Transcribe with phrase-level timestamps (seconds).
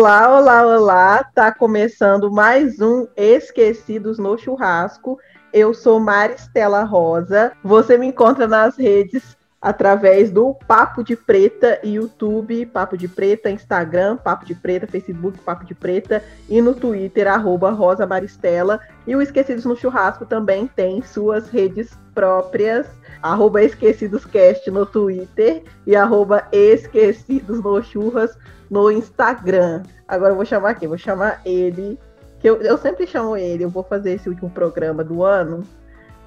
[0.00, 1.24] Olá, olá, olá!
[1.34, 5.18] Tá começando mais um Esquecidos no Churrasco.
[5.52, 7.52] Eu sou Maristela Rosa.
[7.62, 14.16] Você me encontra nas redes através do Papo de Preta, YouTube, Papo de Preta, Instagram,
[14.16, 18.80] Papo de Preta, Facebook, Papo de Preta e no Twitter, arroba Rosa Maristela.
[19.06, 22.86] E o Esquecidos no Churrasco também tem suas redes próprias,
[23.22, 28.38] arroba EsquecidosCast no Twitter e arroba Esquecidos no Churras
[28.70, 29.82] no Instagram.
[30.08, 30.88] Agora eu vou chamar quem?
[30.88, 31.98] Vou chamar ele,
[32.38, 35.62] que eu, eu sempre chamo ele, eu vou fazer esse último programa do ano,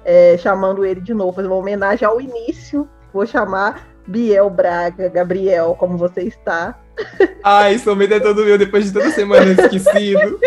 [0.04, 5.08] é, chamando ele de novo, fazer uma homenagem ao início Vou chamar Biel Braga.
[5.08, 6.76] Gabriel, como você está?
[7.44, 10.40] Ai, somente é todo meu depois de toda semana esquecido.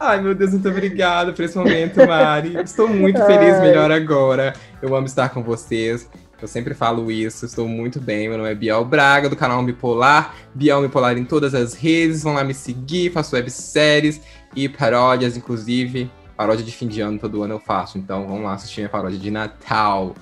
[0.00, 2.56] Ai, meu Deus, muito obrigada por esse momento, Mari.
[2.64, 3.60] Estou muito feliz, Ai.
[3.60, 4.54] melhor agora.
[4.82, 6.10] Eu amo estar com vocês.
[6.42, 8.28] Eu sempre falo isso, estou muito bem.
[8.28, 10.34] Meu nome é Biel Braga, do canal Bipolar.
[10.52, 12.24] Biel Bipolar em todas as redes.
[12.24, 14.20] Vão lá me seguir, faço webséries
[14.54, 16.10] e paródias, inclusive.
[16.36, 17.98] Paródia de fim de ano todo ano eu faço.
[17.98, 20.14] Então vamos lá assistir minha paródia de Natal.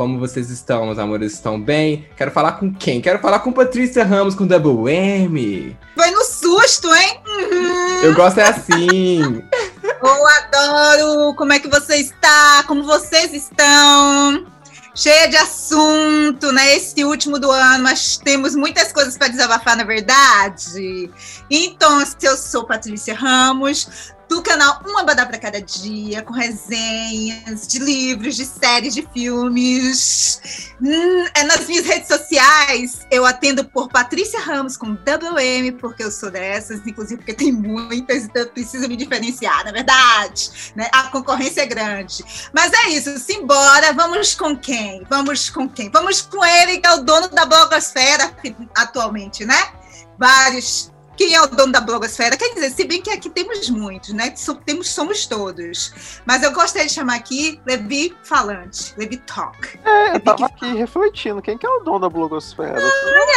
[0.00, 1.34] Como vocês estão, meus amores?
[1.34, 2.08] Estão bem?
[2.16, 3.02] Quero falar com quem?
[3.02, 5.76] Quero falar com Patrícia Ramos, com Double M.
[5.94, 7.20] Foi no susto, hein?
[7.26, 8.04] Uhum.
[8.04, 9.20] Eu gosto é assim.
[10.02, 11.34] Eu adoro!
[11.34, 12.64] Como é que você está?
[12.66, 14.46] Como vocês estão?
[14.94, 16.76] Cheia de assunto, né?
[16.76, 21.10] Esse último do ano, mas temos muitas coisas para desabafar, na verdade.
[21.50, 27.80] Então, eu sou Patrícia Ramos, do canal Uma Badá para Cada Dia, com resenhas de
[27.80, 30.72] livros, de séries, de filmes.
[30.80, 36.12] Hum, é nas minhas redes sociais, eu atendo por Patrícia Ramos com WM, porque eu
[36.12, 40.72] sou dessas, inclusive porque tem muitas, então eu preciso me diferenciar, na verdade.
[40.76, 40.88] Né?
[40.92, 42.24] A concorrência é grande.
[42.52, 45.04] Mas é isso, simbora, vamos com quem?
[45.10, 45.90] Vamos com quem?
[45.90, 48.32] Vamos com ele, que é o dono da blogosfera
[48.76, 49.72] atualmente, né?
[50.16, 52.34] Vários quem é o dono da blogosfera.
[52.34, 54.32] Quer dizer, se bem que aqui temos muitos, né?
[54.64, 56.22] Temos, somos todos.
[56.24, 59.78] Mas eu gostaria de chamar aqui Levi Falante, Levi Talk.
[59.84, 60.78] É, eu tava aqui fala.
[60.78, 62.80] refletindo, quem que é o dono da blogosfera?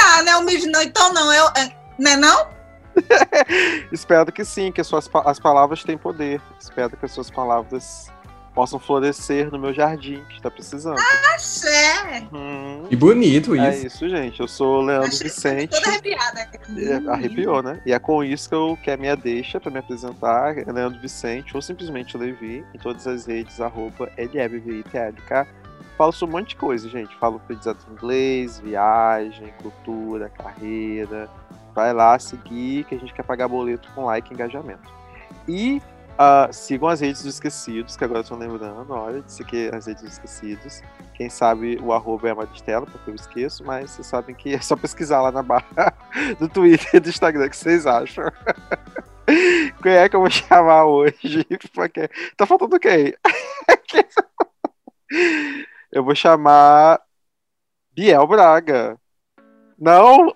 [0.05, 0.33] Ah, né?
[0.37, 2.47] O não, então não, eu, é, né não?
[3.91, 6.41] Espero que sim, que as, suas, as palavras têm poder.
[6.57, 8.09] Espero que as suas palavras
[8.53, 10.99] possam florescer no meu jardim, que está precisando.
[11.33, 12.27] Axé!
[12.31, 13.83] Hum, e bonito é isso.
[13.83, 14.39] É isso, gente.
[14.39, 15.71] Eu sou o Leandro Achei Vicente.
[15.71, 16.49] Toda arrepiada.
[16.77, 17.81] É, arrepiou, né?
[17.85, 20.57] E é com isso que eu quero minha deixa para me apresentar.
[20.57, 25.47] É Leandro Vicente, ou simplesmente Levi, em todas as redes, arroba LFVITLK.
[25.97, 27.15] Falo sobre um monte de coisa, gente.
[27.17, 31.29] Falo aprendizado inglês, viagem, cultura, carreira.
[31.73, 34.91] Vai lá seguir que a gente quer pagar boleto com like e engajamento.
[35.47, 35.81] E
[36.13, 40.03] Uh, sigam as redes dos esquecidos, que agora tô lembrando, olha, de seguir as redes
[40.03, 40.81] dos esquecidos.
[41.15, 44.61] Quem sabe o arroba é a Maristela, porque eu esqueço, mas vocês sabem que é
[44.61, 45.93] só pesquisar lá na barra
[46.39, 48.31] do Twitter e do Instagram que vocês acham.
[49.81, 51.45] quem é que eu vou chamar hoje?
[51.73, 52.07] Porque...
[52.37, 53.15] Tá faltando quem?
[55.91, 57.01] eu vou chamar
[57.91, 58.99] Biel Braga.
[59.83, 60.33] Não?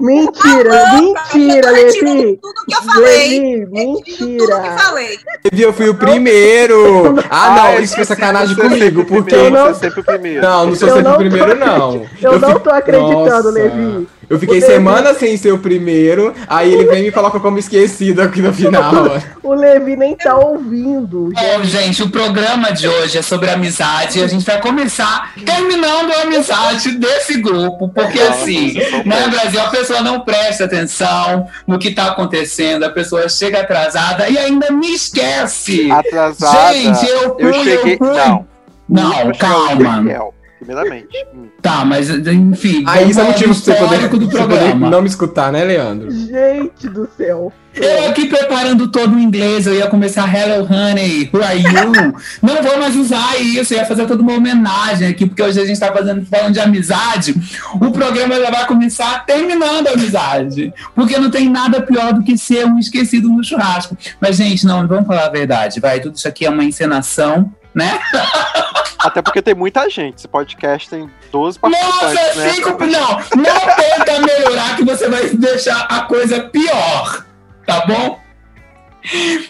[0.00, 2.38] Mentira, mentira, Levi.
[2.40, 3.40] Tudo que eu falei.
[3.40, 4.56] Levi, mentira.
[4.56, 5.18] Tudo que falei.
[5.44, 7.14] Levi, eu fui o primeiro.
[7.36, 9.74] Ah, não, ah, isso foi sacanagem comigo, porque eu não...
[9.74, 10.42] sempre o primeiro.
[10.42, 12.06] Não, não sou sempre o primeiro, não.
[12.22, 13.50] Eu, eu não tô acreditando, Nossa.
[13.50, 14.08] Levi.
[14.28, 18.40] Eu fiquei semanas sem ser o primeiro, aí ele vem me coloca como esquecido aqui
[18.40, 19.20] no final.
[19.42, 21.30] o Levi nem tá ouvindo.
[21.34, 26.12] Bom, gente, o programa de hoje é sobre amizade e a gente vai começar terminando
[26.12, 28.74] a amizade desse grupo, porque assim,
[29.04, 34.28] né, Brasil, a pessoa não presta atenção no que tá acontecendo, a pessoa chega atrasada
[34.28, 35.90] e ainda me esquece.
[35.90, 36.74] Atrasada?
[36.74, 37.94] Gente, eu fui, eu cheguei...
[37.94, 38.08] Eu fui...
[38.08, 38.54] Não.
[38.86, 40.33] Não, calma
[40.64, 41.08] primeiramente.
[41.34, 41.48] Hum.
[41.60, 42.84] Tá, mas enfim.
[42.86, 44.90] Aí isso é motivo pra você poder, do programa.
[44.90, 46.08] não me escutar, né, Leandro?
[46.10, 47.52] Gente do céu.
[47.74, 52.14] Eu aqui preparando todo o inglês, eu ia começar Hello Honey, who are you?
[52.40, 55.64] não vou mais usar isso, eu ia fazer toda uma homenagem aqui, porque hoje a
[55.64, 57.34] gente tá fazendo, falando de amizade.
[57.80, 60.72] O programa já vai começar terminando a amizade.
[60.94, 63.96] Porque não tem nada pior do que ser um esquecido no churrasco.
[64.20, 65.98] Mas, gente, não, vamos falar a verdade, vai.
[65.98, 67.98] Tudo isso aqui é uma encenação né?
[69.04, 70.16] Até porque tem muita gente.
[70.16, 72.02] Esse podcast tem 12 participantes.
[72.02, 72.52] Nossa, né?
[72.52, 72.70] cinco.
[72.70, 77.26] Não, não tenta melhorar que você vai deixar a coisa pior.
[77.66, 78.24] Tá bom?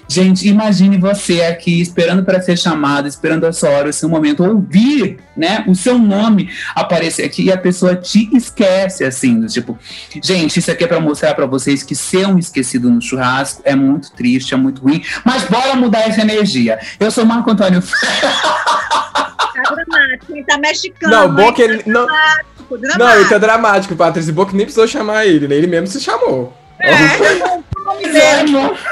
[0.09, 4.43] Gente, imagine você aqui esperando para ser chamado, esperando a sua hora, o seu momento,
[4.43, 9.79] ouvir, né, o seu nome aparecer aqui e a pessoa te esquece, assim, tipo,
[10.21, 13.77] gente, isso aqui é para mostrar para vocês que ser um esquecido no churrasco é
[13.77, 16.81] muito triste, é muito ruim, mas bora mudar essa energia.
[16.99, 17.81] Eu sou Marco Antônio.
[19.55, 21.12] Tá dramático, ele tá mexicano.
[21.12, 21.83] Não, bom que ele.
[21.87, 22.99] Não, dramático, dramático.
[22.99, 24.33] não, ele tá dramático, Patrícia.
[24.33, 25.55] Bom que nem precisou chamar ele, né?
[25.55, 26.53] Ele mesmo se chamou.
[26.81, 28.77] É, amor.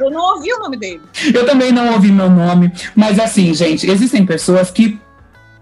[0.00, 1.00] Eu não ouvi o nome dele.
[1.32, 2.72] Eu também não ouvi meu nome.
[2.96, 5.00] Mas assim, gente, existem pessoas que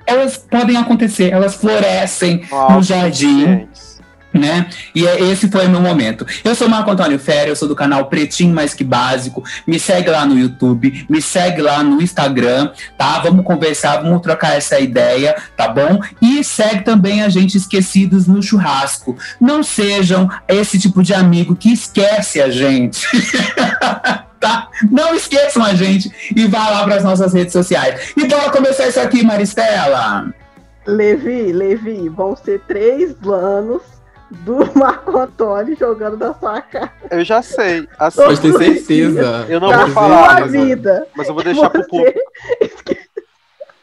[0.06, 3.44] elas podem acontecer, elas florescem no jardim.
[3.44, 3.92] Gente.
[4.32, 4.69] Né?
[4.94, 6.26] E é- esse foi meu momento.
[6.44, 9.43] Eu sou Marco Antônio Ferreira, eu sou do canal Pretinho Mais Que Básico.
[9.67, 13.20] Me segue lá no YouTube, me segue lá no Instagram, tá?
[13.20, 16.00] Vamos conversar, vamos trocar essa ideia, tá bom?
[16.20, 19.17] E segue também a gente Esquecidos no Churrasco.
[19.40, 23.06] Não sejam esse tipo de amigo que esquece a gente.
[24.43, 24.69] Tá?
[24.90, 28.12] Não esqueçam a gente e vá lá para as nossas redes sociais.
[28.17, 30.34] E bora começar isso aqui, Maristela.
[30.84, 33.82] Levi, Levi, vão ser três anos
[34.32, 36.93] do Marco Antônio jogando na sua cara.
[37.11, 37.87] Eu já sei.
[37.99, 39.46] Assim, Pode ter certeza.
[39.49, 41.06] Eu não vou Mas falar, mas eu- vida.
[41.14, 42.19] mas eu vou deixar pro público.
[42.61, 43.02] Você...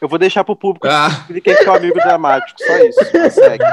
[0.00, 2.58] Eu vou deixar pro público Ah, quem que é o amigo dramático.
[2.62, 2.98] Só isso.
[3.12, 3.64] Mas Segue.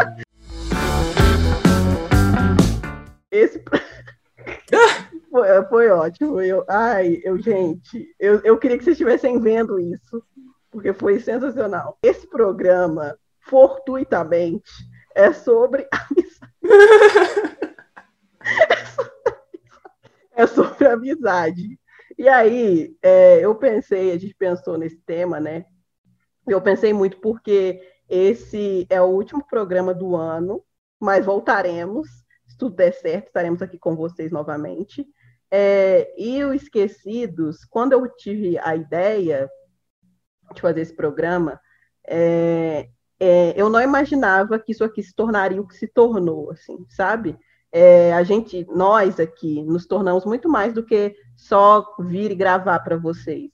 [3.31, 3.63] Esse...
[5.31, 6.41] foi, foi ótimo.
[6.41, 10.21] Eu, ai, eu, gente, eu, eu queria que vocês estivessem vendo isso,
[10.71, 11.97] porque foi sensacional.
[12.03, 14.69] Esse programa, fortuitamente,
[15.15, 16.27] é sobre amizade.
[20.35, 21.79] é sobre amizade.
[22.17, 25.65] E aí, é, eu pensei, a gente pensou nesse tema, né?
[26.47, 30.63] Eu pensei muito porque esse é o último programa do ano,
[30.99, 32.07] mas voltaremos
[32.47, 35.05] se tudo der certo, estaremos aqui com vocês novamente.
[35.51, 39.49] É, e o Esquecidos, quando eu tive a ideia
[40.53, 41.59] de fazer esse programa,
[42.07, 46.85] é, é, eu não imaginava que isso aqui se tornaria o que se tornou, assim,
[46.89, 47.37] sabe?
[47.71, 52.79] É, a gente, nós aqui, nos tornamos muito mais do que só vir e gravar
[52.79, 53.51] para vocês.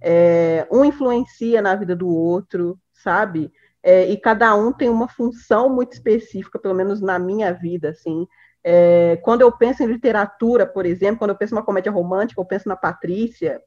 [0.00, 3.50] É, um influencia na vida do outro, sabe?
[3.82, 8.26] É, e cada um tem uma função muito específica, pelo menos na minha vida, assim.
[8.62, 12.40] É, quando eu penso em literatura, por exemplo, quando eu penso em uma comédia romântica,
[12.40, 13.62] eu penso na Patrícia.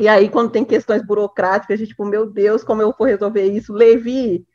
[0.00, 3.72] E aí, quando tem questões burocráticas, de tipo, meu Deus, como eu vou resolver isso?
[3.72, 4.46] Levi,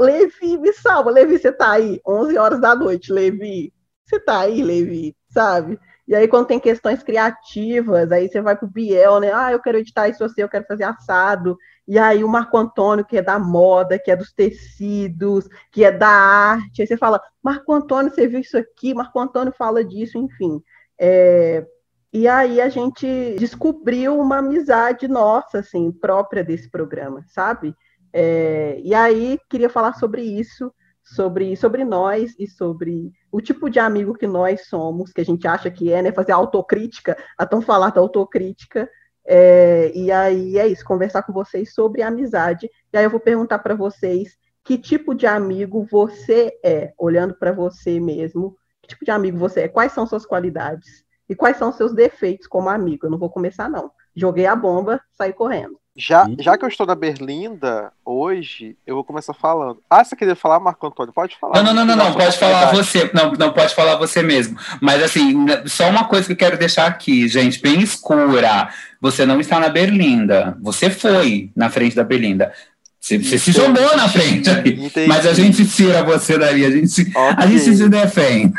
[0.00, 1.10] Levi, me salva.
[1.10, 2.00] Levi, você tá aí?
[2.06, 3.72] 11 horas da noite, Levi.
[4.04, 5.16] Você tá aí, Levi?
[5.30, 5.78] Sabe?
[6.06, 9.32] E aí, quando tem questões criativas, aí você vai pro Biel, né?
[9.32, 11.56] Ah, eu quero editar isso assim, eu quero fazer assado.
[11.86, 15.90] E aí o Marco Antônio, que é da moda, que é dos tecidos, que é
[15.92, 16.82] da arte.
[16.82, 18.94] Aí você fala, Marco Antônio, você viu isso aqui?
[18.94, 20.60] Marco Antônio fala disso, enfim.
[20.98, 21.66] É,
[22.12, 23.06] E aí a gente
[23.38, 27.74] descobriu uma amizade nossa, assim, própria desse programa, sabe?
[28.12, 30.72] É, E aí queria falar sobre isso,
[31.02, 35.46] sobre, sobre nós e sobre o tipo de amigo que nós somos, que a gente
[35.46, 36.12] acha que é, né?
[36.12, 38.88] Fazer autocrítica, a tão falar da autocrítica.
[39.24, 42.70] É, e aí é isso, conversar com vocês sobre amizade.
[42.92, 47.52] E aí eu vou perguntar para vocês que tipo de amigo você é, olhando para
[47.52, 48.56] você mesmo.
[48.80, 49.68] Que tipo de amigo você é?
[49.68, 51.04] Quais são suas qualidades?
[51.28, 53.06] E quais são seus defeitos como amigo?
[53.06, 53.90] Eu não vou começar, não.
[54.14, 55.80] Joguei a bomba, saí correndo.
[55.94, 59.78] Já, já que eu estou na Berlinda hoje, eu vou começar falando.
[59.90, 61.12] Ah, você queria falar, Marco Antônio?
[61.12, 61.56] Pode falar.
[61.56, 63.10] Não, não, não, não, não, Nossa pode falar você.
[63.12, 64.58] Não, não pode falar você mesmo.
[64.80, 68.70] Mas assim, só uma coisa que eu quero deixar aqui, gente, bem escura.
[69.02, 70.56] Você não está na Berlinda.
[70.62, 72.54] Você foi na frente da Berlinda.
[72.98, 75.08] Você, você se jogou na frente entendi.
[75.08, 77.48] Mas a gente tira você dali, a gente, a Ok.
[77.48, 78.54] gente se defende.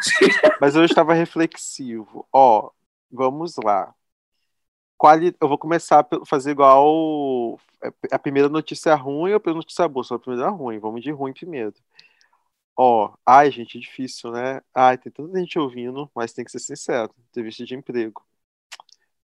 [0.60, 2.28] Mas eu estava reflexivo.
[2.32, 2.70] Ó,
[3.12, 3.90] vamos lá.
[5.03, 5.36] Quali...
[5.41, 7.60] Eu vou começar a fazer igual
[8.10, 10.01] a primeira notícia ruim ou a primeira notícia boa?
[10.01, 10.79] Só a primeira ruim.
[10.79, 11.74] Vamos de ruim primeiro.
[12.74, 14.62] Ó, ai, gente, é difícil, né?
[14.74, 17.13] Ai, tem tanta gente ouvindo, mas tem que ser sincero.
[17.29, 18.25] Entrevista de emprego.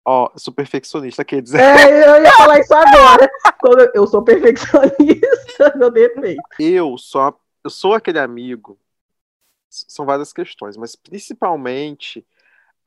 [0.06, 1.60] Ó, sou perfeccionista, quer dizer.
[1.60, 3.30] É, eu ia falar isso agora.
[3.60, 4.88] Quando eu- sou perfeccionista,
[5.76, 6.42] meu defeito.
[6.58, 8.80] eu sou, eu sou aquele amigo.
[9.70, 12.26] São várias questões, mas principalmente,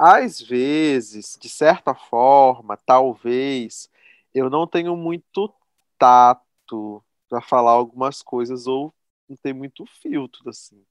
[0.00, 3.90] às vezes, de certa forma, talvez,
[4.35, 5.52] eu não tenho muito
[5.99, 8.95] tato para falar algumas coisas ou
[9.28, 10.83] não tenho muito filtro, assim.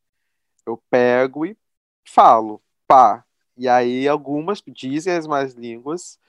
[0.66, 1.58] Eu pego e
[2.06, 3.26] falo, pá.
[3.58, 6.20] E aí algumas dizem as mais línguas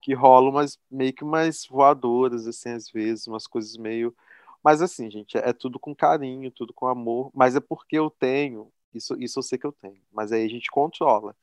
[0.00, 4.14] que rolam umas, meio que umas voadoras, assim, às vezes, umas coisas meio
[4.62, 8.72] mas assim, gente, é tudo com carinho, tudo com amor, mas é porque eu tenho,
[8.94, 11.34] isso, isso eu sei que eu tenho, mas aí a gente controla.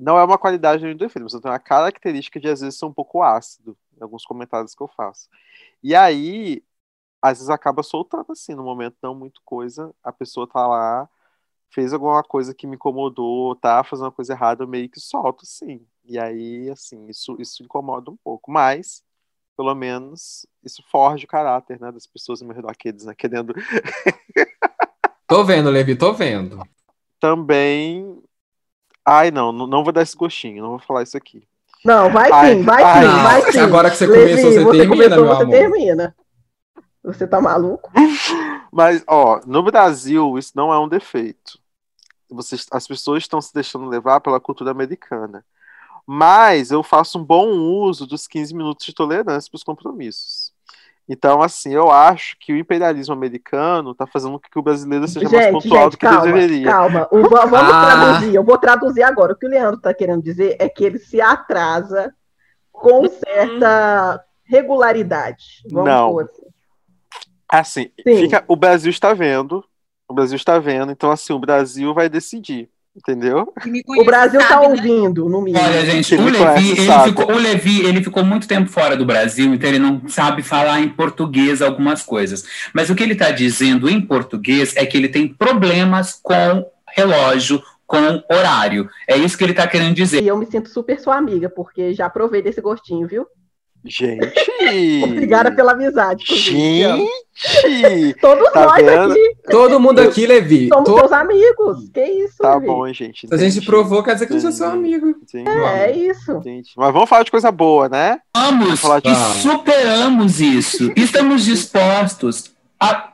[0.00, 2.86] Não é uma qualidade um defeito, mas eu tenho uma característica de às vezes ser
[2.86, 5.28] um pouco ácido em alguns comentários que eu faço.
[5.82, 6.62] E aí,
[7.20, 11.08] às vezes acaba soltando assim, no momento não muito coisa, a pessoa tá lá,
[11.70, 15.44] fez alguma coisa que me incomodou, tá fazendo uma coisa errada, eu meio que solto,
[15.44, 15.84] sim.
[16.04, 19.02] E aí, assim, isso, isso incomoda um pouco, mas
[19.56, 23.52] pelo menos isso forja o caráter, né, das pessoas ao meu redor, aqueles, né, querendo
[25.26, 26.62] Tô vendo, Levi, tô vendo.
[27.20, 28.22] também
[29.08, 31.42] Ai, não, não, vou dar esse gostinho, não vou falar isso aqui.
[31.84, 33.58] Não, vai Ai, sim, vai ai, sim, vai sim.
[33.60, 35.54] Agora que você Levi, começou, você termina, começou, meu você amor.
[35.54, 36.16] termina.
[37.04, 37.90] Você tá maluco?
[38.70, 41.58] Mas, ó, no Brasil, isso não é um defeito.
[42.28, 45.42] Vocês, as pessoas estão se deixando levar pela cultura americana.
[46.06, 50.47] Mas eu faço um bom uso dos 15 minutos de tolerância para os compromissos.
[51.08, 55.28] Então, assim, eu acho que o imperialismo americano está fazendo com que o brasileiro seja
[55.28, 56.70] mais Gente, pontual gente, do que ele calma, deveria.
[56.70, 57.08] calma.
[57.10, 57.86] O- va- vamos Ah.
[57.86, 59.32] traduzir, eu vou traduzir agora.
[59.32, 62.12] O que o Leandro tá querendo dizer é que ele se atrasa
[62.70, 65.62] com certa regularidade.
[65.70, 66.18] Vamos Não.
[66.18, 66.42] assim.
[67.50, 68.16] Assim, Sim.
[68.24, 69.64] fica, o Brasil está vendo,
[70.06, 73.52] o Brasil está vendo, então assim, o Brasil vai decidir, entendeu?
[73.86, 74.68] O Brasil tá sabe, né?
[74.68, 75.64] ouvindo, no mínimo.
[75.64, 79.06] Olha, gente, o Levi, conhece ele ficou, o Levi, ele ficou muito tempo fora do
[79.06, 82.44] Brasil, então ele não sabe falar em português algumas coisas.
[82.74, 87.62] Mas o que ele está dizendo em português é que ele tem problemas com relógio,
[87.86, 88.88] com horário.
[89.06, 90.22] É isso que ele está querendo dizer.
[90.22, 93.26] E eu me sinto super sua amiga, porque já provei desse gostinho, viu?
[93.84, 94.32] Gente!
[95.04, 96.24] Obrigada pela amizade.
[96.26, 97.08] Gente!
[98.20, 99.12] Todos Tá nós vendo?
[99.12, 100.68] aqui Todo mundo aqui, Levi.
[100.68, 101.88] somos to- seus amigos.
[101.94, 102.66] Que isso, Tá Levi?
[102.66, 103.28] bom, gente.
[103.28, 105.08] Se a gente provou, quer dizer que a gente é seu amigo.
[105.10, 106.32] entendi, É isso.
[106.32, 106.70] entendi.
[106.76, 108.18] Mas vamos falar de coisa boa, né?
[108.36, 110.92] Vamos falar de- e superamos isso.
[110.96, 113.12] Estamos dispostos a.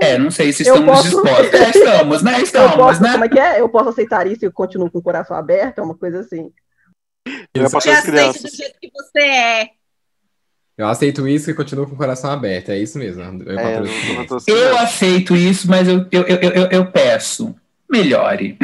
[0.00, 1.54] É, não sei se Eu estamos posso- dispostos.
[1.60, 2.38] É, estamos, né?
[2.38, 3.12] Eu Estamos, posso, né?
[3.12, 3.60] como é que é?
[3.60, 5.78] Eu posso aceitar isso e eu continuo com o coração aberto?
[5.78, 6.50] É uma coisa assim.
[7.54, 8.42] Eu as aceito crianças.
[8.42, 9.68] do jeito que você é.
[10.76, 12.70] Eu aceito isso e continuo com o coração aberto.
[12.70, 13.22] É isso mesmo.
[13.22, 14.82] Eu, É, eu- eu- as Eu crianças.
[14.82, 17.54] aceito isso, mas eu, eu, eu, eu, eu peço.
[17.88, 18.58] Melhore.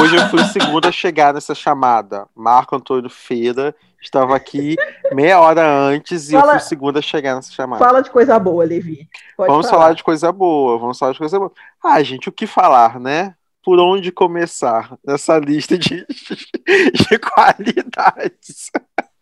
[0.00, 2.26] Hoje eu fui o segundo a chegar nessa chamada.
[2.36, 4.76] Marco Antônio Feira estava aqui
[5.12, 7.82] meia hora antes e eu Fala- fui o segundo a chegar nessa chamada.
[7.84, 9.08] Fala de coisa boa, Levi.
[9.36, 11.50] Pode Vamos falar de coisa boa, vamos falar de coisa boa.
[11.82, 13.34] Ah, gente, o que falar, né?
[13.64, 18.70] Por onde começar nessa lista de, de qualidades?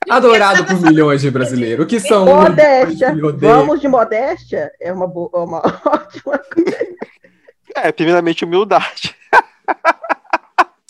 [0.09, 1.87] Adorado por milhões de brasileiros.
[1.87, 3.15] Que são Modéstia.
[3.39, 4.73] Vamos de modéstia?
[4.81, 6.87] É uma, boa, uma ótima coisa.
[7.75, 9.17] É, primeiramente, humildade.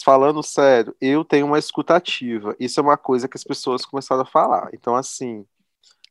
[0.05, 2.57] Falando sério, eu tenho uma escutativa.
[2.59, 4.69] Isso é uma coisa que as pessoas começaram a falar.
[4.73, 5.47] Então, assim,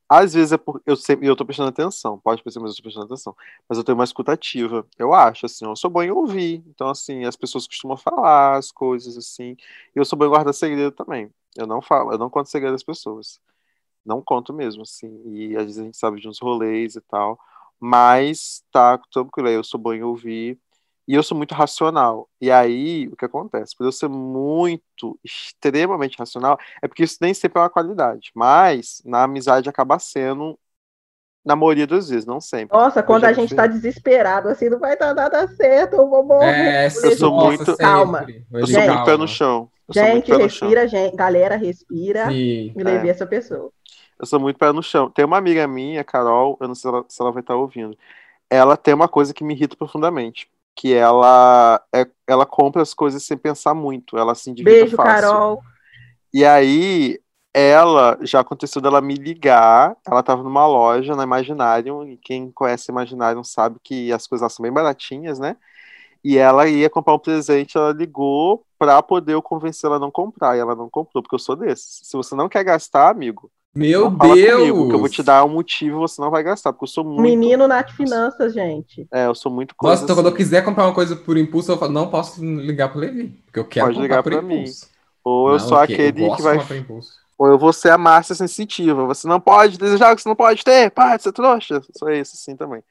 [0.08, 2.84] às vezes é por, eu sempre eu tô prestando atenção, pode perceber, mas eu tô
[2.84, 3.36] prestando atenção.
[3.68, 4.86] Mas eu tenho uma escutativa.
[4.98, 6.64] Eu acho, assim, eu sou bom em ouvir.
[6.68, 9.58] Então, assim, as pessoas costumam falar as coisas, assim.
[9.96, 11.30] E eu sou bom em guardar segredo também.
[11.56, 13.40] Eu não falo, eu não conto segredo das pessoas.
[14.06, 15.22] Não conto mesmo, assim.
[15.26, 17.40] E às vezes a gente sabe de uns rolês e tal.
[17.80, 20.60] Mas tá tranquilo, eu sou bom em ouvir.
[21.08, 22.30] E eu sou muito racional.
[22.40, 23.76] E aí, o que acontece?
[23.76, 28.32] Por eu ser muito, extremamente racional, é porque isso nem sempre é uma qualidade.
[28.36, 30.58] Mas na amizade acaba sendo,
[31.44, 32.78] na maioria das vezes, não sempre.
[32.78, 33.56] Nossa, quando a gente vi.
[33.56, 36.46] tá desesperado, assim, não vai dar nada certo, eu vou morrer.
[36.52, 38.26] É, Eu sou nossa, muito- Calma.
[38.54, 39.70] Eu sou muito pé no chão.
[39.88, 41.16] Eu Gente, respira, gente.
[41.16, 42.28] Galera, respira.
[42.30, 42.72] Sim.
[42.76, 43.14] Me levei É.
[43.14, 43.70] essa pessoa.
[44.20, 45.10] Eu sou muito pé no chão.
[45.10, 47.98] Tem uma amiga minha, Carol, eu não sei se ela, se ela vai estar ouvindo.
[48.50, 50.48] Ela tem uma coisa que me irrita profundamente.
[50.76, 54.18] Que ela, é, ela compra as coisas sem pensar muito.
[54.18, 55.30] Ela se endivida Beijo, fácil.
[55.30, 55.62] Carol.
[56.34, 57.20] E aí,
[57.54, 59.96] ela, já aconteceu dela me ligar.
[60.06, 62.08] Ela tava numa loja na Imaginarium.
[62.08, 65.58] E quem conhece Imaginarium sabe que as coisas lá são bem baratinhas, né?
[66.24, 70.12] E ela ia comprar um presente, ela ligou pra poder eu convencer ela a não
[70.12, 70.56] comprar.
[70.56, 72.02] E ela não comprou, porque eu sou desses.
[72.04, 74.52] Se você não quer gastar, amigo, Meu Deus!
[74.56, 77.04] comigo, que eu vou te dar um motivo você não vai gastar, porque eu sou
[77.04, 77.22] muito.
[77.22, 79.08] Menino Nath Finanças, gente.
[79.12, 79.94] É, eu sou muito coisa.
[79.94, 80.38] Nossa, então quando eu assim.
[80.38, 83.30] quiser comprar uma coisa por impulso, eu falo, não posso ligar pro Levi.
[83.46, 84.62] Porque eu quero Pode ligar por pra mim.
[84.62, 84.90] impulso.
[85.24, 86.58] Ou eu Não, sou eu aquele gosto que vai.
[87.42, 89.04] Ou eu vou ser a Márcia sensitiva.
[89.08, 90.92] Você não pode desejar o que você não pode ter.
[90.92, 91.82] Para de ser trouxa.
[91.98, 92.84] Sou esse assim também.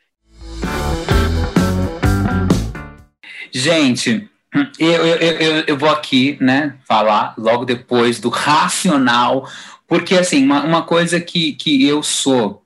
[3.52, 4.28] Gente,
[4.76, 9.48] eu, eu, eu, eu vou aqui, né, falar logo depois do racional,
[9.86, 12.64] porque, assim, uma, uma coisa que, que eu sou,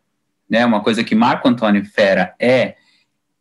[0.49, 2.77] né, uma coisa que Marco Antônio Fera é,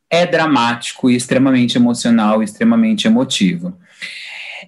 [0.09, 3.77] é dramático e extremamente emocional, extremamente emotivo.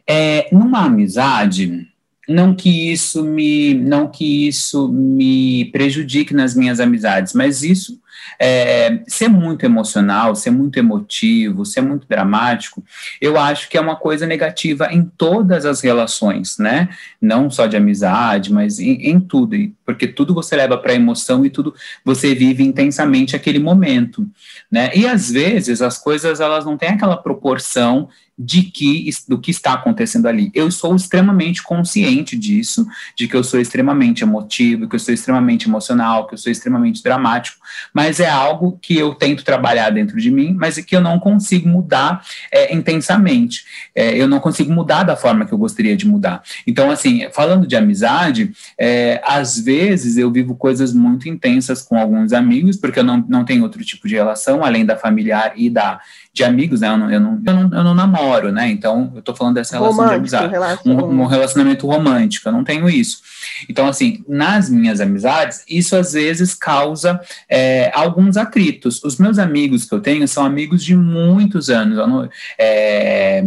[0.08, 1.94] É, numa amizade,
[2.28, 8.00] não que isso me, não que isso me prejudique nas minhas amizades, mas isso
[8.40, 12.84] é, ser muito emocional, ser muito emotivo, ser muito dramático,
[13.22, 16.90] eu acho que é uma coisa negativa em todas as relações, né?
[17.22, 19.56] Não só de amizade, mas em, em tudo,
[19.86, 24.28] porque tudo você leva para emoção e tudo você vive intensamente aquele momento,
[24.72, 24.92] né?
[24.94, 29.74] E às vezes as coisas elas não têm aquela proporção de que do que está
[29.74, 30.52] acontecendo ali.
[30.54, 35.68] Eu sou extremamente consciente disso, de que eu sou extremamente emotivo, que eu sou extremamente
[35.68, 37.58] emocional, que eu sou extremamente dramático,
[37.94, 41.20] mas é algo que eu tento trabalhar dentro de mim, mas é que eu não
[41.20, 43.64] consigo mudar é, intensamente.
[43.96, 46.44] É, eu não consigo mudar da forma que eu gostaria de mudar.
[46.68, 52.34] Então, assim, falando de amizade, é, às vezes eu vivo coisas muito intensas com alguns
[52.34, 56.02] amigos, porque eu não, não tenho outro tipo de relação, além da familiar e da
[56.36, 56.90] de amigos, né?
[56.90, 58.70] Eu não, eu não, eu não, eu não namoro, né?
[58.70, 60.52] Então, eu tô falando dessa relação romântico, de amizade.
[60.52, 60.92] Relação...
[60.92, 63.22] Um, um, relacionamento romântico, eu não tenho isso.
[63.70, 69.02] Então, assim, nas minhas amizades, isso às vezes causa é, alguns atritos.
[69.02, 72.30] Os meus amigos que eu tenho são amigos de muitos anos.
[72.60, 73.46] É,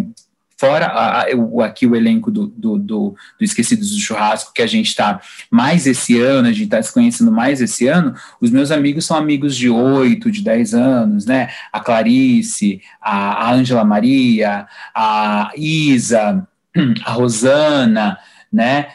[0.59, 4.61] Fora a, a, o, aqui o elenco do, do, do, do, Esquecidos do Churrasco, que
[4.61, 8.51] a gente está mais esse ano, a gente está se conhecendo mais esse ano, os
[8.51, 11.49] meus amigos são amigos de 8, de 10 anos, né?
[11.73, 16.45] A Clarice, a Ângela Maria, a Isa,
[17.07, 18.19] a Rosana,
[18.53, 18.89] né?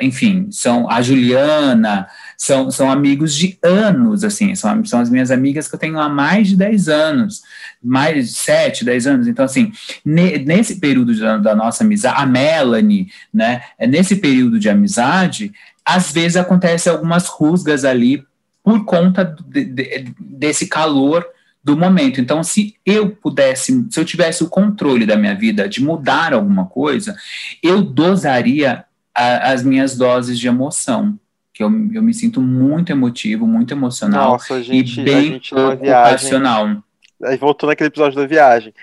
[0.00, 5.66] Enfim, são a Juliana, são, são amigos de anos, assim, são, são as minhas amigas
[5.66, 7.42] que eu tenho há mais de 10 anos,
[7.82, 9.28] mais de 7, 10 anos.
[9.28, 9.72] Então, assim,
[10.04, 13.62] ne, nesse período da, da nossa amizade, a Melanie, né?
[13.88, 15.52] Nesse período de amizade,
[15.84, 18.24] às vezes acontecem algumas rusgas ali
[18.62, 21.24] por conta de, de, desse calor
[21.62, 22.20] do momento.
[22.20, 26.66] Então, se eu pudesse, se eu tivesse o controle da minha vida de mudar alguma
[26.66, 27.16] coisa,
[27.62, 31.18] eu dosaria a, as minhas doses de emoção
[31.56, 36.82] que eu, eu me sinto muito emotivo, muito emocional Nossa, gente, e bem ocupacional.
[37.24, 38.74] Aí voltou naquele episódio da viagem.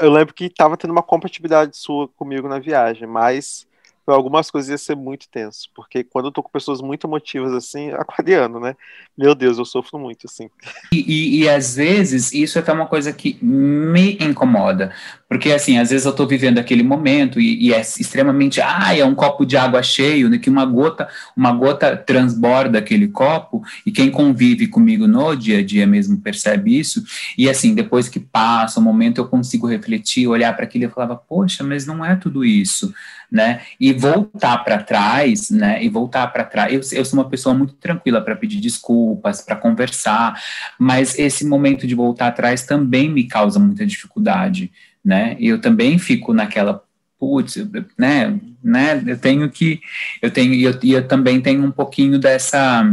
[0.00, 3.66] Eu lembro que estava tendo uma compatibilidade sua comigo na viagem, mas
[4.06, 7.52] para algumas coisas ia ser muito tenso, porque quando eu tô com pessoas muito emotivas
[7.52, 8.76] assim, aquariano, né?
[9.18, 10.48] Meu Deus, eu sofro muito assim.
[10.92, 14.92] E, e, e, às vezes isso é até uma coisa que me incomoda,
[15.28, 19.04] porque assim, às vezes eu tô vivendo aquele momento e, e é extremamente, ah, é
[19.04, 23.90] um copo de água cheio, né, que uma gota, uma gota transborda aquele copo, e
[23.90, 27.02] quem convive comigo no dia a dia mesmo percebe isso,
[27.36, 31.16] e assim, depois que passa o momento eu consigo refletir, olhar para aquilo e falava,
[31.16, 32.94] poxa, mas não é tudo isso
[33.30, 33.62] né?
[33.78, 35.82] E voltar para trás, né?
[35.82, 36.72] E voltar para trás.
[36.72, 40.40] Eu, eu sou uma pessoa muito tranquila para pedir desculpas, para conversar,
[40.78, 44.72] mas esse momento de voltar atrás também me causa muita dificuldade,
[45.04, 45.36] né?
[45.38, 46.85] E eu também fico naquela
[47.18, 47.56] putz,
[47.96, 49.80] né, né, eu tenho que,
[50.20, 52.84] eu tenho, e eu, eu, também tenho um pouquinho dessa,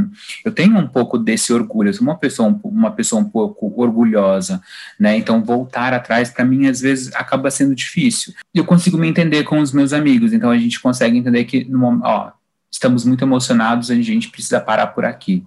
[0.46, 4.62] eu tenho um pouco desse orgulho, eu sou uma pessoa, uma pessoa um pouco orgulhosa,
[5.00, 8.34] né, então voltar atrás, para mim, às vezes, acaba sendo difícil.
[8.54, 11.68] Eu consigo me entender com os meus amigos, então a gente consegue entender que,
[12.04, 12.32] ó,
[12.72, 15.44] estamos muito emocionados, a gente precisa parar por aqui.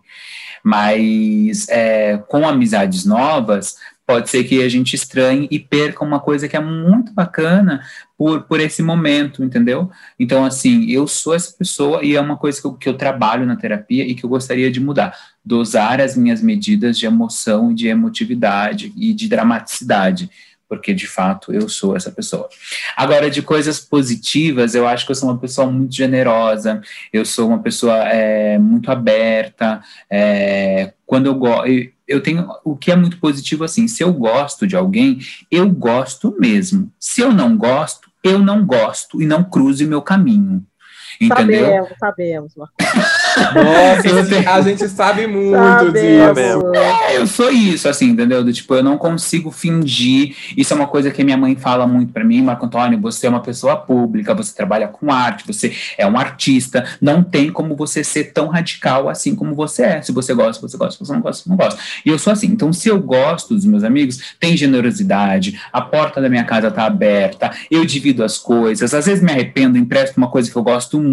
[0.62, 6.46] Mas é, com amizades novas, pode ser que a gente estranhe e perca uma coisa
[6.46, 7.82] que é muito bacana
[8.16, 9.90] por, por esse momento, entendeu?
[10.18, 13.44] Então, assim, eu sou essa pessoa e é uma coisa que eu, que eu trabalho
[13.44, 15.12] na terapia e que eu gostaria de mudar.
[15.44, 20.30] Dosar as minhas medidas de emoção e de emotividade e de dramaticidade
[20.68, 22.48] porque de fato eu sou essa pessoa.
[22.96, 26.80] Agora, de coisas positivas, eu acho que eu sou uma pessoa muito generosa,
[27.12, 29.82] eu sou uma pessoa é, muito aberta.
[30.10, 31.68] É, quando eu gosto,
[32.06, 35.18] eu tenho o que é muito positivo assim, se eu gosto de alguém,
[35.50, 36.90] eu gosto mesmo.
[36.98, 40.64] Se eu não gosto, eu não gosto e não cruze meu caminho.
[41.20, 41.66] Entendeu?
[41.66, 42.76] Sabemos, sabemos, Marcos.
[43.36, 46.74] Nossa, a gente sabe muito disso.
[46.74, 48.42] É, eu sou isso, assim, entendeu?
[48.42, 50.34] Do, tipo, eu não consigo fingir.
[50.56, 53.30] Isso é uma coisa que minha mãe fala muito para mim, Marco Antônio, você é
[53.30, 58.02] uma pessoa pública, você trabalha com arte, você é um artista, não tem como você
[58.02, 60.02] ser tão radical assim como você é.
[60.02, 61.80] Se você gosta, você gosta, se você não gosta, você não gosta.
[62.04, 62.46] E eu sou assim.
[62.46, 66.84] Então, se eu gosto dos meus amigos, tem generosidade, a porta da minha casa tá
[66.84, 71.00] aberta, eu divido as coisas, às vezes me arrependo, empresto uma coisa que eu gosto
[71.00, 71.05] muito,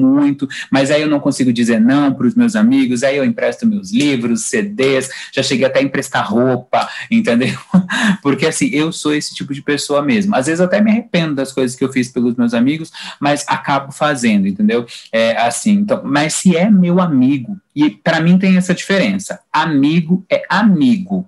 [0.71, 3.91] mas aí eu não consigo dizer não, para os meus amigos, aí eu empresto meus
[3.91, 7.57] livros, CDs, já cheguei até a emprestar roupa, entendeu?
[8.21, 10.35] Porque assim, eu sou esse tipo de pessoa mesmo.
[10.35, 13.45] Às vezes eu até me arrependo das coisas que eu fiz pelos meus amigos, mas
[13.47, 14.85] acabo fazendo, entendeu?
[15.11, 19.39] É assim, então, mas se é meu amigo, e para mim tem essa diferença.
[19.51, 21.27] Amigo é amigo.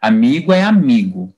[0.00, 1.34] Amigo é amigo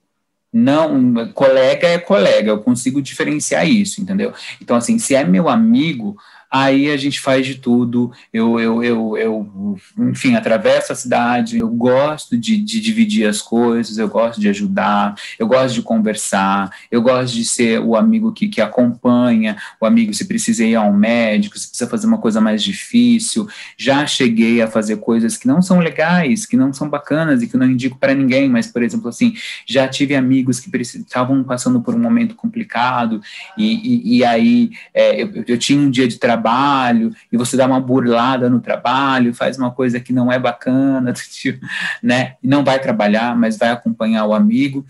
[0.56, 4.32] não, colega é colega, eu consigo diferenciar isso, entendeu?
[4.60, 6.16] Então, assim, se é meu amigo,
[6.58, 8.10] Aí a gente faz de tudo.
[8.32, 11.58] Eu, eu, eu, eu enfim, atravesso a cidade.
[11.58, 16.70] Eu gosto de, de dividir as coisas, eu gosto de ajudar, eu gosto de conversar,
[16.90, 20.90] eu gosto de ser o amigo que, que acompanha, o amigo se precisa ir ao
[20.94, 23.46] médico, se precisa fazer uma coisa mais difícil.
[23.76, 27.58] Já cheguei a fazer coisas que não são legais, que não são bacanas e que
[27.58, 29.34] não indico para ninguém, mas, por exemplo, assim,
[29.66, 33.20] já tive amigos que estavam passando por um momento complicado
[33.58, 37.56] e, e, e aí é, eu, eu tinha um dia de trabalho trabalho e você
[37.56, 41.66] dá uma burlada no trabalho, faz uma coisa que não é bacana, tipo,
[42.02, 42.34] né?
[42.42, 44.86] Não vai trabalhar, mas vai acompanhar o amigo.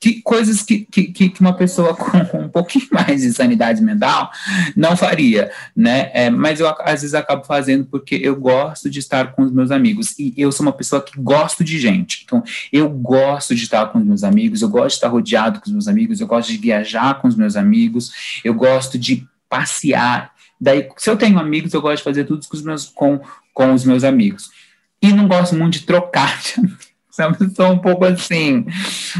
[0.00, 4.30] Que coisas que, que, que uma pessoa com um pouquinho mais de sanidade mental
[4.76, 6.10] não faria, né?
[6.12, 9.70] É, mas eu às vezes acabo fazendo porque eu gosto de estar com os meus
[9.70, 12.22] amigos e eu sou uma pessoa que gosto de gente.
[12.24, 15.66] Então, eu gosto de estar com os meus amigos, eu gosto de estar rodeado com
[15.66, 18.12] os meus amigos, eu gosto de viajar com os meus amigos,
[18.44, 22.56] eu gosto de passear, Daí, se eu tenho amigos, eu gosto de fazer tudo com
[22.56, 23.20] os meus, com,
[23.54, 24.50] com os meus amigos.
[25.00, 26.88] E não gosto muito de trocar de amigos.
[27.18, 28.64] Eu sou um pouco assim.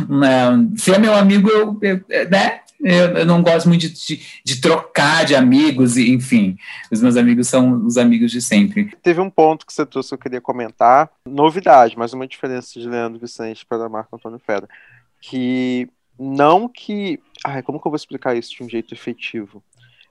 [0.09, 2.61] Não, se é meu amigo, eu, eu né?
[2.81, 6.57] Eu, eu, não gosto muito de, de, de, trocar de amigos, e, enfim,
[6.93, 8.97] os meus amigos são os amigos de sempre.
[9.03, 12.89] Teve um ponto que você trouxe que eu queria comentar, novidade, mas uma diferença de
[12.89, 14.69] Leandro Vicente para Marco Antônio Fera,
[15.21, 19.61] que não que, ai, como que eu vou explicar isso de um jeito efetivo?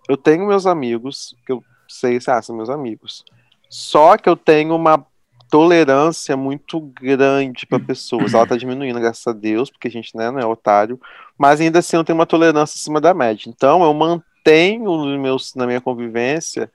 [0.08, 3.24] Eu tenho meus amigos, que eu sei, ah, são meus amigos.
[3.70, 5.06] Só que eu tenho uma
[5.50, 8.34] tolerância muito grande para pessoas.
[8.34, 11.00] Ela tá diminuindo, graças a Deus, porque a gente né, não é otário.
[11.38, 13.50] Mas ainda assim eu tenho uma tolerância acima da média.
[13.50, 16.72] Então eu mantenho nos meus, na minha convivência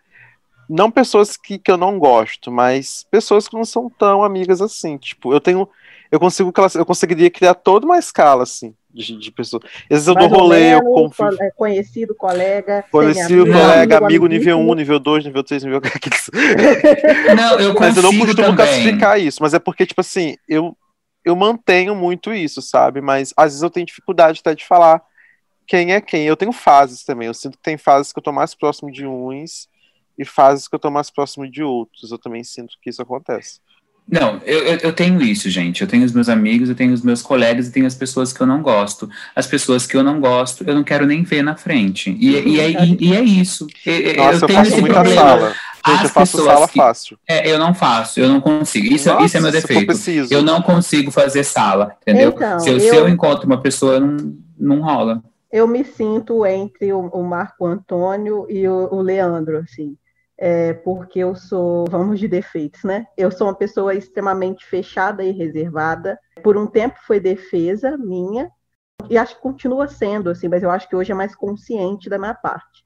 [0.69, 4.97] não pessoas que, que eu não gosto, mas pessoas que não são tão amigas assim.
[4.97, 5.69] Tipo, eu tenho.
[6.11, 9.63] Eu consigo eu conseguiria criar toda uma escala, assim de, de pessoas.
[9.65, 11.27] Às vezes eu dou rolê, eu confio.
[11.41, 12.85] É conhecido, colega.
[12.91, 15.81] Conhecido, colega, amigo, amigo nível 1, nível 2, nível 3, nível.
[17.37, 18.57] não, eu Mas eu não costumo também.
[18.57, 20.77] classificar isso, mas é porque, tipo assim, eu,
[21.25, 23.01] eu mantenho muito isso, sabe?
[23.01, 25.03] Mas às vezes eu tenho dificuldade até de falar
[25.67, 26.25] quem é quem.
[26.25, 27.29] Eu tenho fases também.
[27.29, 29.69] Eu sinto que tem fases que eu tô mais próximo de uns
[30.19, 32.11] e fases que eu tô mais próximo de outros.
[32.11, 33.61] Eu também sinto que isso acontece.
[34.09, 35.81] Não, eu, eu, tenho isso, gente.
[35.81, 38.41] Eu tenho os meus amigos, eu tenho os meus colegas e tenho as pessoas que
[38.41, 39.09] eu não gosto.
[39.35, 42.11] As pessoas que eu não gosto, eu não quero nem ver na frente.
[42.21, 43.67] E, e, é, e, e é isso.
[44.17, 45.15] Nossa, eu, tenho esse problema.
[45.15, 45.55] Sala.
[45.85, 47.19] Gente, eu faço sala que, fácil.
[47.27, 48.87] É, eu não faço, eu não consigo.
[48.93, 49.93] Isso, Nossa, isso é meu defeito.
[50.31, 52.33] Eu não consigo fazer sala, entendeu?
[52.37, 55.23] Então, se, eu, eu, se eu encontro uma pessoa, não, não rola.
[55.51, 59.97] Eu me sinto entre o, o Marco Antônio e o, o Leandro, assim
[60.45, 63.07] é, porque eu sou, vamos de defeitos, né?
[63.17, 66.19] Eu sou uma pessoa extremamente fechada e reservada.
[66.43, 68.51] Por um tempo foi defesa minha,
[69.09, 72.19] e acho que continua sendo assim, mas eu acho que hoje é mais consciente da
[72.19, 72.85] minha parte.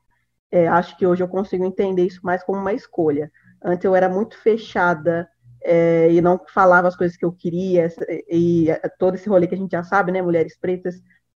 [0.52, 3.32] É, acho que hoje eu consigo entender isso mais como uma escolha.
[3.64, 5.26] Antes eu era muito fechada
[5.64, 7.88] é, e não falava as coisas que eu queria,
[8.28, 10.20] e, e todo esse rolê que a gente já sabe, né?
[10.20, 10.96] Mulheres pretas,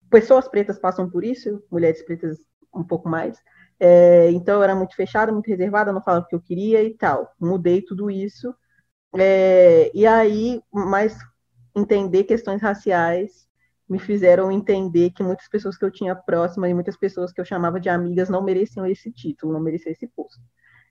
[0.10, 2.40] pessoas pretas passam por isso, mulheres pretas
[2.74, 3.38] um pouco mais.
[3.80, 6.94] É, então eu era muito fechada, muito reservada, não falava o que eu queria e
[6.96, 7.32] tal.
[7.40, 8.54] Mudei tudo isso.
[9.16, 11.18] É, e aí, mais
[11.76, 13.48] entender questões raciais
[13.90, 17.46] me fizeram entender que muitas pessoas que eu tinha próxima e muitas pessoas que eu
[17.46, 20.42] chamava de amigas não mereciam esse título, não mereciam esse posto.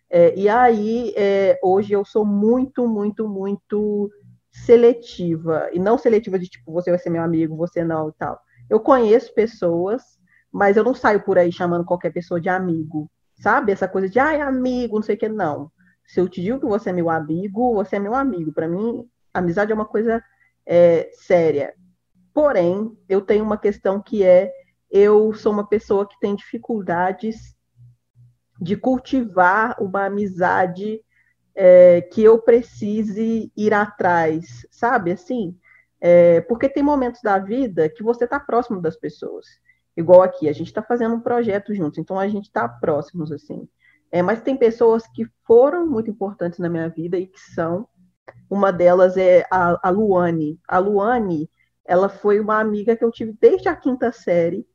[0.08, 4.10] É, e aí, é, hoje eu sou muito, muito, muito
[4.50, 5.68] seletiva.
[5.72, 8.40] E não seletiva de tipo, você vai ser meu amigo, você não e tal.
[8.70, 10.15] Eu conheço pessoas
[10.56, 13.72] mas eu não saio por aí chamando qualquer pessoa de amigo, sabe?
[13.72, 15.70] Essa coisa de, ai, amigo, não sei o que, não.
[16.06, 18.54] Se eu te digo que você é meu amigo, você é meu amigo.
[18.54, 20.24] Para mim, amizade é uma coisa
[20.64, 21.74] é, séria.
[22.32, 24.50] Porém, eu tenho uma questão que é,
[24.90, 27.54] eu sou uma pessoa que tem dificuldades
[28.58, 31.02] de cultivar uma amizade
[31.54, 35.12] é, que eu precise ir atrás, sabe?
[35.12, 35.54] Assim,
[36.00, 39.44] é, porque tem momentos da vida que você está próximo das pessoas
[39.96, 43.68] igual aqui, a gente está fazendo um projeto juntos, então a gente está próximos, assim.
[44.10, 47.88] É, mas tem pessoas que foram muito importantes na minha vida e que são.
[48.50, 50.60] Uma delas é a, a Luane.
[50.68, 51.50] A Luane,
[51.84, 54.66] ela foi uma amiga que eu tive desde a quinta série,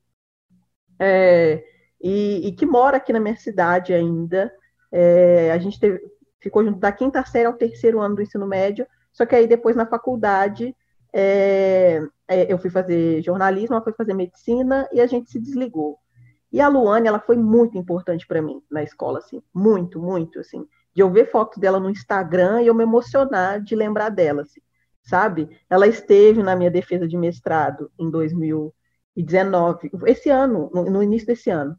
[1.00, 1.64] é,
[2.00, 4.52] e, e, que mora aqui na minha cidade ainda.
[4.92, 6.00] É, a gente teve,
[6.40, 9.76] ficou junto da quinta série ao terceiro ano do ensino médio, só que aí depois
[9.76, 10.76] na faculdade
[11.14, 15.98] é, é, eu fui fazer jornalismo, ela foi fazer medicina e a gente se desligou.
[16.52, 20.66] E a Luane, ela foi muito importante para mim na escola, assim, muito, muito, assim,
[20.94, 24.60] de eu ver fotos dela no Instagram e eu me emocionar de lembrar dela, assim,
[25.02, 25.50] sabe?
[25.70, 31.78] Ela esteve na minha defesa de mestrado em 2019, esse ano, no, início desse ano,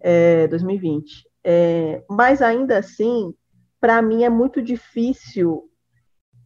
[0.00, 1.28] é, 2020.
[1.44, 3.34] É, mas ainda assim,
[3.80, 5.70] para mim é muito difícil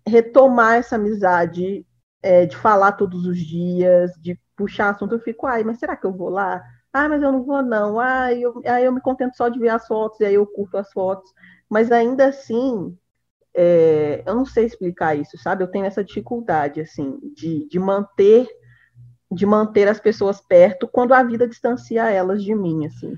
[0.06, 1.86] retomar essa amizade,
[2.22, 5.14] é, de falar todos os dias, de puxar assunto.
[5.14, 6.62] Eu fico, ai, mas será que eu vou lá?
[6.92, 7.98] Ah, mas eu não vou, não.
[8.00, 10.76] Ah, eu, aí eu me contento só de ver as fotos, e aí eu curto
[10.76, 11.30] as fotos.
[11.68, 12.96] Mas ainda assim,
[13.54, 15.64] é, eu não sei explicar isso, sabe?
[15.64, 18.48] Eu tenho essa dificuldade, assim, de, de manter
[19.30, 23.14] de manter as pessoas perto quando a vida distancia elas de mim, assim.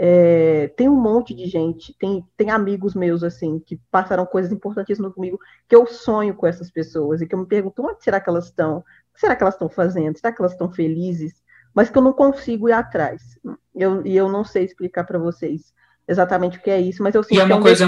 [0.00, 5.12] É, tem um monte de gente, tem, tem amigos meus, assim, que passaram coisas importantíssimas
[5.12, 8.30] comigo, que eu sonho com essas pessoas, e que eu me pergunto, onde será que
[8.30, 8.78] elas estão?
[8.78, 10.16] O que será que elas estão fazendo?
[10.16, 11.42] Será que elas estão felizes?
[11.74, 13.20] Mas que eu não consigo ir atrás.
[13.74, 15.72] Eu, e eu não sei explicar para vocês
[16.08, 17.86] exatamente o que é isso, mas eu sinto e é uma é um coisa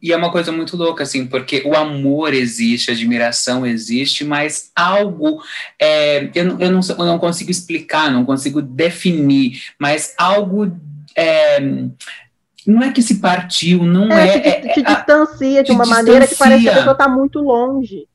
[0.00, 4.70] E é uma coisa muito louca, assim, porque o amor existe, a admiração existe, mas
[4.76, 5.42] algo,
[5.80, 10.70] é, eu, eu, não, eu não consigo explicar, não consigo definir, mas algo...
[11.16, 11.60] É,
[12.66, 14.36] não é que se partiu, não é.
[14.36, 16.04] é, te, te é, distancia de uma distancia.
[16.04, 18.06] maneira que parece que a pessoa está muito longe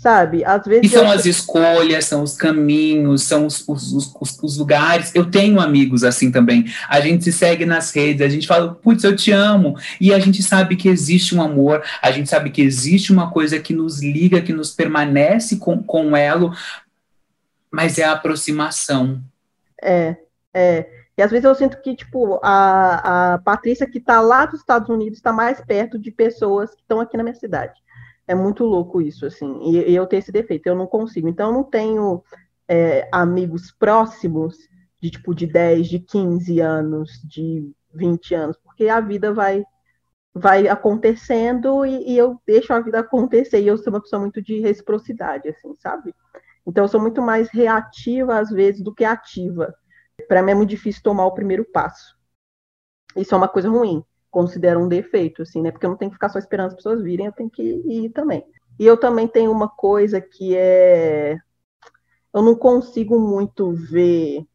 [0.00, 0.42] sabe?
[0.46, 0.90] Às vezes.
[0.90, 1.10] E são eu...
[1.10, 5.14] as escolhas, são os caminhos, são os, os, os, os, lugares.
[5.14, 6.64] Eu tenho amigos assim também.
[6.88, 9.76] A gente se segue nas redes, a gente fala, putz, eu te amo.
[10.00, 13.58] E a gente sabe que existe um amor, a gente sabe que existe uma coisa
[13.58, 16.50] que nos liga, que nos permanece com, com elo,
[17.70, 19.20] mas é a aproximação.
[19.82, 20.16] É,
[20.54, 20.99] é.
[21.20, 24.88] E às vezes eu sinto que, tipo, a, a Patrícia que está lá dos Estados
[24.88, 27.78] Unidos está mais perto de pessoas que estão aqui na minha cidade.
[28.26, 29.60] É muito louco isso, assim.
[29.64, 31.28] E, e eu tenho esse defeito, eu não consigo.
[31.28, 32.24] Então, eu não tenho
[32.66, 34.56] é, amigos próximos
[34.98, 39.62] de, tipo, de 10, de 15 anos, de 20 anos, porque a vida vai
[40.32, 43.60] vai acontecendo e, e, eu deixo a vida acontecer.
[43.60, 46.14] E eu sou uma pessoa muito de reciprocidade, assim, sabe?
[46.66, 49.74] Então, eu sou muito mais reativa, às vezes, do que ativa.
[50.20, 52.16] Para mim é muito difícil tomar o primeiro passo.
[53.16, 55.70] Isso é uma coisa ruim considero um defeito, assim, né?
[55.70, 58.10] Porque eu não tenho que ficar só esperando as pessoas virem, eu tenho que ir
[58.10, 58.44] também.
[58.78, 61.36] E eu também tenho uma coisa que é.
[62.32, 64.46] Eu não consigo muito ver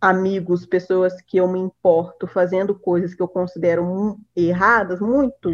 [0.00, 5.50] amigos, pessoas que eu me importo fazendo coisas que eu considero erradas, muito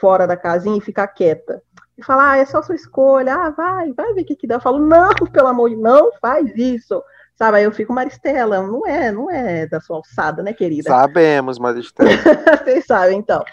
[0.00, 1.62] fora da casinha e ficar quieta.
[1.96, 4.56] E falar, ah, é só sua escolha, ah, vai, vai ver o que, que dá.
[4.56, 7.02] Eu falo, não, pelo amor de Deus, não faz isso.
[7.36, 10.88] Sabe, aí eu fico, Maristela, não é, não é da sua alçada, né, querida?
[10.88, 12.08] Sabemos, Maristela.
[12.64, 13.44] Vocês sabem, então.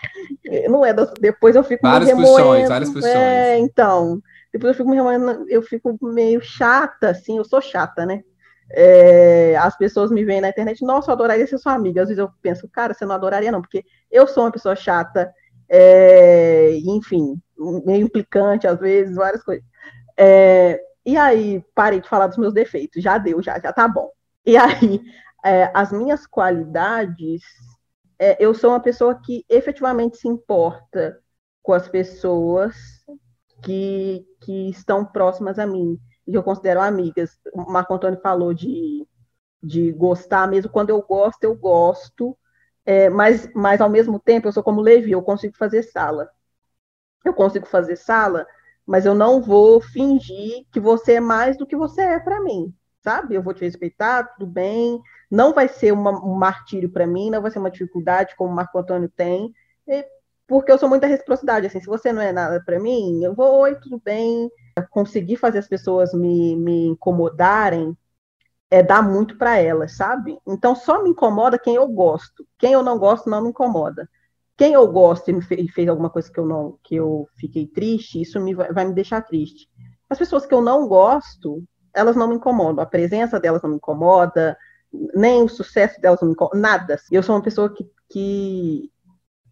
[0.69, 2.37] Não é da, depois eu fico várias me remoendo.
[2.37, 3.13] Puxões, várias puxões.
[3.13, 4.21] É, então.
[4.53, 8.23] Depois eu fico me remoendo, eu fico meio chata, assim, eu sou chata, né?
[8.71, 12.03] É, as pessoas me veem na internet, nossa, eu adoraria ser sua amiga.
[12.03, 15.29] Às vezes eu penso, cara, você não adoraria, não, porque eu sou uma pessoa chata,
[15.67, 17.35] é, enfim,
[17.85, 19.65] meio implicante, às vezes, várias coisas.
[20.17, 24.09] É, e aí, parei de falar dos meus defeitos, já deu, já, já tá bom.
[24.45, 25.01] E aí,
[25.43, 27.41] é, as minhas qualidades,
[28.17, 31.19] é, eu sou uma pessoa que efetivamente se importa
[31.61, 32.75] com as pessoas
[33.63, 37.37] que, que estão próximas a mim, que eu considero amigas.
[37.53, 39.07] O Marco Antônio falou de,
[39.61, 42.37] de gostar, mesmo quando eu gosto, eu gosto,
[42.85, 46.29] é, mas, mas ao mesmo tempo eu sou como Levi, eu consigo fazer sala.
[47.25, 48.45] Eu consigo fazer sala
[48.85, 52.73] mas eu não vou fingir que você é mais do que você é para mim,
[53.01, 53.35] sabe?
[53.35, 55.01] Eu vou te respeitar, tudo bem.
[55.31, 58.55] Não vai ser uma, um martírio para mim, não vai ser uma dificuldade como o
[58.55, 59.53] Marco Antônio tem,
[60.47, 61.67] porque eu sou muita reciprocidade.
[61.67, 64.49] Assim, se você não é nada para mim, eu vou, oi, tudo bem.
[64.89, 67.97] Conseguir fazer as pessoas me, me incomodarem
[68.69, 70.37] é dar muito para elas, sabe?
[70.47, 72.45] Então só me incomoda quem eu gosto.
[72.57, 74.09] Quem eu não gosto não me incomoda
[74.63, 77.67] quem eu gosto e me fez, fez, alguma coisa que eu não que eu fiquei
[77.67, 79.67] triste, isso me vai, vai, me deixar triste.
[80.09, 81.61] As pessoas que eu não gosto,
[81.93, 82.81] elas não me incomodam.
[82.81, 84.57] A presença delas não me incomoda,
[85.13, 86.97] nem o sucesso delas não me incomoda, nada.
[87.11, 88.89] Eu sou uma pessoa que, que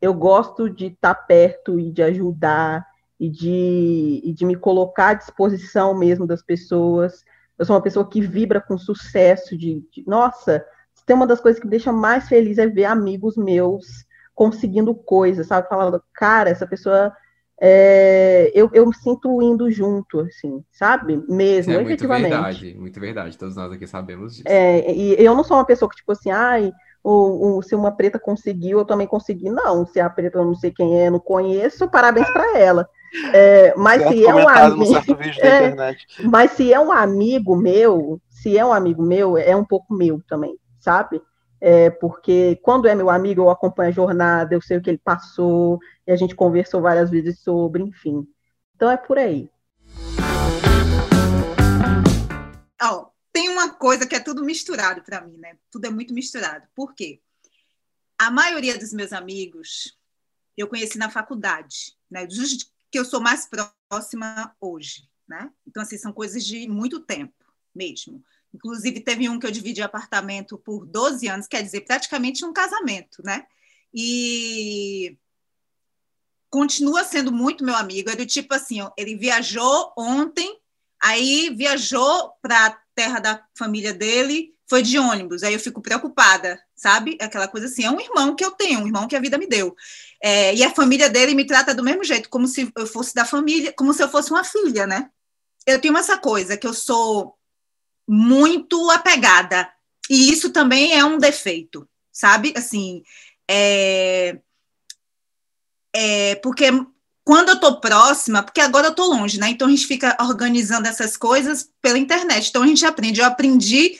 [0.02, 2.88] eu gosto de estar perto e de ajudar
[3.19, 7.26] e de, e de me colocar à disposição mesmo das pessoas.
[7.60, 10.65] Eu sou uma pessoa que vibra com sucesso, de, de nossa,
[11.06, 14.10] tem uma das coisas que me deixa mais feliz é ver amigos meus
[14.41, 15.69] conseguindo coisas, sabe?
[15.69, 17.13] Falando, cara, essa pessoa.
[17.63, 21.23] É, eu, eu me sinto indo junto, assim, sabe?
[21.30, 22.32] Mesmo, é efetivamente.
[22.32, 23.38] Muito verdade, muito verdade.
[23.38, 24.47] Todos nós aqui sabemos disso.
[24.47, 26.71] É, e eu não sou uma pessoa que, tipo assim, ai,
[27.04, 29.51] o, o, se uma preta conseguiu, eu também consegui.
[29.51, 32.89] Não, se a preta eu não sei quem é, não conheço, parabéns para ela.
[33.32, 34.95] É, mas se é um amigo.
[35.43, 39.93] É, mas se é um amigo meu, se é um amigo meu, é um pouco
[39.93, 41.21] meu também, sabe?
[41.62, 44.97] É, porque quando é meu amigo, eu acompanho a jornada, eu sei o que ele
[44.97, 48.28] passou, e a gente conversou várias vezes sobre, enfim.
[48.76, 49.50] Então é por aí.
[52.84, 55.56] Oh, tem uma coisa que é tudo misturado para mim, né?
[55.69, 56.65] Tudo é muito misturado.
[56.76, 57.21] Por quê?
[58.21, 59.97] a maioria dos meus amigos
[60.56, 62.28] eu conheci na faculdade, né?
[62.28, 63.50] Dos que eu sou mais
[63.89, 65.52] próxima hoje, né?
[65.65, 67.34] Então, assim, são coisas de muito tempo
[67.74, 68.24] mesmo.
[68.54, 73.24] Inclusive, teve um que eu dividi apartamento por 12 anos, quer dizer, praticamente um casamento,
[73.24, 73.46] né?
[73.94, 75.18] E
[76.50, 78.10] continua sendo muito meu amigo.
[78.10, 80.60] É do tipo assim, ele viajou ontem,
[81.02, 85.44] aí viajou para a terra da família dele, foi de ônibus.
[85.44, 87.18] Aí eu fico preocupada, sabe?
[87.22, 89.48] Aquela coisa assim, é um irmão que eu tenho, um irmão que a vida me
[89.48, 89.76] deu.
[90.22, 93.26] É, e a família dele me trata do mesmo jeito, como se eu fosse da
[93.26, 95.10] família, como se eu fosse uma filha, né?
[95.66, 97.38] Eu tenho essa coisa que eu sou
[98.08, 99.70] muito apegada.
[100.10, 102.54] E isso também é um defeito, sabe?
[102.56, 103.04] Assim,
[103.50, 104.38] é,
[105.94, 106.70] é porque
[107.24, 109.50] quando eu tô próxima, porque agora eu tô longe, né?
[109.50, 112.50] Então a gente fica organizando essas coisas pela internet.
[112.50, 113.22] Então a gente aprende.
[113.22, 113.98] Eu aprendi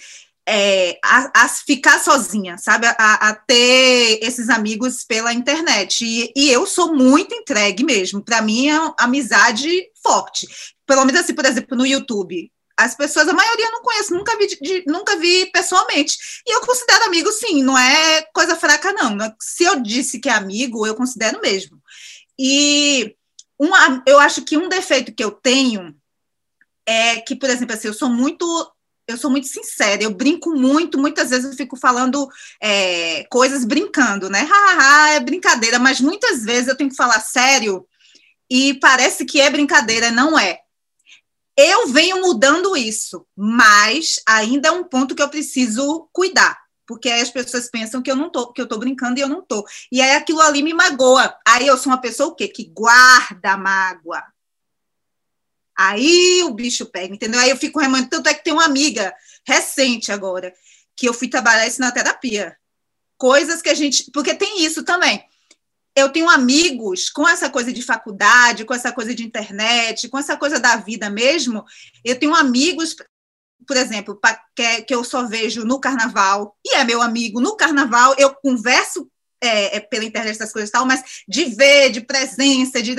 [0.48, 2.88] é, a, a, ficar sozinha, sabe?
[2.88, 6.04] A, a, ter esses amigos pela internet.
[6.04, 8.22] E, e eu sou muito entregue mesmo.
[8.22, 9.70] Para mim é amizade
[10.04, 10.48] forte.
[10.86, 12.52] Pelo menos assim, por exemplo, no YouTube
[12.84, 16.18] as pessoas, a maioria não conheço, nunca vi, de, nunca vi pessoalmente.
[16.48, 19.18] E eu considero amigo, sim, não é coisa fraca, não.
[19.40, 21.82] Se eu disse que é amigo, eu considero mesmo.
[22.40, 23.16] E
[23.58, 25.96] uma, eu acho que um defeito que eu tenho
[26.86, 28.46] é que, por exemplo, assim, eu sou muito
[29.08, 32.30] eu sou muito sincera, eu brinco muito, muitas vezes eu fico falando
[32.62, 34.48] é, coisas brincando, né?
[35.14, 37.86] É brincadeira, mas muitas vezes eu tenho que falar sério
[38.50, 40.61] e parece que é brincadeira, não é.
[41.58, 47.22] Eu venho mudando isso, mas ainda é um ponto que eu preciso cuidar, porque aí
[47.22, 49.66] as pessoas pensam que eu não tô, que eu tô brincando e eu não tô.
[49.92, 51.36] E aí aquilo ali me magoa.
[51.48, 52.48] Aí eu sou uma pessoa o quê?
[52.48, 54.24] Que guarda mágoa.
[55.78, 57.40] Aí o bicho pega, entendeu?
[57.40, 58.10] Aí eu fico remando.
[58.10, 59.14] Tanto é que tem uma amiga
[59.46, 60.54] recente agora
[60.96, 62.56] que eu fui trabalhar isso na terapia.
[63.18, 64.10] Coisas que a gente.
[64.12, 65.26] Porque tem isso também
[65.96, 70.38] eu tenho amigos com essa coisa de faculdade, com essa coisa de internet, com essa
[70.38, 71.64] coisa da vida mesmo.
[72.04, 72.96] Eu tenho amigos,
[73.68, 74.20] por exemplo,
[74.56, 79.10] que, que eu só vejo no carnaval, e é meu amigo no carnaval, eu converso
[79.42, 82.96] é, é, pela internet das coisas e tal, mas de ver, de presença, de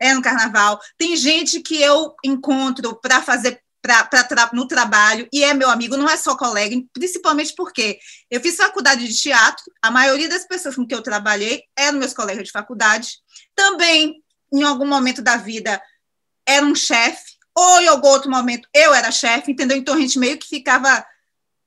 [0.00, 0.80] é no carnaval.
[0.96, 5.70] Tem gente que eu encontro para fazer pra, pra tra no trabalho e é meu
[5.70, 7.98] amigo, não é só colega, principalmente porque
[8.30, 12.12] eu fiz faculdade de teatro, a maioria das pessoas com que eu trabalhei eram meus
[12.12, 13.12] colegas de faculdade.
[13.56, 14.22] Também,
[14.52, 15.80] em algum momento da vida,
[16.46, 19.78] era um chefe, ou em algum outro momento eu era chefe, entendeu?
[19.78, 21.02] Então a gente meio que ficava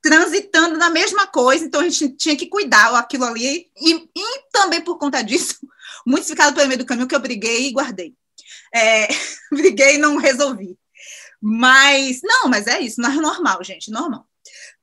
[0.00, 4.80] transitando na mesma coisa, então a gente tinha que cuidar aquilo ali, e, e também
[4.80, 5.56] por conta disso,
[6.06, 8.14] muitos ficaram pelo meio do caminho que eu briguei e guardei.
[8.72, 9.08] É,
[9.50, 10.78] briguei e não resolvi.
[11.42, 14.24] Mas, não, mas é isso, não é normal, gente, normal.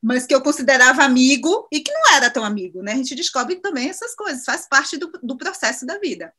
[0.02, 2.94] Mas que eu considerava amigo e que não era tão amigo, né?
[2.94, 6.34] A gente descobre também essas coisas, faz parte do, do processo da vida.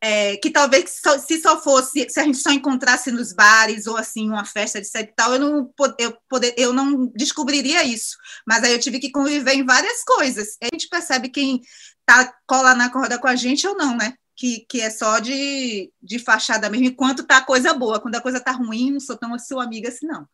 [0.00, 4.28] É, que talvez se só fosse, se a gente só encontrasse nos bares ou assim,
[4.28, 8.16] uma festa de e tal, eu não, eu, poder, eu não descobriria isso.
[8.46, 10.58] Mas aí eu tive que conviver em várias coisas.
[10.60, 11.62] A gente percebe quem
[12.04, 14.14] tá, cola na corda com a gente ou não, né?
[14.36, 18.00] Que, que é só de, de fachada mesmo, enquanto tá coisa boa.
[18.00, 20.28] Quando a coisa tá ruim, não sou tão sua amiga assim, não.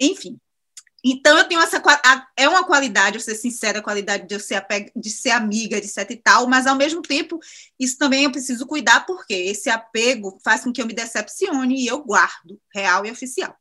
[0.00, 0.38] Enfim.
[1.06, 1.82] Então, eu tenho essa.
[2.34, 4.64] É uma qualidade, eu ser sincera, a qualidade de eu ser,
[4.96, 7.38] de ser amiga, de e tal, mas ao mesmo tempo,
[7.78, 11.86] isso também eu preciso cuidar, porque esse apego faz com que eu me decepcione e
[11.86, 13.54] eu guardo, real e oficial.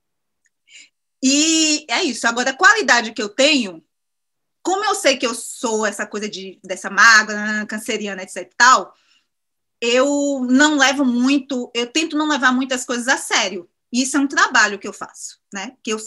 [1.21, 2.25] E é isso.
[2.27, 3.83] Agora, a qualidade que eu tenho,
[4.61, 8.93] como eu sei que eu sou essa coisa de, dessa magra, canceriana, etc e tal,
[9.83, 13.69] eu não levo muito, eu tento não levar muitas coisas a sério.
[13.91, 15.75] Isso é um trabalho que eu faço, né?
[15.83, 15.99] Que eu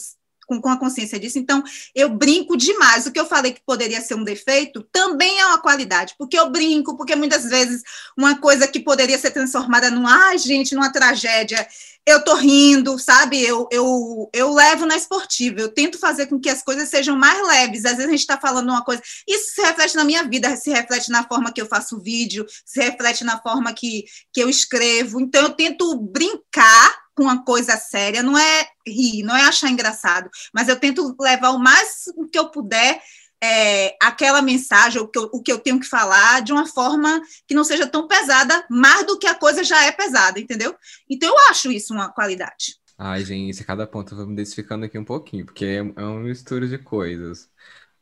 [0.46, 1.38] com, com a consciência disso.
[1.38, 1.62] Então,
[1.94, 3.06] eu brinco demais.
[3.06, 6.50] O que eu falei que poderia ser um defeito também é uma qualidade, porque eu
[6.50, 7.82] brinco, porque muitas vezes
[8.16, 11.66] uma coisa que poderia ser transformada num, ai, gente, numa tragédia,
[12.06, 13.42] eu tô rindo, sabe?
[13.42, 17.44] Eu, eu, eu levo na esportiva, eu tento fazer com que as coisas sejam mais
[17.46, 17.84] leves.
[17.84, 20.70] Às vezes a gente está falando uma coisa, isso se reflete na minha vida, se
[20.70, 25.20] reflete na forma que eu faço vídeo, se reflete na forma que, que eu escrevo.
[25.20, 30.28] Então, eu tento brincar com uma coisa séria, não é rir, não é achar engraçado,
[30.52, 33.00] mas eu tento levar o mais que eu puder
[33.42, 37.20] é, aquela mensagem, o que, eu, o que eu tenho que falar, de uma forma
[37.46, 40.74] que não seja tão pesada, mais do que a coisa já é pesada, entendeu?
[41.08, 42.76] Então eu acho isso uma qualidade.
[42.98, 46.78] Ai, gente, cada ponto me identificando aqui um pouquinho, porque é, é um mistura de
[46.78, 47.50] coisas.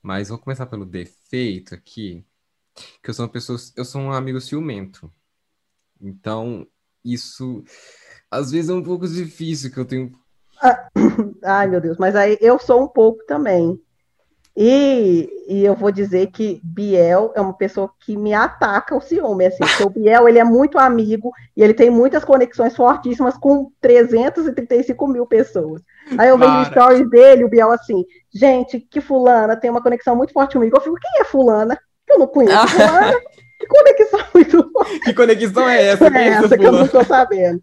[0.03, 2.25] Mas vou começar pelo defeito aqui,
[3.03, 5.13] que eu sou uma pessoa, eu sou um amigo ciumento.
[6.01, 6.67] Então,
[7.05, 7.65] isso
[8.35, 10.13] às vezes é um pouco difícil que eu tenho.
[10.61, 10.89] Ah,
[11.45, 13.81] ai, meu Deus, mas aí eu sou um pouco também.
[14.57, 19.47] E, e eu vou dizer que Biel é uma pessoa que me ataca o ciúme,
[19.47, 23.73] assim, porque o Biel, ele é muito amigo e ele tem muitas conexões fortíssimas com
[23.81, 25.83] 335 mil pessoas.
[26.17, 30.33] Aí eu vejo stories dele, o Biel assim, gente, que fulana tem uma conexão muito
[30.33, 30.77] forte comigo.
[30.77, 31.77] Eu fico, quem é fulana?
[32.09, 33.21] Eu não conheço fulana.
[33.59, 36.07] Que conexão muito forte Que conexão é essa?
[36.07, 37.61] É é essa que eu não tô sabendo.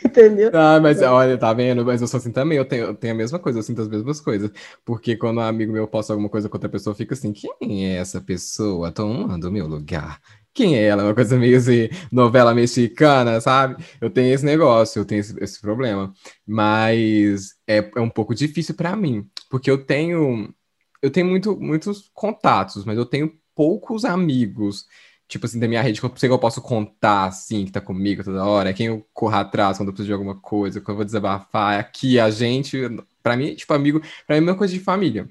[0.04, 0.50] Entendeu?
[0.54, 1.84] Ah, mas olha, tá vendo?
[1.84, 3.88] Mas eu sou assim também, eu tenho, eu tenho a mesma coisa, eu sinto as
[3.88, 4.50] mesmas coisas.
[4.84, 7.96] Porque quando um amigo meu posta alguma coisa com outra pessoa, fica assim, quem é
[7.96, 10.20] essa pessoa tomando meu lugar?
[10.54, 11.04] Quem é ela?
[11.04, 13.82] Uma coisa meio assim, novela mexicana, sabe?
[14.00, 16.12] Eu tenho esse negócio, eu tenho esse, esse problema.
[16.46, 20.52] Mas é, é um pouco difícil pra mim, porque eu tenho,
[21.00, 24.86] eu tenho muito, muitos contatos, mas eu tenho poucos amigos
[25.32, 28.44] tipo assim, da minha rede, que eu eu posso contar, assim, que tá comigo toda
[28.44, 31.04] hora, é quem eu corro atrás quando eu preciso de alguma coisa, quando eu vou
[31.04, 32.78] desabafar, é aqui, a gente,
[33.22, 35.28] pra mim, tipo, amigo, pra mim é uma coisa de família.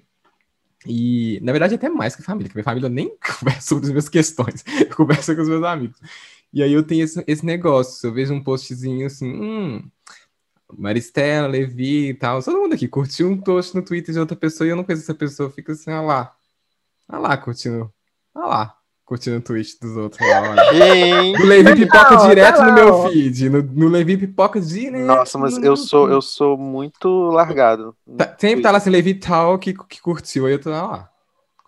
[0.87, 4.09] E, na verdade, até mais que família, que minha família nem conversa sobre as minhas
[4.09, 5.99] questões, eu converso com os meus amigos.
[6.51, 9.89] E aí eu tenho esse, esse negócio, eu vejo um postzinho assim, hum,
[10.73, 14.67] Maristela, Levi e tal, todo mundo aqui curtiu um post no Twitter de outra pessoa
[14.67, 16.35] e eu não conheço essa pessoa, eu fico assim, ah lá,
[17.07, 17.93] ah lá, curtindo,
[18.33, 18.80] ah lá,
[19.11, 20.25] curtindo o tweet dos outros.
[20.25, 20.73] lá, olha.
[20.73, 23.49] Gente, O Levi pipoca Não, direto tá no meu feed.
[23.49, 25.05] No, no Levi pipoca direto.
[25.05, 27.93] nossa, mas eu sou, eu sou muito largado.
[28.17, 30.45] Tá- sempre tá lá assim, Levi tal que, que curtiu.
[30.45, 31.10] Aí eu tô lá,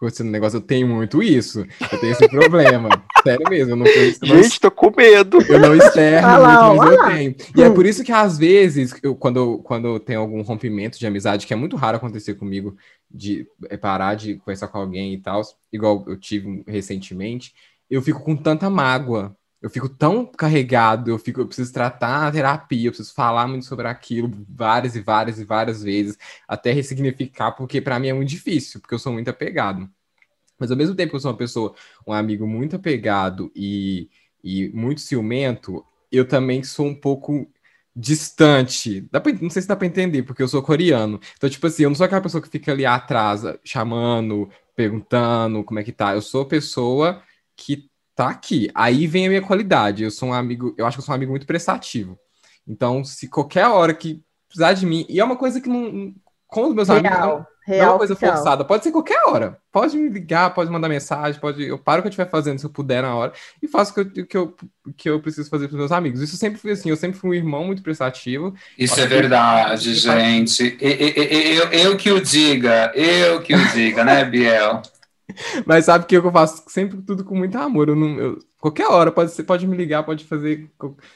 [0.04, 0.58] curtindo o negócio.
[0.58, 1.66] Eu tenho muito isso.
[1.92, 2.90] Eu tenho esse problema.
[3.24, 4.26] Sério mesmo, eu não tenho isso.
[4.26, 5.38] Gente, tô com medo.
[5.48, 7.36] eu não externo Ah lá, muito, mas eu tenho.
[7.56, 7.74] E é Hum.
[7.74, 11.56] por isso que, às vezes, eu, quando, quando tem algum rompimento de amizade, que é
[11.56, 12.76] muito raro acontecer comigo,
[13.10, 15.42] de é, parar de conversar com alguém e tal,
[15.72, 17.54] igual eu tive recentemente,
[17.90, 19.36] eu fico com tanta mágoa.
[19.64, 23.66] Eu fico tão carregado, eu fico, eu preciso tratar a terapia, eu preciso falar muito
[23.66, 28.30] sobre aquilo várias e várias e várias vezes, até ressignificar, porque pra mim é muito
[28.30, 29.90] difícil, porque eu sou muito apegado.
[30.60, 31.76] Mas ao mesmo tempo que eu sou uma pessoa,
[32.08, 34.10] um amigo muito apegado e,
[34.44, 37.48] e muito ciumento, eu também sou um pouco
[37.96, 39.02] distante.
[39.12, 41.20] Dá pra- não sei se dá pra entender, porque eu sou coreano.
[41.38, 45.80] Então, tipo assim, eu não sou aquela pessoa que fica ali atrás, chamando, perguntando como
[45.80, 46.14] é que tá.
[46.16, 47.22] Eu sou pessoa
[47.56, 48.70] que tá aqui.
[48.76, 50.04] Aí vem a minha qualidade.
[50.04, 52.18] Eu sou um amigo, eu acho que eu sou um amigo muito prestativo.
[52.68, 56.14] Então, se qualquer hora que precisar de mim, e é uma coisa que não.
[56.48, 57.38] Com os meus amigos, não- Real.
[57.40, 57.92] não é Real.
[57.94, 59.58] uma coisa forçada, pode ser qualquer hora.
[59.72, 61.64] Pode me ligar, pode mandar mensagem, pode.
[61.64, 64.06] Eu paro o que eu estiver fazendo se eu puder na hora e faço o
[64.06, 64.56] que eu, que eu,
[64.96, 66.22] que eu preciso fazer para meus amigos.
[66.22, 68.54] Isso sempre foi assim, eu sempre fui um irmão muito prestativo.
[68.78, 70.78] Isso é verdade, gente.
[70.80, 74.80] E- e- e- Eu, eu que o diga, eu que o diga, né, Biel?
[75.66, 77.90] Mas sabe que eu faço sempre tudo com muito amor.
[77.90, 80.70] Eu não, eu- qualquer hora, pode, ser, pode me ligar, pode fazer,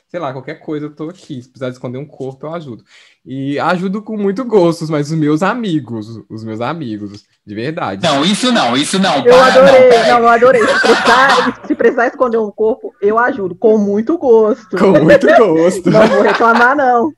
[0.08, 1.42] sei lá, qualquer coisa, eu tô aqui.
[1.42, 2.84] Se precisar esconder um corpo, eu ajudo.
[3.26, 8.04] E ajudo com muito gosto, mas os meus amigos, os meus amigos, de verdade.
[8.04, 9.18] Não, isso não, isso não.
[9.26, 10.62] Eu para, adorei, não, não, eu adorei.
[10.62, 14.78] Se precisar, se precisar esconder um corpo, eu ajudo, com muito gosto.
[14.78, 15.90] Com muito gosto.
[15.90, 17.12] Não vou reclamar, não.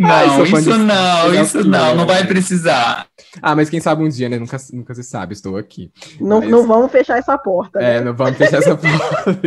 [0.00, 2.06] Ai, Não, fã isso de- não, isso não, não né?
[2.06, 3.06] vai precisar.
[3.42, 4.38] Ah, mas quem sabe um dia, né?
[4.38, 5.90] Nunca, nunca se sabe, estou aqui.
[6.20, 7.78] Não, Mas- não vamos fechar essa porta.
[7.78, 7.96] né?
[7.96, 9.38] É, não vamos fechar essa porta.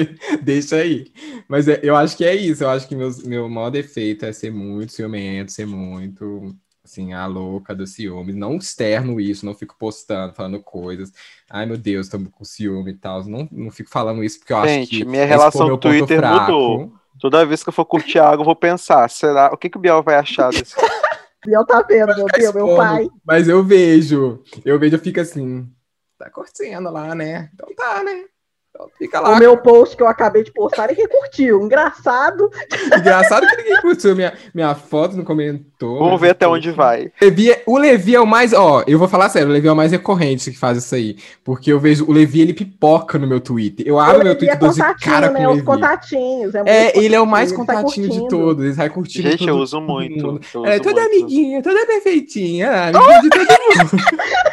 [0.41, 1.05] Deixa aí.
[1.47, 2.63] Mas é- eu acho que é isso.
[2.63, 7.25] Eu acho que meus, meu maior defeito é ser muito ciumento, ser muito, assim, a
[7.25, 8.33] louca do ciúme.
[8.33, 11.11] Não externo isso, não fico postando, falando coisas.
[11.49, 13.23] Ai, meu Deus, tô com ciúme e tal.
[13.25, 15.05] Não, não fico falando isso porque eu acho Gente, que.
[15.05, 16.51] minha relação ponto Twitter fraco.
[16.51, 16.93] mudou.
[17.21, 19.51] Toda vez que eu for curtir algo, eu vou pensar, será?
[19.53, 20.75] O que, que o Biel vai achar desse?
[21.45, 23.07] Biel tá vendo, meu Deus, meu pai.
[23.23, 24.43] Mas eu vejo.
[24.65, 25.69] Eu vejo, eu fico assim.
[26.17, 27.51] Tá curtindo lá, né?
[27.53, 28.25] Então tá, né?
[28.73, 29.31] Então fica lá.
[29.31, 31.61] O meu post que eu acabei de postar, ninguém curtiu.
[31.61, 32.49] Engraçado.
[32.97, 35.99] Engraçado que ninguém curtiu minha, minha foto, não comentou.
[35.99, 37.07] Vamos ver até onde vai.
[37.07, 38.53] O Levi, é- o Levi é o mais.
[38.53, 41.17] Ó, eu vou falar sério, o Levi é o mais recorrente que faz isso aí.
[41.43, 42.05] Porque eu vejo.
[42.07, 43.85] O Levi, ele pipoca no meu Twitter.
[43.85, 45.47] Eu abro meu é Twitter e dou de contatinho, cara com né?
[45.47, 45.65] o Os Levi.
[45.67, 46.55] contatinhos.
[46.55, 48.63] É, É, ele é o mais sai contatinho de todos.
[48.63, 50.39] Ele sai curtindo Gente, eu uso muito.
[50.53, 51.13] eu É, uso toda muito.
[51.15, 52.71] amiguinha, toda perfeitinha.
[52.87, 54.03] Amiguinha de todo mundo.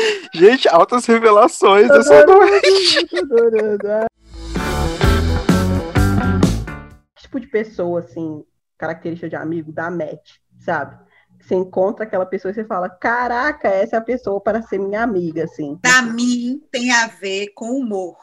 [0.34, 1.88] Gente, altas revelações.
[1.88, 3.06] Sou doente.
[7.30, 8.44] tipo de pessoa, assim,
[8.76, 10.98] característica de amigo, dá match, sabe?
[11.40, 15.02] Você encontra aquela pessoa e você fala, caraca, essa é a pessoa para ser minha
[15.02, 15.78] amiga, assim.
[15.80, 18.16] Para mim, tem a ver com humor.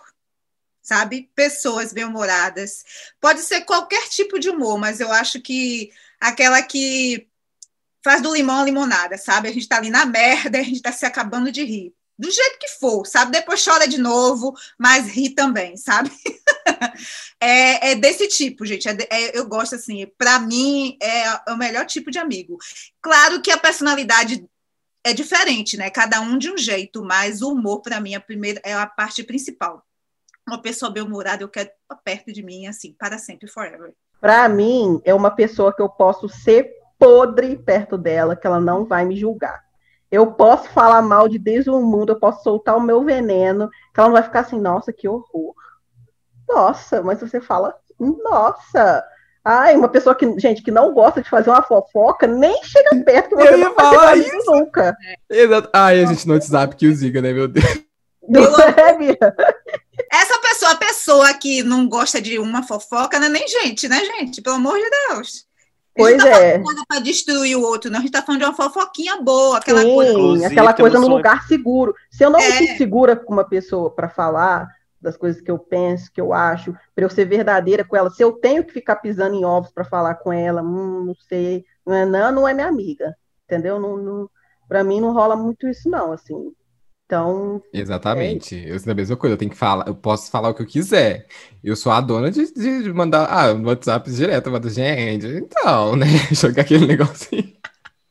[0.81, 1.29] Sabe?
[1.35, 2.83] Pessoas bem-humoradas.
[3.19, 7.26] Pode ser qualquer tipo de humor, mas eu acho que aquela que
[8.07, 9.49] faz do limão a limonada, sabe?
[9.49, 11.93] A gente tá ali na merda, a gente tá se acabando de rir.
[12.17, 13.33] Do jeito que for, sabe?
[13.33, 16.09] Depois chora de novo, mas ri também, sabe?
[17.37, 18.87] é, é, desse tipo, gente.
[18.87, 20.07] É, é, eu gosto assim.
[20.17, 22.57] Para mim é, o melhor tipo de amigo.
[23.01, 24.47] Claro que a personalidade
[25.03, 25.89] é diferente, né?
[25.89, 28.87] Cada um de um jeito, mas o humor para mim é a primeira é a
[28.87, 29.85] parte principal.
[30.47, 31.69] Uma pessoa bem humorada eu quero
[32.05, 33.93] perto de mim assim para sempre, forever.
[34.21, 38.85] Para mim é uma pessoa que eu posso ser podre perto dela, que ela não
[38.85, 39.63] vai me julgar.
[40.09, 43.99] Eu posso falar mal de Deus o mundo, eu posso soltar o meu veneno, que
[43.99, 45.53] ela não vai ficar assim, nossa, que horror.
[46.47, 49.03] Nossa, mas você fala, nossa.
[49.43, 53.29] Ai, uma pessoa que, gente, que não gosta de fazer uma fofoca, nem chega perto
[53.29, 54.51] que você Eu ia falar isso.
[54.51, 54.95] nunca.
[55.29, 55.69] Exato.
[55.73, 57.65] Ai, a gente no WhatsApp que o ziga, né, meu Deus?
[58.29, 59.17] É?
[60.11, 64.03] Essa pessoa, a pessoa que não gosta de uma fofoca, não é nem gente, né,
[64.03, 64.41] gente?
[64.41, 65.46] Pelo amor de Deus.
[65.97, 66.61] A Pois gente tá é.
[66.61, 67.97] falando para destruir o outro, não.
[67.97, 70.11] A gente tá falando de uma fofoquinha boa, aquela Sim, coisa.
[70.11, 71.95] Inclusive, aquela coisa no um- lugar seguro.
[72.11, 72.47] Se eu não É.
[72.47, 74.67] me sinto segura com uma pessoa para falar
[75.01, 78.21] das coisas que eu penso, que eu acho, para eu ser verdadeira com ela, se
[78.23, 81.93] eu tenho que ficar pisando em ovos para falar com ela, hum, não sei, não
[81.95, 83.79] é, não, não é minha amiga, entendeu?
[83.79, 84.29] Não, não,
[84.67, 86.51] para mim não rola muito isso não, assim.
[87.07, 88.53] Então, Exatamente.
[88.67, 89.33] Eu sei da mesma coisa.
[89.33, 91.25] Eu tenho que falar, eu posso falar o que eu quiser.
[91.63, 95.95] Eu sou a dona de, de mandar, ah, no WhatsApp direto, eu mando, gente, então,
[95.97, 96.05] né?
[96.31, 97.55] Jogar aquele negocinho.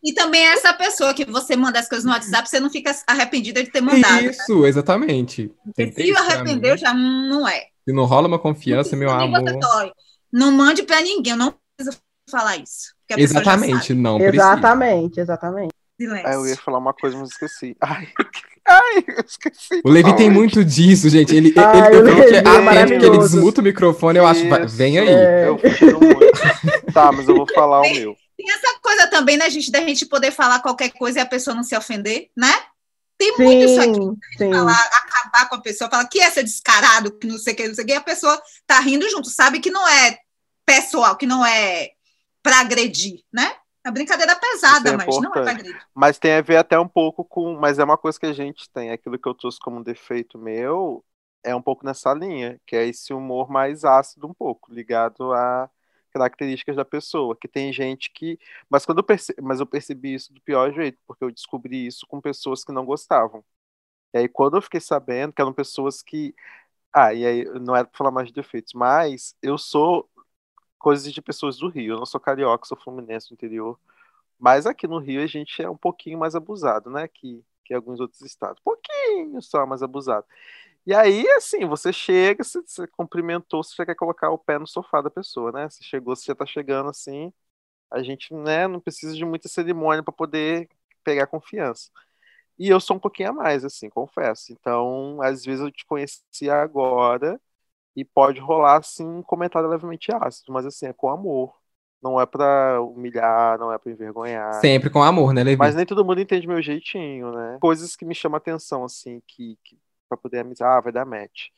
[0.02, 2.90] E também é essa pessoa que você manda as coisas no WhatsApp, você não fica
[3.06, 4.22] arrependida de ter mandado.
[4.22, 4.30] né?
[4.30, 5.52] Isso, exatamente.
[5.74, 7.66] Tem Se arrependeu, já não é.
[7.84, 9.42] Se não rola uma confiança, meu amor.
[9.58, 9.92] dói.
[10.32, 11.98] Não mande para ninguém, eu não preciso
[12.30, 12.94] falar isso.
[13.12, 14.36] a Exatamente, não precisa.
[14.36, 15.74] exatamente, exatamente.
[16.00, 16.28] Silêncio.
[16.28, 17.76] Ah, eu ia falar uma coisa, mas esqueci.
[17.80, 18.08] Ai,
[18.66, 19.80] ai eu esqueci.
[19.84, 21.34] O Levi tem muito disso, gente.
[21.34, 24.40] Ele, ele, Ai, eu que é é atento, que ele desmuta o microfone, eu acho,
[24.44, 24.76] Isso.
[24.76, 25.08] vem aí.
[25.08, 25.58] É, Eu
[26.00, 26.92] muito.
[26.92, 28.16] Tá, mas eu vou falar o meu.
[28.36, 31.54] Tem essa coisa também, né, gente, da gente poder falar qualquer coisa e a pessoa
[31.54, 32.52] não se ofender, né?
[33.18, 33.94] Tem muito isso aqui.
[33.94, 34.52] sim, sim.
[34.52, 37.68] Falar, acabar com a pessoa, falar que é ser descarado, que não sei o que,
[37.68, 40.18] não sei o que, e a pessoa tá rindo junto, sabe que não é
[40.66, 41.90] pessoal, que não é
[42.42, 43.52] para agredir, né?
[43.86, 45.60] É brincadeira pesada, é mas não é para importante.
[45.60, 45.86] agredir.
[45.94, 47.56] Mas tem a ver até um pouco com.
[47.56, 48.90] Mas é uma coisa que a gente tem.
[48.90, 51.04] Aquilo que eu trouxe como defeito meu
[51.44, 55.70] é um pouco nessa linha, que é esse humor mais ácido, um pouco, ligado a
[56.10, 57.36] características da pessoa.
[57.40, 58.40] Que tem gente que.
[58.68, 62.08] Mas quando eu percebi, mas eu percebi isso do pior jeito, porque eu descobri isso
[62.08, 63.44] com pessoas que não gostavam.
[64.12, 66.34] E aí, quando eu fiquei sabendo que eram pessoas que.
[66.92, 70.08] Ah, e aí não era pra falar mais de defeitos, mas eu sou
[70.78, 71.94] coisas de pessoas do Rio.
[71.94, 73.78] Eu não sou carioca, sou fluminense do interior.
[74.38, 77.08] Mas aqui no Rio a gente é um pouquinho mais abusado, né?
[77.08, 78.60] Que, que alguns outros estados.
[78.62, 80.26] pouquinho só mais abusado.
[80.86, 84.66] E aí, assim, você chega, você, você cumprimentou, você já quer colocar o pé no
[84.66, 85.68] sofá da pessoa, né?
[85.68, 87.32] Você chegou, você já tá chegando assim.
[87.90, 90.68] A gente, né, não precisa de muita cerimônia para poder
[91.04, 91.90] pegar confiança.
[92.58, 94.52] E eu sou um pouquinho a mais, assim, confesso.
[94.52, 97.40] Então, às vezes eu te conheci agora
[97.96, 101.56] e pode rolar, assim, um comentário levemente ácido, mas assim, é com amor.
[102.02, 104.52] Não é pra humilhar, não é pra envergonhar.
[104.60, 105.56] Sempre com amor, né, Levi?
[105.56, 107.56] Mas nem todo mundo entende meu jeitinho, né?
[107.58, 111.48] Coisas que me chamam atenção, assim, que, que pra poder amizar, ah, vai dar match.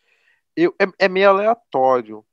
[0.57, 2.25] Eu, é, é meio aleatório,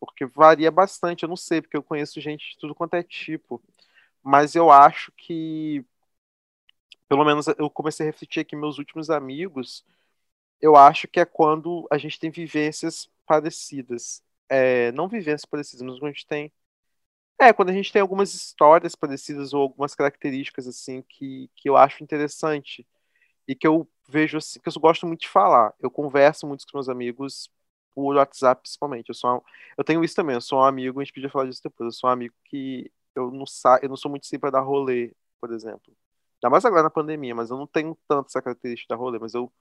[0.00, 3.62] porque varia bastante, eu não sei, porque eu conheço gente de tudo quanto é tipo.
[4.22, 5.84] Mas eu acho que,
[7.06, 9.84] pelo menos eu comecei a refletir aqui meus últimos amigos,
[10.60, 14.22] eu acho que é quando a gente tem vivências parecidas.
[14.48, 16.52] É, não vivências parecidas, mas a gente tem
[17.42, 21.76] é, quando a gente tem algumas histórias parecidas ou algumas características assim que, que eu
[21.76, 22.86] acho interessante
[23.48, 25.74] e que eu vejo assim, que eu gosto muito de falar.
[25.80, 27.50] Eu converso muito com meus amigos
[27.94, 29.08] por WhatsApp, principalmente.
[29.08, 29.44] Eu sou
[29.76, 31.86] eu tenho isso também, eu sou um amigo, a gente podia falar disso depois.
[31.88, 34.60] Eu sou um amigo que eu não sa eu não sou muito sempre para dar
[34.60, 35.92] rolê, por exemplo.
[36.36, 39.34] Ainda mais agora na pandemia, mas eu não tenho tanto essa característica da rolê, mas
[39.34, 39.52] eu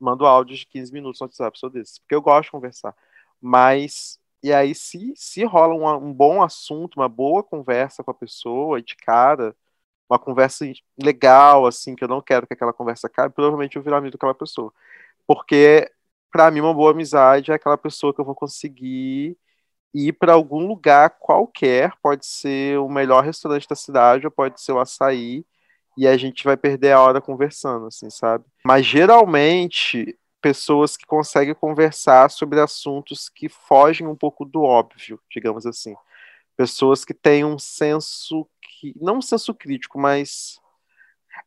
[0.00, 2.94] mando áudios de 15 minutos no WhatsApp, sou desses, porque eu gosto de conversar.
[3.40, 8.14] Mas e aí, se, se rola um, um bom assunto, uma boa conversa com a
[8.14, 9.56] pessoa, de cara,
[10.08, 10.66] uma conversa
[11.02, 14.34] legal, assim, que eu não quero que aquela conversa acabe, provavelmente eu viro amigo daquela
[14.34, 14.72] pessoa.
[15.26, 15.90] Porque,
[16.32, 19.38] pra mim, uma boa amizade é aquela pessoa que eu vou conseguir
[19.94, 24.72] ir para algum lugar qualquer, pode ser o melhor restaurante da cidade, ou pode ser
[24.72, 25.46] o açaí,
[25.96, 28.44] e a gente vai perder a hora conversando, assim, sabe?
[28.64, 35.66] Mas geralmente pessoas que conseguem conversar sobre assuntos que fogem um pouco do óbvio, digamos
[35.66, 35.94] assim.
[36.56, 40.60] Pessoas que têm um senso que não um senso crítico, mas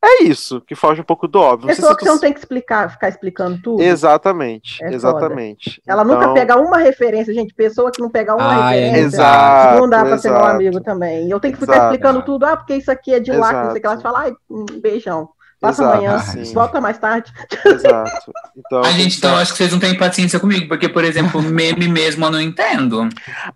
[0.02, 1.66] é isso, que foge um pouco do óbvio.
[1.68, 3.82] Não Pessoa se que tu- você não tem que explicar, ficar explicando tudo.
[3.82, 4.96] Exatamente, É foda.
[4.96, 5.82] exatamente.
[5.86, 7.54] Ela Então, nunca pega uma referência, gente.
[7.54, 8.80] Pessoa que não pega uma Ah, é.
[8.86, 9.16] referência.
[9.16, 10.54] Exato, não dá pra ser meu exato.
[10.54, 11.30] amigo também.
[11.30, 11.86] Eu tenho que ficar Exato.
[11.94, 12.44] explicando tudo.
[12.46, 13.86] Ah, porque isso aqui é de lá, que não sei o que.
[13.86, 14.02] Ela Exato.
[14.02, 15.28] fala, ai, um beijão.
[15.60, 16.54] Passa Exato, amanhã, sim.
[16.54, 17.30] volta mais tarde.
[17.66, 18.32] Exato.
[18.56, 21.86] Então, A gente, então, acho que vocês não têm paciência comigo, porque, por exemplo, meme
[21.86, 23.06] mesmo eu não entendo.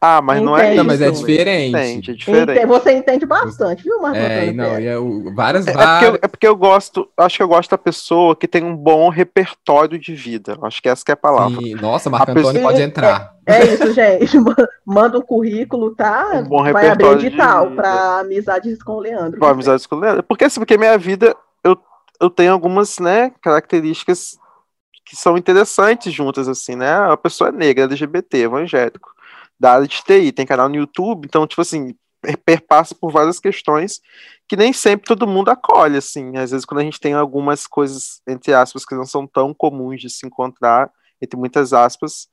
[0.01, 0.75] Ah, mas não é.
[0.75, 1.71] Não, mas é diferente.
[1.71, 2.51] Entende, é diferente.
[2.59, 5.81] Ente- Você entende bastante, viu, Marco É, não, e é o- várias, É, é porque,
[5.87, 6.19] eu, várias.
[6.23, 9.99] é porque eu gosto, acho que eu gosto da pessoa que tem um bom repertório
[9.99, 10.59] de vida.
[10.63, 11.59] Acho que essa que é a palavra.
[11.59, 13.33] Sim, Nossa, Marco A pessoa- Antônio pode entrar.
[13.47, 14.39] É isso, gente.
[14.39, 14.55] Ma-
[14.87, 16.33] Manda um currículo, tá?
[16.35, 17.77] Um bom Vai abrir repertório de edital vida.
[17.83, 19.39] pra amizades com o Leandro.
[19.41, 20.23] Com amizades com o Leandro.
[20.23, 21.77] Porque assim, porque minha vida, eu,
[22.21, 24.39] eu tenho algumas, né, características
[25.05, 26.93] que são interessantes juntas, assim, né?
[27.11, 29.11] A pessoa é negra, LGBT, evangélico,
[29.59, 33.39] da área de TI, tem canal no YouTube, então, tipo assim, per- perpassa por várias
[33.39, 34.01] questões
[34.49, 36.37] que nem sempre todo mundo acolhe, assim.
[36.37, 40.01] Às vezes, quando a gente tem algumas coisas, entre aspas, que não são tão comuns
[40.01, 40.91] de se encontrar,
[41.21, 42.29] entre muitas aspas,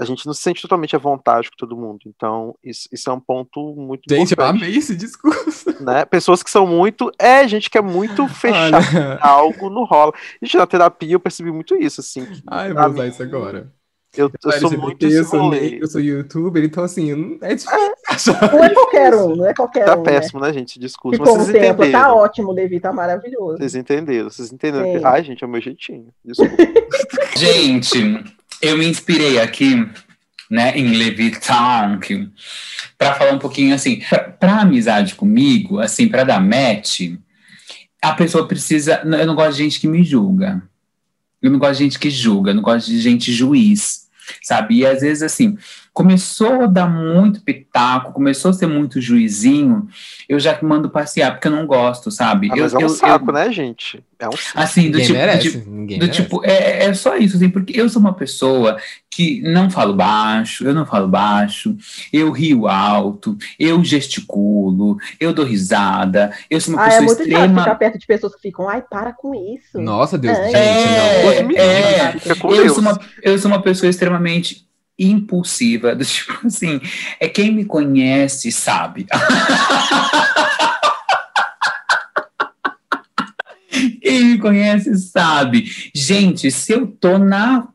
[0.00, 2.00] a gente não se sente totalmente à vontade com todo mundo.
[2.06, 5.74] Então, isso, isso é um ponto muito Gente, eu amei esse discurso.
[5.84, 6.04] né?
[6.04, 7.10] Pessoas que são muito.
[7.18, 9.18] É, gente que é muito fechada Olha.
[9.20, 10.12] algo, não rola.
[10.42, 12.24] Gente, na terapia eu percebi muito isso, assim.
[12.24, 13.70] que Ai, eu vou usar mim, isso agora.
[14.16, 17.54] Eu, eu sou LGBT, muito esse eu sou eu sou youtuber, então assim, não- é
[17.54, 17.78] difícil
[18.08, 18.52] achar.
[18.52, 20.02] Não é qualquer um, não é qualquer Tá um.
[20.02, 20.80] péssimo, né, gente?
[20.80, 21.20] Discurso.
[21.22, 21.24] Né?
[21.30, 22.16] Mas vocês contempla, tá entenderam.
[22.16, 23.58] ótimo, Levi, tá maravilhoso.
[23.58, 24.98] Vocês entenderam, vocês entenderam.
[24.98, 25.04] Sim.
[25.04, 26.08] Ai, gente, é o meu jeitinho.
[26.24, 26.56] Desculpa.
[27.36, 28.24] Gente,
[28.60, 29.86] eu me inspirei aqui,
[30.50, 32.00] né, em Leviton,
[32.98, 34.02] para falar um pouquinho assim,
[34.38, 37.12] pra amizade comigo, assim, para dar match,
[38.02, 39.02] a pessoa precisa.
[39.04, 40.62] Eu não gosto de gente que me julga.
[41.42, 44.08] Eu não gosto de gente que julga, eu não gosto de gente juiz,
[44.42, 44.76] sabe?
[44.76, 45.56] E às vezes, assim,
[46.02, 49.88] começou a dar muito pitaco, começou a ser muito juizinho,
[50.28, 52.48] eu já mando passear, porque eu não gosto, sabe?
[52.50, 54.02] Ah, eu, mas é um eu- saco, eu- né, gente?
[54.18, 54.58] É um saco.
[54.58, 55.50] Assim, do Ninguém tipo, do merece.
[55.50, 56.22] tipo, Ninguém do merece.
[56.22, 58.76] tipo, é, é só isso, assim, porque eu sou uma pessoa
[59.10, 61.76] que não falo baixo, eu não falo baixo,
[62.12, 67.18] eu rio alto, eu gesticulo, eu dou risada, eu sou uma Ah, é pessoa muito
[67.18, 67.62] chato extrema.
[67.62, 69.80] ficar perto de pessoas que ficam, ai, para com isso.
[69.80, 70.44] Nossa, Deus, É.
[70.44, 71.50] gente, É, não.
[72.32, 74.68] É, com eu sou, uma, eu sou uma pessoa extremamente
[75.00, 76.80] impulsiva, do tipo assim,
[77.18, 79.06] é quem me conhece sabe.
[84.02, 85.70] Quem me conhece sabe.
[85.94, 87.68] Gente, se eu tô na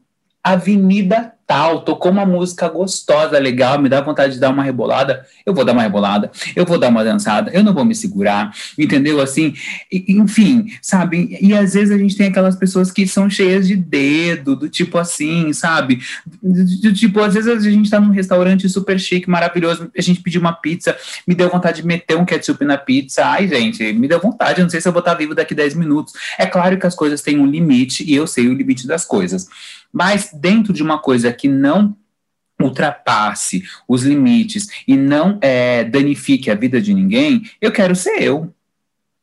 [0.44, 5.54] avenida tal, tocou uma música gostosa, legal, me dá vontade de dar uma rebolada, eu
[5.54, 9.22] vou dar uma rebolada, eu vou dar uma dançada, eu não vou me segurar, entendeu?
[9.22, 9.54] Assim,
[9.92, 11.38] enfim, sabe?
[11.40, 14.98] E às vezes a gente tem aquelas pessoas que são cheias de dedo, do tipo
[14.98, 16.00] assim, sabe?
[16.42, 20.42] Do, tipo, às vezes a gente tá num restaurante super chique, maravilhoso, a gente pediu
[20.42, 24.20] uma pizza, me deu vontade de meter um ketchup na pizza, ai gente, me deu
[24.20, 26.14] vontade, eu não sei se eu vou estar vivo daqui 10 minutos.
[26.40, 29.48] É claro que as coisas têm um limite e eu sei o limite das coisas.
[29.96, 31.96] Mas dentro de uma coisa que não
[32.62, 38.54] ultrapasse os limites e não é, danifique a vida de ninguém, eu quero ser eu.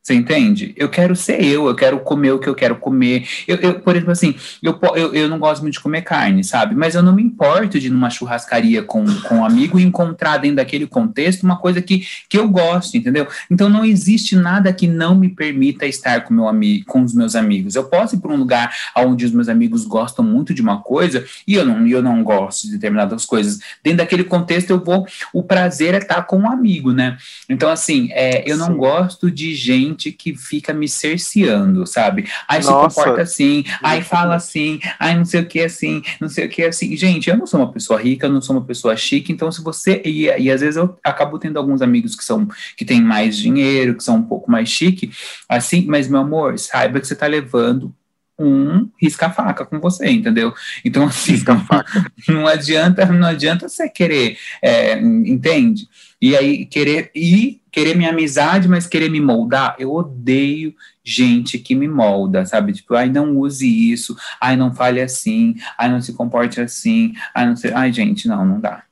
[0.02, 0.74] Você entende?
[0.76, 3.24] Eu quero ser eu, eu quero comer o que eu quero comer.
[3.46, 6.74] Eu, eu, por exemplo, assim, eu, eu, eu não gosto muito de comer carne, sabe?
[6.74, 10.38] Mas eu não me importo de ir numa churrascaria com, com um amigo e encontrar
[10.38, 13.28] dentro daquele contexto uma coisa que, que eu gosto, entendeu?
[13.48, 17.36] Então não existe nada que não me permita estar com, meu ami com os meus
[17.36, 17.76] amigos.
[17.76, 21.24] Eu posso ir para um lugar onde os meus amigos gostam muito de uma coisa
[21.46, 23.60] e eu não, eu não gosto de determinadas coisas.
[23.84, 25.06] Dentro daquele contexto, eu vou.
[25.32, 27.16] O prazer é estar com um amigo, né?
[27.48, 28.76] Então, assim, é, eu não Sim.
[28.76, 32.28] gosto de gente que fica me cerceando, sabe?
[32.48, 32.94] Aí se Nossa.
[33.02, 36.62] comporta assim, aí fala assim, aí não sei o que assim, não sei o que
[36.62, 36.96] assim.
[36.96, 39.62] Gente, eu não sou uma pessoa rica, eu não sou uma pessoa chique, então se
[39.62, 40.02] você.
[40.04, 43.96] E, e às vezes eu acabo tendo alguns amigos que são que têm mais dinheiro,
[43.96, 45.10] que são um pouco mais chique,
[45.48, 47.94] assim, mas meu amor, saiba que você tá levando
[48.42, 50.54] um risca-faca com você, entendeu?
[50.84, 51.42] Então, assim,
[52.28, 55.88] não adianta, não adianta você querer, é, entende?
[56.20, 61.74] E aí querer e querer minha amizade, mas querer me moldar, eu odeio gente que
[61.74, 62.72] me molda, sabe?
[62.72, 67.46] Tipo, ai, não use isso, ai, não fale assim, ai, não se comporte assim, ai,
[67.46, 68.84] não sei, ai, gente, não, não dá.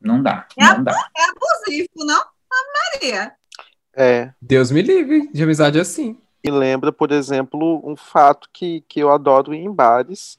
[0.00, 0.92] Não dá, não dá.
[1.14, 2.20] É abusivo, não?
[2.22, 3.32] A Maria.
[3.94, 4.32] É.
[4.40, 6.16] Deus me livre de amizade assim.
[6.44, 10.38] Me lembra, por exemplo, um fato que, que eu adoro ir em bares.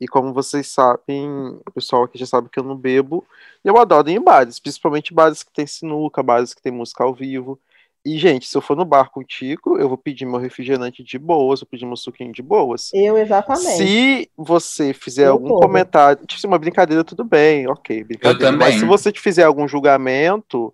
[0.00, 1.28] E como vocês sabem,
[1.66, 3.26] o pessoal aqui já sabe que eu não bebo.
[3.64, 7.02] E eu adoro ir em bares, principalmente bares que tem sinuca, bares que tem música
[7.02, 7.58] ao vivo.
[8.04, 11.60] E, gente, se eu for no bar contigo, eu vou pedir meu refrigerante de boas,
[11.60, 12.90] vou pedir meu suquinho de boas.
[12.94, 13.76] Eu, exatamente.
[13.76, 15.60] Se você fizer Eu algum como.
[15.62, 18.52] comentário, tipo, se uma brincadeira, tudo bem, ok, brincadeira.
[18.52, 18.68] também.
[18.68, 20.72] Mas se você te fizer algum julgamento,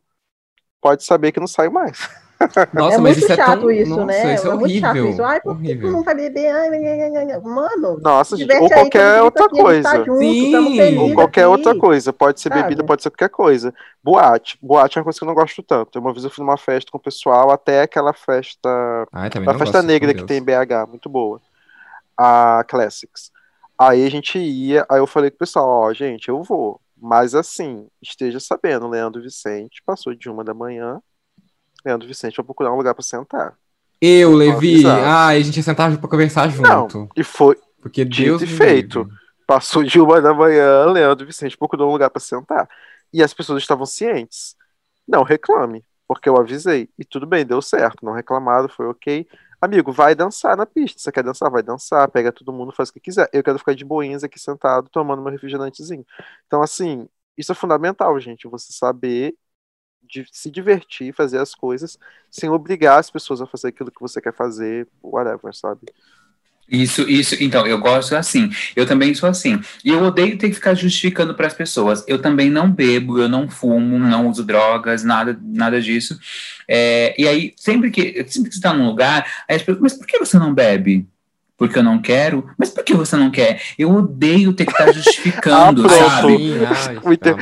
[0.80, 1.98] pode saber que eu não saio mais.
[2.72, 3.70] Nossa, é mas muito isso é chato tão...
[3.70, 4.34] isso, Nossa, né?
[4.34, 5.10] isso é, é muito chato horrível.
[5.10, 5.22] isso.
[5.24, 5.90] Ai, por que tu horrível.
[5.92, 6.48] não vai beber?
[6.50, 7.40] Ai, ai, ai, ai, ai.
[7.40, 10.04] Mano, Nossa, gente, ou aí, qualquer tamo outra aqui, tá coisa.
[10.04, 12.12] junto, Sim, Ou qualquer aqui, outra coisa.
[12.12, 12.62] Pode ser sabe?
[12.62, 13.74] bebida, pode ser qualquer coisa.
[14.02, 14.58] Boate.
[14.62, 15.98] Boate é uma coisa que eu não gosto tanto.
[15.98, 18.68] Uma vez eu fui numa festa com o pessoal, até aquela festa.
[19.12, 21.40] Ai, também A festa gosto, negra que tem em BH, muito boa.
[22.16, 23.30] A Classics.
[23.78, 26.80] Aí a gente ia, aí eu falei com o pessoal, ó, gente, eu vou.
[26.96, 31.00] Mas assim, esteja sabendo, Leandro Vicente passou de uma da manhã.
[31.84, 33.54] Leandro Vicente vai procurar um lugar pra sentar.
[34.00, 36.82] Eu, Levi, ai, a gente ia sentar pra conversar Não.
[36.82, 37.08] junto.
[37.16, 39.08] E foi, Porque Dito Deus e me feito.
[39.46, 42.68] passou de uma da manhã, Leandro Vicente procurou um lugar pra sentar.
[43.12, 44.56] E as pessoas estavam cientes.
[45.06, 46.88] Não reclame, porque eu avisei.
[46.98, 48.04] E tudo bem, deu certo.
[48.04, 49.26] Não reclamaram, foi ok.
[49.60, 51.00] Amigo, vai dançar na pista.
[51.00, 51.50] Você quer dançar?
[51.50, 52.06] Vai dançar.
[52.10, 53.28] Pega todo mundo, faz o que quiser.
[53.32, 56.04] Eu quero ficar de boinhas aqui sentado, tomando meu refrigerantezinho.
[56.46, 57.08] Então, assim,
[57.38, 58.46] isso é fundamental, gente.
[58.48, 59.34] Você saber
[60.22, 61.98] de se divertir, fazer as coisas,
[62.30, 65.80] sem obrigar as pessoas a fazer aquilo que você quer fazer, whatever, sabe?
[66.66, 68.50] Isso, isso, então, eu gosto assim.
[68.74, 69.60] Eu também sou assim.
[69.84, 72.02] E eu odeio ter que ficar justificando para as pessoas.
[72.08, 76.18] Eu também não bebo, eu não fumo, não uso drogas, nada, nada disso.
[76.66, 79.92] É, e aí, sempre que, sempre que você está num lugar, aí as pessoas, mas
[79.92, 81.06] por que você não bebe?
[81.56, 82.50] Porque eu não quero?
[82.58, 83.62] Mas por que você não quer?
[83.78, 86.54] Eu odeio ter que estar justificando, Ah, sabe?
[86.64, 86.96] Ai,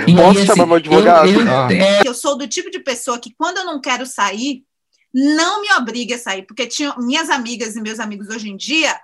[0.06, 1.28] aí, Posso chamar meu eu- advogado?
[1.30, 1.72] eu- Ah.
[1.72, 4.64] é, Eu sou do tipo de pessoa que, quando eu não quero sair,
[5.14, 6.42] não me obrigue a sair.
[6.46, 8.98] Porque tinha, minhas amigas e meus amigos hoje em dia,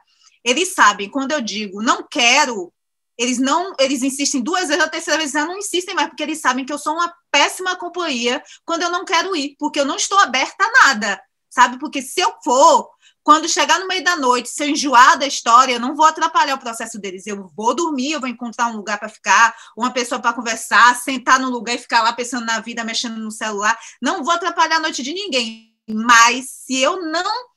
[0.44, 2.70] eles sabem, quando eu digo não quero,
[3.18, 6.40] eles não, eles insistem duas vezes, a terceira vez já não insistem mais, porque eles
[6.40, 9.96] sabem que eu sou uma péssima companhia quando eu não quero ir, porque eu não
[9.96, 11.78] estou aberta a nada, sabe?
[11.78, 12.88] Porque se eu for,
[13.29, 16.55] quando chegar no meio da noite, se eu enjoar da história, eu não vou atrapalhar
[16.55, 17.26] o processo deles.
[17.26, 21.39] Eu vou dormir, eu vou encontrar um lugar para ficar, uma pessoa para conversar, sentar
[21.39, 23.79] no lugar e ficar lá pensando na vida, mexendo no celular.
[24.01, 25.76] Não vou atrapalhar a noite de ninguém.
[25.87, 27.49] Mas se eu não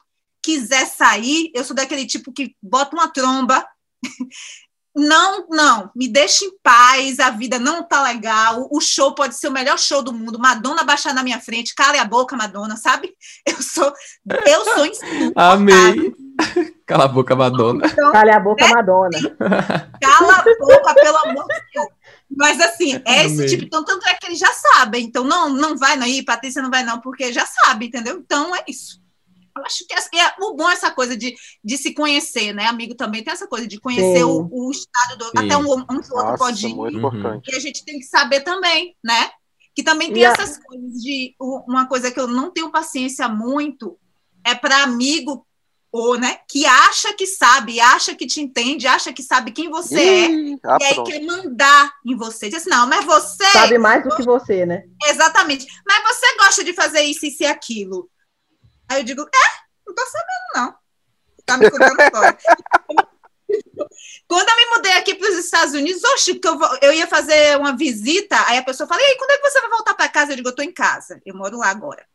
[0.43, 3.65] quiser sair, eu sou daquele tipo que bota uma tromba.
[4.93, 9.47] Não, não, me deixa em paz, a vida não tá legal, o show pode ser
[9.47, 13.13] o melhor show do mundo, Madonna baixar na minha frente, cala a boca, Madonna, sabe?
[13.47, 13.93] Eu sou,
[14.47, 15.33] eu sou insuportável.
[15.35, 16.13] Amei.
[16.85, 17.85] Cala a boca, Madonna.
[17.85, 19.19] Então, Cala a boca, Madonna.
[20.01, 21.87] Cala a boca, pelo amor de Deus.
[22.29, 23.47] Mas assim, é esse Amei.
[23.47, 25.05] tipo, então, tanto é que eles já sabem.
[25.05, 28.17] Então, não, não vai não ir, Patrícia não vai não, porque já sabe, entendeu?
[28.17, 29.00] Então é isso.
[29.57, 32.65] Eu acho que é, é o bom é essa coisa de, de se conhecer, né?
[32.67, 34.23] Amigo também tem essa coisa de conhecer Sim.
[34.23, 35.25] o, o estado do.
[35.25, 35.31] Sim.
[35.45, 36.73] Até um, um o outro Nossa, pode ir.
[36.75, 36.99] muito Uhum.
[36.99, 37.51] importante.
[37.51, 39.29] E a gente tem que saber também, né?
[39.75, 41.35] Que também tem E a- essas coisas de.
[41.39, 43.97] Uma coisa que eu não tenho paciência muito
[44.45, 45.45] é para amigo,
[45.93, 49.99] ou, né, que acha que sabe, acha que te entende, acha que sabe quem você
[49.99, 50.31] é.
[50.31, 51.11] Ih, ah, E aí pronto.
[51.11, 52.47] quer mandar em você.
[52.49, 53.43] Diz assim, não, mas você.
[53.51, 54.83] Sabe mais do que você, né?
[55.05, 55.67] Exatamente.
[55.85, 58.09] Mas você gosta de fazer isso, isso e aquilo.
[58.91, 60.75] Aí eu digo, é, não tô sabendo, não.
[61.45, 62.37] Tá me contando agora.
[64.27, 67.07] Quando eu me mudei aqui para os Estados Unidos, oxe, porque eu, vou- eu ia
[67.07, 69.93] fazer uma visita, aí a pessoa fala, e aí, quando é que você vai voltar
[69.93, 70.33] para casa?
[70.33, 72.05] Eu digo, eu tô em casa, eu moro lá agora.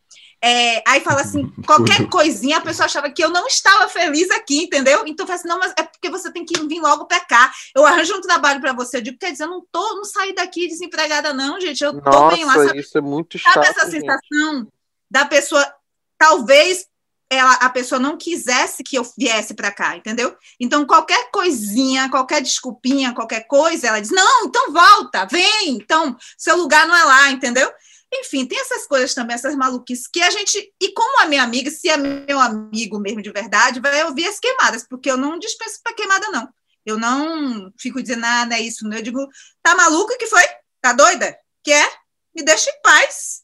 [0.42, 4.64] É, aí fala assim, qualquer coisinha, a pessoa achava que eu não estava feliz aqui,
[4.64, 5.06] entendeu?
[5.06, 7.50] Então eu falo assim, não, mas é porque você tem que vir logo para cá.
[7.74, 8.98] Eu arranjo um trabalho para você.
[8.98, 11.82] Eu digo, quer dizer, eu não tô, não saí daqui desempregada, não, gente.
[11.82, 12.80] Eu tô bem lá, Nossa, sabe?
[12.80, 13.54] isso é muito chato.
[13.54, 14.00] Sabe essa gente.
[14.02, 14.68] sensação
[15.10, 15.74] da pessoa,
[16.18, 16.86] talvez
[17.28, 20.36] ela, a pessoa não quisesse que eu viesse para cá, entendeu?
[20.60, 26.56] Então, qualquer coisinha, qualquer desculpinha, qualquer coisa, ela diz: não, então volta, vem, então, seu
[26.56, 27.70] lugar não é lá, entendeu?
[28.14, 30.72] Enfim, tem essas coisas também, essas maluquices que a gente.
[30.80, 34.38] E como a minha amiga, se é meu amigo mesmo de verdade, vai ouvir as
[34.38, 36.48] queimadas, porque eu não dispenso para queimada, não.
[36.84, 38.96] Eu não fico dizendo nada, é isso, não.
[38.96, 39.26] Eu digo:
[39.62, 40.44] tá maluca que foi?
[40.80, 41.36] Tá doida?
[41.64, 41.90] Que é?
[42.34, 43.42] Me deixa em paz.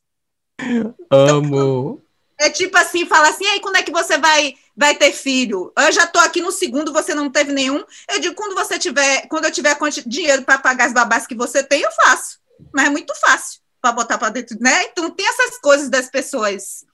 [1.11, 2.01] Amo.
[2.43, 5.73] É tipo assim, fala assim, aí quando é que você vai vai ter filho?
[5.77, 7.85] Eu já tô aqui no segundo, você não teve nenhum.
[8.11, 9.77] Eu digo, quando você tiver, quando eu tiver
[10.07, 12.39] dinheiro para pagar as babás que você tem, eu faço.
[12.73, 14.85] Mas é muito fácil para botar para dentro, né?
[14.85, 16.85] Então tem essas coisas das pessoas.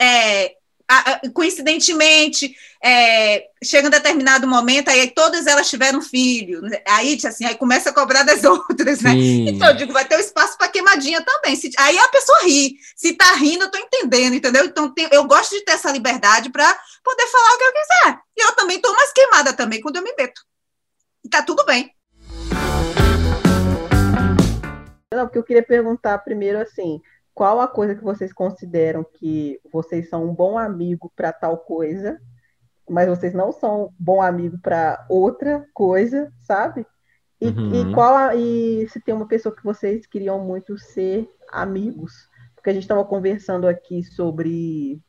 [0.00, 0.56] é,
[1.32, 6.60] coincidentemente, é, chega um determinado momento, aí todas elas tiveram filho.
[6.62, 6.82] né?
[6.88, 9.12] Aí, assim, aí começa a cobrar das outras, né?
[9.12, 9.48] Sim.
[9.48, 11.54] Então, eu digo, vai ter um espaço para queimadinha também.
[11.56, 12.74] Se- aí a pessoa ri.
[12.96, 14.64] Se tá rindo, eu tô entendendo, entendeu?
[14.64, 18.18] Então, tem- eu gosto de ter essa liberdade para poder falar o que eu quiser.
[18.36, 20.40] E eu também tô mais queimada também quando eu me meto.
[21.24, 21.90] E tá tudo bem.
[25.14, 27.00] Não, porque eu queria perguntar primeiro assim,
[27.34, 32.20] qual a coisa que vocês consideram que vocês são um bom amigo para tal coisa,
[32.88, 36.86] mas vocês não são bom amigo para outra coisa, sabe?
[37.40, 37.82] E, Uhum.
[37.82, 42.12] e qual a- e se tem uma pessoa que vocês queriam muito ser amigos?
[42.54, 45.00] Porque a gente estava conversando aqui sobre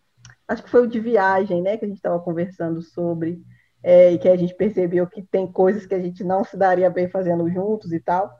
[0.48, 3.42] acho que foi o de viagem, né, que a gente estava conversando sobre,
[3.84, 6.90] é, e que a gente percebeu que tem coisas que a gente não se daria
[6.90, 8.32] bem fazendo juntos e tal.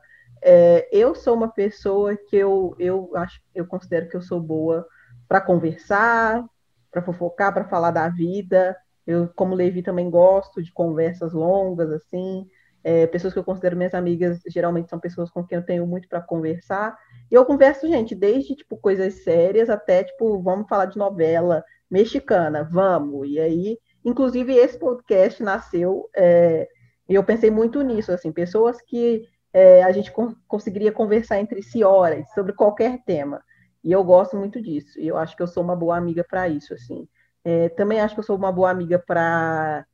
[0.46, 4.86] É, eu sou uma pessoa que eu, eu acho, eu considero que eu sou boa
[5.26, 6.44] para conversar,
[6.90, 8.76] para fofocar, para falar da vida.
[9.06, 12.46] Eu, como Levi, também gosto de conversas longas, assim.
[12.82, 16.06] É, pessoas que eu considero minhas amigas geralmente são pessoas com quem eu tenho muito
[16.10, 16.94] para conversar.
[17.30, 22.68] E eu converso, gente, desde tipo coisas sérias até tipo, vamos falar de novela mexicana,
[22.70, 23.26] vamos.
[23.30, 26.06] E aí, inclusive, esse podcast nasceu.
[26.14, 26.68] É,
[27.08, 29.22] e eu pensei muito nisso, assim, pessoas que
[29.54, 30.12] é, a gente
[30.48, 33.40] conseguiria conversar entre si horas sobre qualquer tema.
[33.84, 34.98] E eu gosto muito disso.
[34.98, 37.06] E eu acho que eu sou uma boa amiga para isso, assim.
[37.44, 39.86] É, também acho que eu sou uma boa amiga para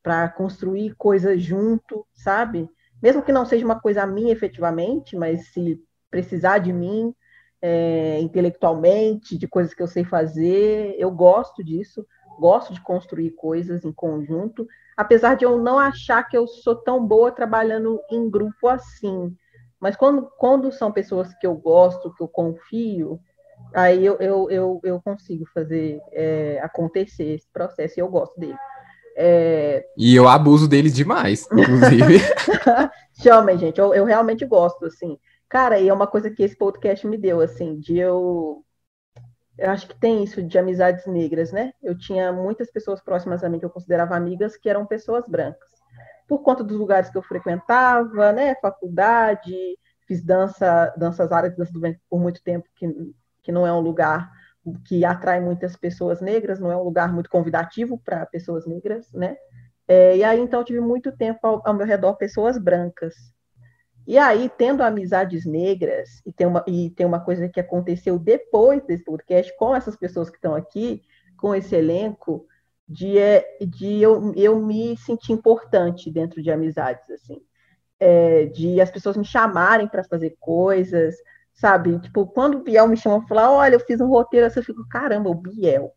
[0.00, 2.68] para construir coisas junto, sabe?
[3.02, 7.12] Mesmo que não seja uma coisa minha efetivamente, mas se precisar de mim
[7.60, 12.06] é, intelectualmente, de coisas que eu sei fazer, eu gosto disso,
[12.38, 14.66] gosto de construir coisas em conjunto,
[14.98, 19.32] apesar de eu não achar que eu sou tão boa trabalhando em grupo assim.
[19.80, 23.20] Mas quando, quando são pessoas que eu gosto, que eu confio,
[23.72, 28.58] aí eu, eu, eu, eu consigo fazer é, acontecer esse processo e eu gosto dele.
[29.16, 29.84] É...
[29.96, 32.18] E eu abuso dele demais, inclusive.
[33.22, 35.16] Chamem, gente, eu, eu realmente gosto, assim.
[35.48, 38.64] Cara, e é uma coisa que esse podcast me deu, assim, de eu.
[39.58, 41.72] Eu acho que tem isso de amizades negras, né?
[41.82, 45.68] Eu tinha muitas pessoas próximas a mim que eu considerava amigas que eram pessoas brancas.
[46.28, 48.54] Por conta dos lugares que eu frequentava, né?
[48.62, 52.86] Faculdade, fiz dança, danças áreas, dança do vento por muito tempo, que,
[53.42, 54.30] que não é um lugar
[54.84, 59.36] que atrai muitas pessoas negras, não é um lugar muito convidativo para pessoas negras, né?
[59.86, 63.14] É, e aí, então, eu tive muito tempo ao, ao, meu redor pessoas brancas.
[64.08, 68.82] E aí, tendo amizades negras, e tem, uma, e tem uma coisa que aconteceu depois
[68.86, 71.02] desse podcast com essas pessoas que estão aqui,
[71.36, 72.46] com esse elenco,
[72.88, 77.42] de, é, de eu, eu me sentir importante dentro de amizades, assim.
[78.00, 81.14] É, de as pessoas me chamarem para fazer coisas,
[81.52, 81.98] sabe?
[81.98, 84.64] Tipo, quando o Biel me chama e fala, olha, eu fiz um roteiro, assim, eu
[84.64, 85.92] fico, caramba, o Biel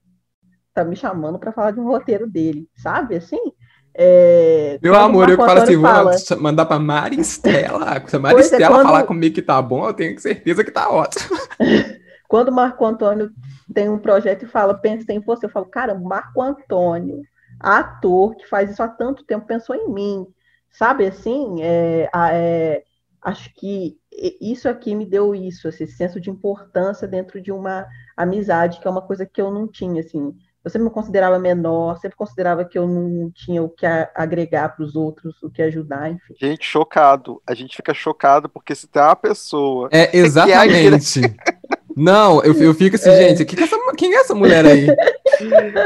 [0.73, 3.15] tá me chamando para falar de um roteiro dele, sabe?
[3.15, 3.53] Assim.
[3.93, 8.01] É, Meu amor, eu falo assim, fala, vou mandar pra Maristela.
[8.07, 8.83] Se a Maristela é, quando...
[8.83, 11.37] falar comigo que tá bom, eu tenho certeza que tá ótimo.
[12.27, 13.31] quando o Marco Antônio
[13.73, 17.21] tem um projeto e fala, pensei em você, eu falo, caramba, Marco Antônio,
[17.59, 20.25] ator que faz isso há tanto tempo, pensou em mim.
[20.69, 22.83] Sabe assim, é, é,
[23.21, 23.97] acho que
[24.39, 27.85] isso aqui me deu isso, esse senso de importância dentro de uma
[28.15, 30.33] amizade, que é uma coisa que eu não tinha, assim.
[30.63, 34.85] Eu sempre me considerava menor, sempre considerava que eu não tinha o que agregar para
[34.85, 36.35] os outros, o que ajudar, enfim.
[36.39, 37.41] Gente, chocado.
[37.47, 39.89] A gente fica chocado porque se tem uma pessoa.
[39.91, 41.21] É, exatamente.
[41.95, 43.29] Não, eu, eu fico assim, é.
[43.29, 44.87] gente, quem é, essa, quem é essa mulher aí?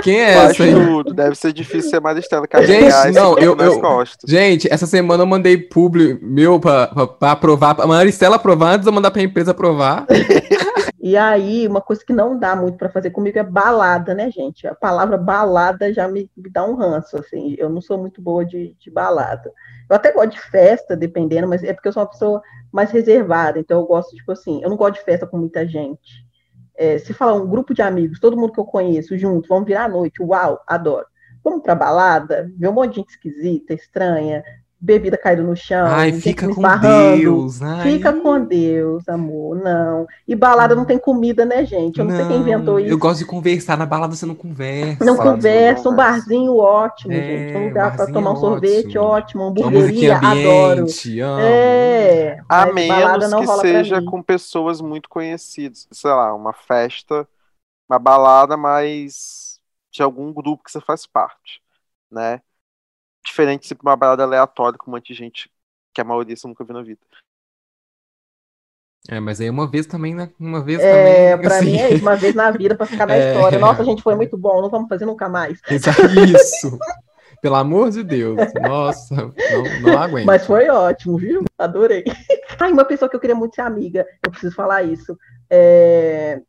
[0.03, 0.73] Quem é Faz essa aí?
[0.73, 3.81] tudo, deve ser difícil ser Maristela Gente, não, eu, eu
[4.27, 8.83] Gente, essa semana eu mandei publi meu pra, pra, pra aprovar, a Maristela aprovar antes
[8.83, 10.05] de eu mandar pra empresa aprovar.
[11.05, 14.65] E aí, uma coisa que não dá muito para fazer comigo é balada, né, gente?
[14.65, 17.53] A palavra balada já me, me, dá um ranço, assim.
[17.59, 19.53] Eu não sou muito boa de, de balada.
[19.87, 22.41] Eu até gosto de festa, dependendo, mas é porque eu sou uma pessoa
[22.71, 23.59] mais reservada.
[23.59, 26.25] Então, eu gosto, tipo assim, eu não gosto de festa com muita gente.
[26.75, 29.83] É, se falar um grupo de amigos, todo mundo que eu conheço junto, vamos virar
[29.83, 31.05] à noite, uau, adoro.
[31.43, 34.43] Vamos pra balada, ver um monte de gente esquisita, estranha,
[34.85, 35.87] bebida caída no chão.
[35.87, 37.61] Ai, fica com Deus.
[37.61, 37.91] Ai.
[37.91, 39.55] Fica com Deus, amor.
[39.57, 40.05] Não.
[40.27, 41.99] E balada não tem comida, né, gente?
[41.99, 42.91] Eu não, não, sei quem inventou isso.
[42.91, 43.77] Eu gosto de conversar.
[43.77, 45.03] Na balada você não conversa.
[45.03, 45.89] Não conversa.
[45.89, 47.57] Um barzinho ótimo, é, gente.
[47.57, 49.43] Um lugar para tomar um sorvete ótimo.
[49.43, 50.85] Uma hamburgueria, adoro.
[50.85, 51.39] Amo.
[51.41, 52.37] É.
[52.47, 55.87] A menos que seja com pessoas muito conhecidas.
[55.91, 57.27] Sei lá, uma festa,
[57.89, 59.59] uma balada, mas
[59.91, 61.61] de algum grupo que você faz parte,
[62.11, 62.41] né?
[63.25, 65.51] Diferente de ser uma balada aleatória com um monte de gente
[65.93, 66.99] que a maioria nunca viu na vida.
[69.07, 70.31] É, mas aí uma vez também, né?
[70.39, 71.47] Uma vez é, também.
[71.47, 71.65] Pra assim...
[71.65, 73.33] mim é isso, uma vez na vida pra ficar na é...
[73.33, 73.59] história.
[73.59, 75.59] Nossa, a gente foi muito bom, não vamos fazer nunca mais.
[75.69, 76.77] Isso.
[77.41, 78.37] Pelo amor de Deus.
[78.59, 79.33] Nossa, não,
[79.81, 80.25] não aguento.
[80.25, 81.43] Mas foi ótimo, viu?
[81.57, 82.03] Adorei.
[82.59, 85.17] Ai, uma pessoa que eu queria muito ser amiga, eu preciso falar isso.
[85.49, 86.41] É...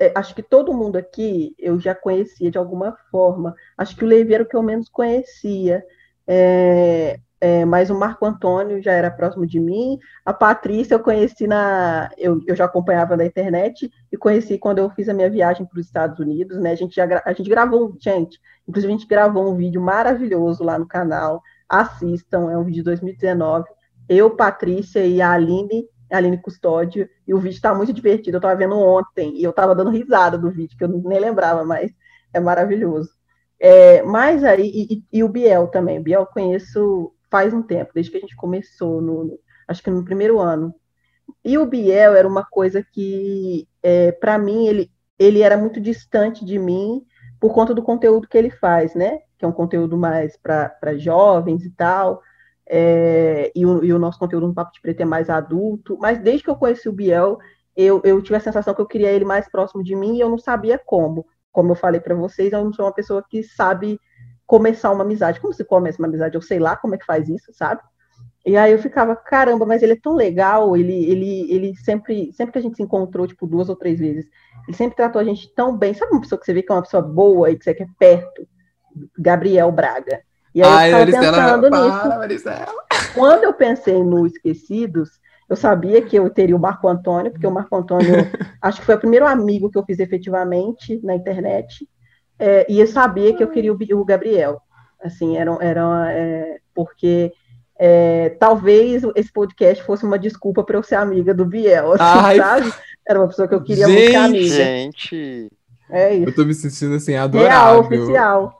[0.00, 3.54] É, acho que todo mundo aqui eu já conhecia de alguma forma.
[3.76, 5.84] Acho que o Levi era o que eu menos conhecia.
[6.32, 9.98] É, é, mas o Marco Antônio já era próximo de mim.
[10.24, 12.08] A Patrícia eu conheci na.
[12.16, 15.80] Eu, eu já acompanhava na internet e conheci quando eu fiz a minha viagem para
[15.80, 16.70] os Estados Unidos, né?
[16.70, 20.78] A gente, já, a gente gravou, gente, inclusive a gente gravou um vídeo maravilhoso lá
[20.78, 21.42] no canal.
[21.68, 23.68] Assistam, é um vídeo de 2019.
[24.08, 28.36] Eu, Patrícia e a Aline, Aline Custódio, e o vídeo está muito divertido.
[28.36, 31.64] Eu estava vendo ontem e eu estava dando risada do vídeo, que eu nem lembrava
[31.64, 31.90] mais.
[32.32, 33.19] é maravilhoso.
[33.60, 35.98] É, mas aí, e, e, o Biel também.
[35.98, 39.38] O Biel conheço faz um tempo, desde que a gente começou, no,
[39.68, 40.74] acho que no primeiro ano.
[41.44, 46.44] E o Biel era uma coisa que, é, para mim, ele, ele era muito distante
[46.44, 47.04] de mim
[47.38, 49.18] por conta do conteúdo que ele faz, né?
[49.38, 52.22] Que é um conteúdo mais para jovens e tal.
[52.66, 55.98] É, e, o, e, o, nosso conteúdo no Papo de Preto é mais adulto.
[56.00, 57.38] Mas desde que eu conheci o Biel,
[57.76, 60.28] eu, eu tive a sensação que eu queria ele mais próximo de mim e eu
[60.30, 63.98] não sabia como como eu falei para vocês, eu não sou uma pessoa que sabe
[64.46, 65.40] começar uma amizade.
[65.40, 66.34] Como se começa uma amizade?
[66.34, 67.80] Eu sei lá como é que faz isso, sabe?
[68.44, 72.52] E aí eu ficava, caramba, mas ele é tão legal, ele, ele, ele sempre, sempre
[72.52, 74.26] que a gente se encontrou, tipo, duas ou três vezes,
[74.66, 75.92] ele sempre tratou a gente tão bem.
[75.92, 77.88] Sabe uma pessoa que você vê que é uma pessoa boa e que você quer
[77.98, 78.46] perto?
[79.18, 80.22] Gabriel Braga.
[80.54, 82.18] E aí Ai, eu estava pensando para, nisso.
[82.18, 82.74] Maricela.
[83.14, 85.20] Quando eu pensei no Esquecidos,
[85.50, 88.06] eu sabia que eu teria o Marco Antônio, porque o Marco Antônio,
[88.62, 91.88] acho que foi o primeiro amigo que eu fiz efetivamente na internet,
[92.38, 94.62] é, e eu sabia que eu queria o, o Gabriel.
[95.02, 97.32] Assim, era, era é, porque
[97.76, 102.36] é, talvez esse podcast fosse uma desculpa para eu ser amiga do Biel, assim, Ai,
[102.36, 102.72] sabe?
[103.08, 104.54] Era uma pessoa que eu queria gente, muito amiga.
[104.54, 105.48] Gente,
[105.90, 106.28] é isso.
[106.28, 107.50] Eu tô me sentindo assim, adorável.
[107.50, 108.59] Real, oficial.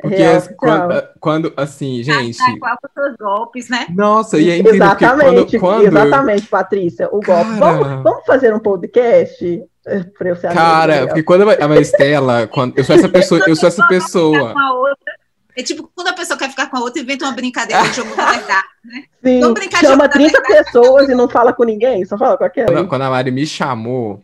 [0.00, 2.38] Porque Real, quando, quando, assim, gente.
[2.58, 3.86] Qual os seus golpes, né?
[3.94, 4.84] Nossa, e é incrível.
[4.84, 5.86] Exatamente, quando, quando...
[5.86, 7.08] exatamente, Patrícia.
[7.08, 7.58] O golpe.
[7.58, 9.64] Vamos, vamos fazer um podcast
[10.18, 13.68] pra eu ser Cara, porque quando a Maristela, quando eu sou essa pessoa, eu sou
[13.68, 14.54] essa pessoa.
[15.56, 17.94] É tipo quando a pessoa quer ficar com a outra e inventa uma brincadeira de
[17.94, 19.04] jogo da verdade, né?
[19.24, 19.40] Sim,
[19.80, 22.70] chama 30 pessoas e não fala com ninguém, só fala com aquela.
[22.70, 24.22] Quando, quando a Mari me chamou,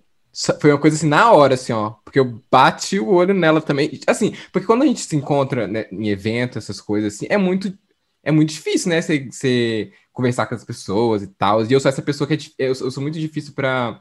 [0.61, 1.91] foi uma coisa assim, na hora, assim, ó.
[2.05, 4.01] Porque eu bati o olho nela também.
[4.07, 7.77] Assim, porque quando a gente se encontra né, em evento, essas coisas, assim, é muito.
[8.25, 9.03] É muito difícil, né?
[9.03, 11.65] Você conversar com as pessoas e tal.
[11.65, 14.01] E eu sou essa pessoa que é, eu, eu sou muito difícil para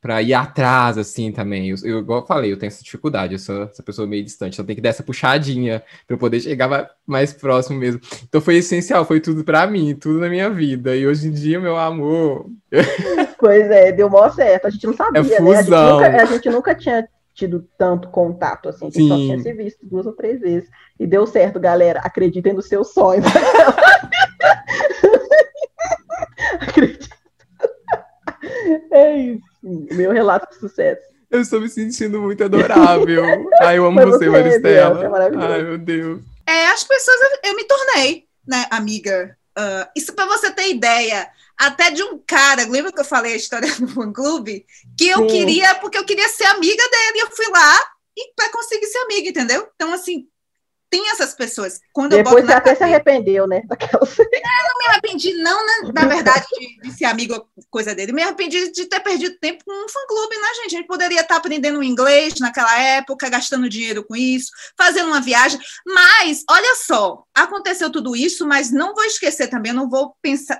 [0.00, 1.68] para ir atrás, assim, também.
[1.68, 4.54] Eu, eu, igual eu falei, eu tenho essa dificuldade, eu sou essa pessoa meio distante,
[4.54, 8.00] então tem que dar essa puxadinha para eu poder chegar mais próximo mesmo.
[8.26, 10.96] Então foi essencial, foi tudo para mim, tudo na minha vida.
[10.96, 12.46] E hoje em dia, meu amor.
[13.40, 14.66] Pois é, deu mó certo.
[14.66, 15.30] A gente não sabia, é né?
[15.30, 19.08] A gente, nunca, a gente nunca tinha tido tanto contato, assim, a gente Sim.
[19.08, 20.68] só tinha se visto duas ou três vezes.
[20.98, 22.00] E deu certo, galera.
[22.00, 23.24] Acreditem nos seus sonhos.
[26.60, 27.08] Acreditem.
[28.92, 29.49] É isso.
[29.62, 31.02] Meu relato de sucesso.
[31.30, 33.24] Eu estou me sentindo muito adorável.
[33.62, 35.04] Ai, eu amo você, Maristela.
[35.04, 36.22] É Ai, meu Deus.
[36.46, 39.36] É, as pessoas, eu me tornei, né, amiga.
[39.56, 43.36] Uh, isso para você ter ideia, até de um cara, lembra que eu falei a
[43.36, 44.66] história do fã-clube?
[44.96, 45.26] Que eu Sim.
[45.26, 47.78] queria, porque eu queria ser amiga dele, eu fui lá
[48.16, 49.68] e para conseguir ser amiga, entendeu?
[49.74, 50.26] Então, assim,
[50.90, 51.80] tem essas pessoas.
[51.92, 53.62] Quando Depois você até se arrependeu, né?
[53.66, 54.18] Daquelas...
[54.40, 58.12] É, não me arrependi, não, né, na verdade, de, de, ser amigo coisa dele.
[58.12, 60.74] Me arrependi de ter perdido tempo com um fã-clube, né, gente?
[60.74, 65.60] A gente poderia estar aprendendo inglês naquela época, gastando dinheiro com isso, fazendo uma viagem.
[65.86, 70.58] Mas, olha só, aconteceu tudo isso, mas não vou esquecer também, não vou pensar,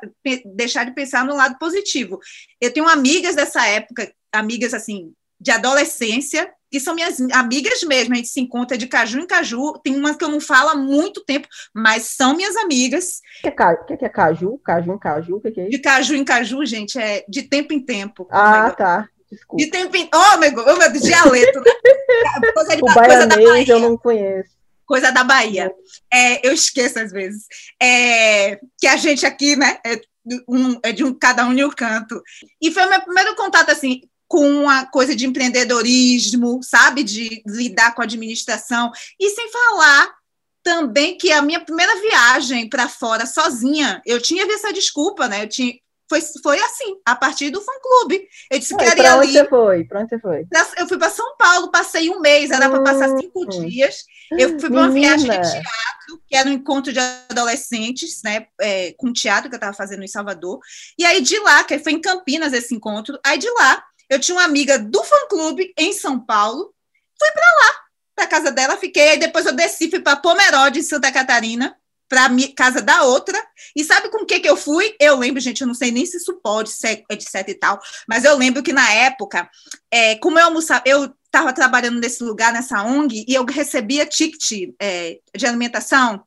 [0.54, 2.20] deixar de pensar no lado positivo.
[2.60, 8.16] Eu tenho amigas dessa época, amigas assim, de adolescência, que são minhas amigas mesmo, a
[8.16, 11.24] gente se encontra de caju em caju, tem umas que eu não falo há muito
[11.24, 13.20] tempo, mas são minhas amigas.
[13.38, 14.58] O que, é, que, que é caju?
[14.64, 15.36] Caju em caju?
[15.36, 15.72] O que, que, é isso?
[15.72, 18.28] De caju em caju, gente, é de tempo em tempo.
[18.30, 19.08] Ah, tá.
[19.30, 19.64] Desculpa.
[19.64, 20.08] De tempo em...
[20.12, 21.70] Oh, meu, oh, meu dialeto, né?
[22.54, 23.72] Coisa, de, o coisa da Bahia.
[23.72, 24.50] eu não conheço.
[24.84, 25.72] Coisa da Bahia.
[26.12, 27.44] É, eu esqueço às vezes.
[27.80, 30.00] É, que a gente aqui, né, é,
[30.48, 32.20] um, é de um, cada um em um canto.
[32.60, 34.00] E foi o meu primeiro contato, assim,
[34.30, 37.02] com a coisa de empreendedorismo, sabe?
[37.02, 38.92] De lidar com a administração.
[39.18, 40.14] E sem falar
[40.62, 45.42] também que a minha primeira viagem para fora sozinha, eu tinha essa desculpa, né?
[45.42, 45.74] Eu tinha,
[46.08, 48.24] foi, foi assim, a partir do fã-clube.
[48.52, 49.32] Eu disse que era ali.
[49.32, 49.82] Você foi?
[49.82, 50.46] Para onde você foi?
[50.78, 53.48] Eu fui para São Paulo, passei um mês, era para passar cinco hum.
[53.48, 54.04] dias.
[54.30, 58.46] Eu fui para uma viagem de teatro, que era um encontro de adolescentes, né?
[58.60, 60.60] É, com teatro que eu estava fazendo em Salvador.
[60.96, 64.36] E aí de lá, que foi em Campinas esse encontro, aí de lá eu tinha
[64.36, 66.74] uma amiga do fã-clube em São Paulo,
[67.18, 67.76] fui para lá,
[68.16, 71.76] para casa dela, fiquei, aí depois eu desci, fui para Pomerode, em Santa Catarina,
[72.08, 73.40] para casa da outra.
[73.74, 74.96] E sabe com o que, que eu fui?
[74.98, 78.24] Eu lembro, gente, eu não sei nem se isso pode ser, etc e tal, mas
[78.24, 79.48] eu lembro que na época,
[79.90, 84.72] é, como eu almoçava, eu estava trabalhando nesse lugar, nessa ONG, e eu recebia ticket
[84.82, 86.24] é, de alimentação.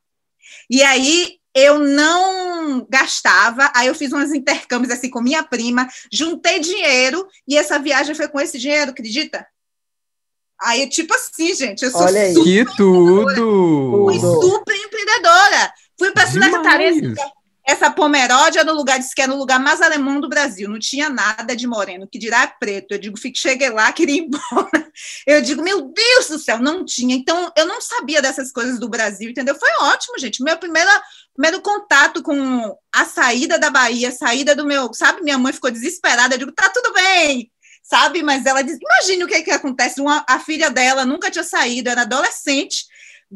[0.70, 6.58] E aí eu não gastava, aí eu fiz uns intercâmbios assim com minha prima, juntei
[6.58, 9.46] dinheiro e essa viagem foi com esse dinheiro, acredita?
[10.60, 14.06] Aí, tipo assim, gente, eu sou Olha super que tudo!
[14.06, 15.72] Fui super empreendedora.
[15.98, 17.14] Fui para Santa Catarina.
[17.66, 21.08] Essa Pomeródia no lugar, disse que era no lugar mais alemão do Brasil, não tinha
[21.08, 22.92] nada de moreno, que dirá preto.
[22.92, 24.92] Eu digo, fique, cheguei lá, queria ir embora.
[25.26, 27.16] Eu digo, meu Deus do céu, não tinha.
[27.16, 29.56] Então, eu não sabia dessas coisas do Brasil, entendeu?
[29.56, 30.40] Foi ótimo, gente.
[30.40, 30.88] Meu primeiro,
[31.34, 35.22] primeiro contato com a saída da Bahia, a saída do meu, sabe?
[35.22, 36.34] Minha mãe ficou desesperada.
[36.34, 37.50] Eu digo, tá tudo bem,
[37.82, 38.22] sabe?
[38.22, 40.00] Mas ela diz, imagine o que, que acontece.
[40.00, 42.86] Uma, a filha dela nunca tinha saído, era adolescente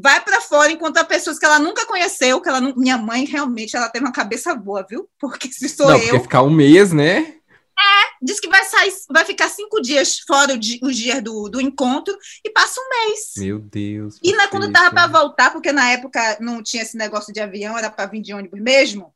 [0.01, 2.75] vai para fora encontrar pessoas que ela nunca conheceu, que ela não...
[2.77, 5.09] minha mãe realmente ela tem uma cabeça boa, viu?
[5.19, 7.35] Porque se sou não, eu, porque ficar um mês, né?
[7.81, 11.49] É, diz que vai sair, vai ficar cinco dias fora o dia, os dias do,
[11.49, 13.33] do encontro e passa um mês.
[13.37, 14.19] Meu Deus.
[14.23, 17.79] E na, quando tava para voltar, porque na época não tinha esse negócio de avião,
[17.79, 19.15] era para vir de ônibus mesmo,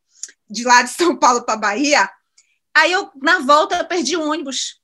[0.49, 2.09] de lá de São Paulo para Bahia.
[2.75, 4.81] Aí eu na volta eu perdi o ônibus.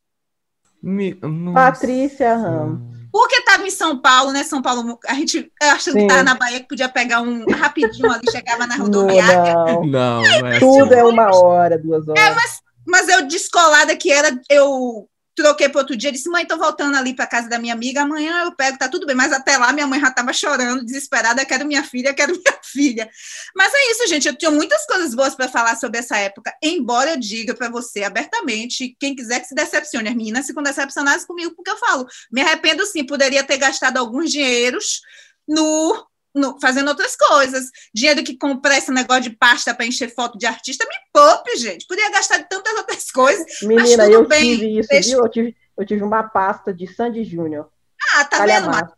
[0.82, 1.14] Me...
[1.54, 2.98] Patrícia Ramos.
[3.10, 4.44] Porque estava em São Paulo, né?
[4.44, 6.00] São Paulo, a gente achando Sim.
[6.00, 9.54] que estava na Bahia, que podia pegar um rapidinho ali, chegava na rodoviária.
[9.54, 11.00] Não, não, não é Tudo assim.
[11.00, 12.22] é uma hora, duas horas.
[12.22, 16.58] É, mas, mas eu descolada que era, eu troquei para outro dia, disse, mãe, estou
[16.58, 19.14] voltando ali para casa da minha amiga, amanhã eu pego, tá tudo bem.
[19.14, 23.08] Mas até lá minha mãe já estava chorando, desesperada, quero minha filha, quero minha filha.
[23.54, 27.10] Mas é isso, gente, eu tinha muitas coisas boas para falar sobre essa época, embora
[27.10, 31.54] eu diga para você abertamente, quem quiser que se decepcione, as meninas ficam decepcionadas comigo,
[31.54, 35.02] porque eu falo, me arrependo sim, poderia ter gastado alguns dinheiros
[35.46, 37.70] no no, fazendo outras coisas.
[37.94, 41.86] Dinheiro que compra esse negócio de pasta para encher foto de artista, me poupe, gente.
[41.86, 43.46] Podia gastar de tantas outras coisas.
[43.62, 45.08] Menina, eu bem, tive isso, deixa...
[45.10, 45.20] viu?
[45.20, 47.68] Eu tive, eu tive uma pasta de Sandy Júnior.
[48.14, 48.94] Ah, tá Calha vendo, Marcos?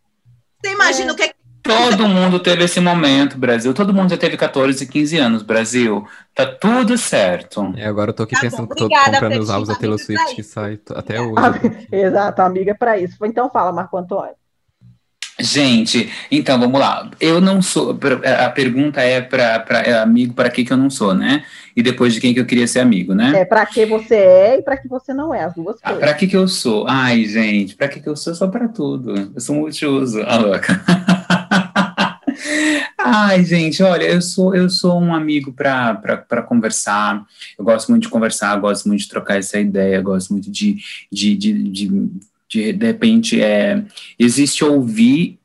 [0.63, 1.13] Você imagina é.
[1.13, 3.75] o que é Todo mundo teve esse momento, Brasil.
[3.75, 6.07] Todo mundo já teve 14, 15 anos, Brasil.
[6.35, 7.73] Tá tudo certo.
[7.77, 9.99] É, agora eu tô aqui tá pensando bom, que tô comprando os álbuns da Taylor
[9.99, 11.87] Swift que sai até hoje.
[11.93, 13.17] Exato, amiga, para isso.
[13.25, 14.35] Então fala, Marco Antônio.
[15.41, 17.11] Gente, então vamos lá.
[17.19, 17.99] Eu não sou.
[18.45, 21.45] A pergunta é para é amigo para que que eu não sou, né?
[21.75, 23.33] E depois de quem que eu queria ser amigo, né?
[23.41, 26.01] É para que você é e para que você não é, as duas ah, coisas.
[26.01, 26.87] Para que que eu sou?
[26.89, 28.35] Ai, gente, para que que eu sou?
[28.35, 29.33] Só para tudo.
[29.35, 30.83] Eu sou multiuso, a louca.
[32.99, 37.25] Ai, gente, olha, eu sou eu sou um amigo para conversar.
[37.59, 40.77] Eu gosto muito de conversar, gosto muito de trocar essa ideia, gosto muito de,
[41.11, 42.11] de, de, de
[42.51, 43.83] de, de repente é,
[44.19, 45.39] existe ouvir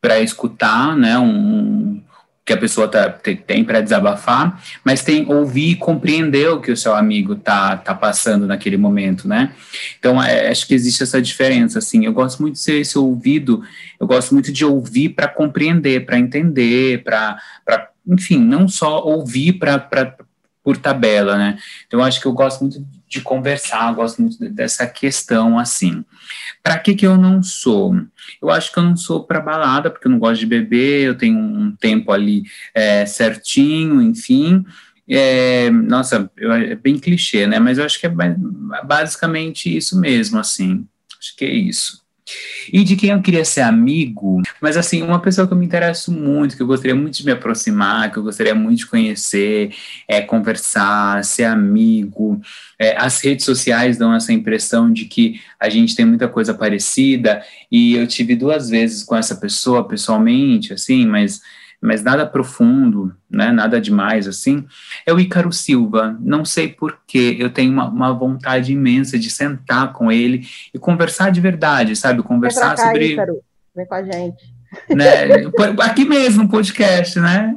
[0.00, 2.00] para escutar, né, um,
[2.44, 6.76] que a pessoa tá, tem para desabafar, mas tem ouvir e compreender o que o
[6.76, 9.52] seu amigo tá, tá passando naquele momento, né?
[9.98, 13.62] Então, é, acho que existe essa diferença, assim, eu gosto muito de ser esse ouvido,
[14.00, 17.38] eu gosto muito de ouvir para compreender, para entender, para,
[18.06, 20.16] enfim, não só ouvir para
[20.64, 21.58] por tabela, né?
[21.86, 26.04] Então, acho que eu gosto muito de conversar, gosto muito dessa questão assim.
[26.62, 27.94] Para que que eu não sou?
[28.40, 31.14] Eu acho que eu não sou para balada, porque eu não gosto de beber, eu
[31.16, 32.42] tenho um tempo ali
[32.74, 34.64] é, certinho, enfim.
[35.08, 37.58] É, nossa, eu, é bem clichê, né?
[37.58, 38.12] Mas eu acho que é
[38.84, 40.86] basicamente isso mesmo, assim.
[41.18, 42.06] Acho que é isso.
[42.72, 46.12] E de quem eu queria ser amigo, mas assim, uma pessoa que eu me interesso
[46.12, 49.74] muito, que eu gostaria muito de me aproximar, que eu gostaria muito de conhecer,
[50.06, 52.40] é conversar, ser amigo.
[52.78, 57.42] É, as redes sociais dão essa impressão de que a gente tem muita coisa parecida,
[57.70, 61.40] e eu tive duas vezes com essa pessoa pessoalmente, assim, mas
[61.80, 64.66] mas nada profundo, né, nada demais assim,
[65.06, 66.16] é o Ícaro Silva.
[66.20, 71.30] Não sei porquê, eu tenho uma, uma, vontade imensa de sentar com ele e conversar
[71.30, 72.22] de verdade, sabe?
[72.22, 73.12] Conversar cá, sobre.
[73.12, 73.40] Ícaro,
[73.74, 74.58] vem com a gente.
[74.90, 75.46] Né,
[75.80, 77.56] aqui mesmo, no podcast, né?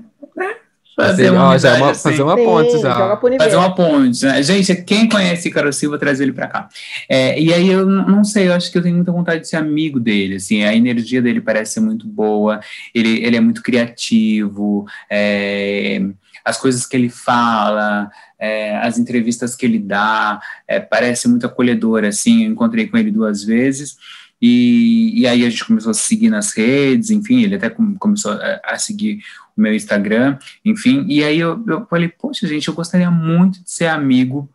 [0.95, 2.09] Fazer uma, já uma, assim.
[2.09, 3.17] fazer uma ponte Sim, já.
[3.39, 4.25] Fazer uma ponte.
[4.25, 4.43] Né?
[4.43, 6.69] Gente, quem conhece Caro Silva, traz ele para cá.
[7.07, 9.55] É, e aí eu não sei, eu acho que eu tenho muita vontade de ser
[9.55, 10.35] amigo dele.
[10.35, 12.59] Assim, a energia dele parece ser muito boa,
[12.93, 16.01] ele, ele é muito criativo, é,
[16.43, 22.03] as coisas que ele fala, é, as entrevistas que ele dá, é, parece muito acolhedor.
[22.03, 23.95] Assim, eu encontrei com ele duas vezes.
[24.41, 28.59] E, e aí a gente começou a seguir nas redes, enfim, ele até começou a,
[28.63, 29.19] a seguir
[29.55, 31.05] meu Instagram, enfim.
[31.07, 34.49] E aí eu, eu falei, poxa, gente, eu gostaria muito de ser amigo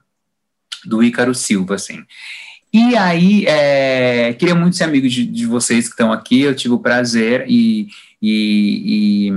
[0.84, 2.04] do Ícaro Silva, assim.
[2.72, 6.74] E aí, é, queria muito ser amigo de, de, vocês que estão aqui, eu tive
[6.74, 7.88] o prazer e,
[8.20, 9.32] e, e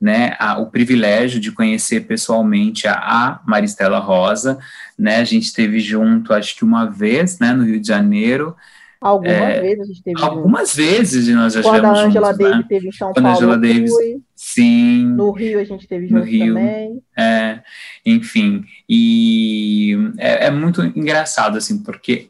[0.00, 4.58] né, a, o privilégio de conhecer pessoalmente a, a Maristela Rosa,
[4.98, 8.56] né, a gente esteve junto, acho que uma vez, né, no Rio de Janeiro,
[9.02, 10.76] Algumas é, vezes a gente teve Algumas junto.
[10.76, 12.64] vezes nós já Quando a Angela juntos, Davis né?
[12.68, 13.36] teve em São Quando Paulo.
[13.36, 14.22] Angela Davis, fui.
[14.54, 15.04] Sim.
[15.04, 17.02] No Rio a gente teve junto também.
[17.16, 17.60] É,
[18.04, 18.64] enfim.
[18.88, 22.28] E é, é, muito engraçado, assim, porque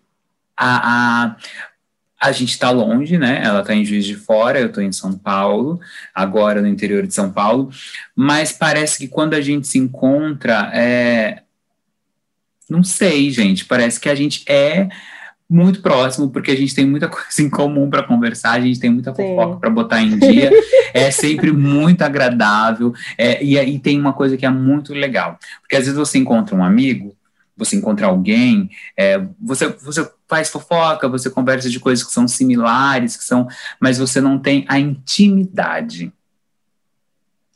[0.56, 1.36] a, a
[2.22, 3.42] a gente está longe, né?
[3.42, 5.80] Ela está em Juiz de Fora, eu estou em São Paulo,
[6.14, 7.68] agora no interior de São Paulo,
[8.14, 11.42] mas parece que quando a gente se encontra, é...
[12.70, 14.88] não sei, gente, parece que a gente é
[15.52, 18.90] muito próximo, porque a gente tem muita coisa em comum para conversar, a gente tem
[18.90, 20.50] muita fofoca para botar em dia,
[20.94, 25.76] é sempre muito agradável, é, e aí tem uma coisa que é muito legal, porque
[25.76, 27.14] às vezes você encontra um amigo
[27.54, 33.16] você encontra alguém, é, você, você faz fofoca, você conversa de coisas que são similares,
[33.16, 33.46] que são,
[33.78, 36.12] mas você não tem a intimidade.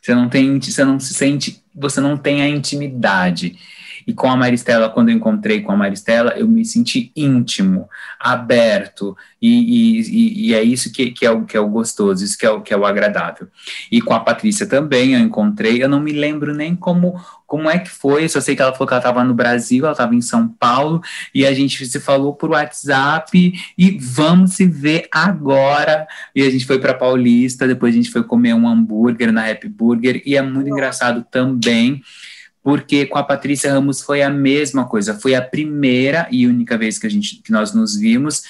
[0.01, 3.59] Você não tem, você não se sente, você não tem a intimidade.
[4.07, 7.89] E com a Maristela, quando eu encontrei com a Maristela, eu me senti íntimo,
[8.20, 12.39] aberto, e, e, e é isso que, que, é o, que é o gostoso, isso
[12.39, 13.49] que é o, que é o agradável.
[13.91, 17.81] E com a Patrícia também eu encontrei, eu não me lembro nem como, como é
[17.81, 20.20] que foi, só sei que ela falou que ela estava no Brasil, ela estava em
[20.20, 21.01] São Paulo,
[21.35, 26.07] e a gente se falou por WhatsApp, e vamos se ver agora.
[26.33, 29.69] E a gente foi para Paulista, depois a gente foi comer um hambúrguer na Happy
[29.69, 32.03] Burger, e é muito engraçado também
[32.66, 36.98] porque com a Patrícia Ramos foi a mesma coisa, foi a primeira e única vez
[36.98, 38.43] que a gente que nós nos vimos.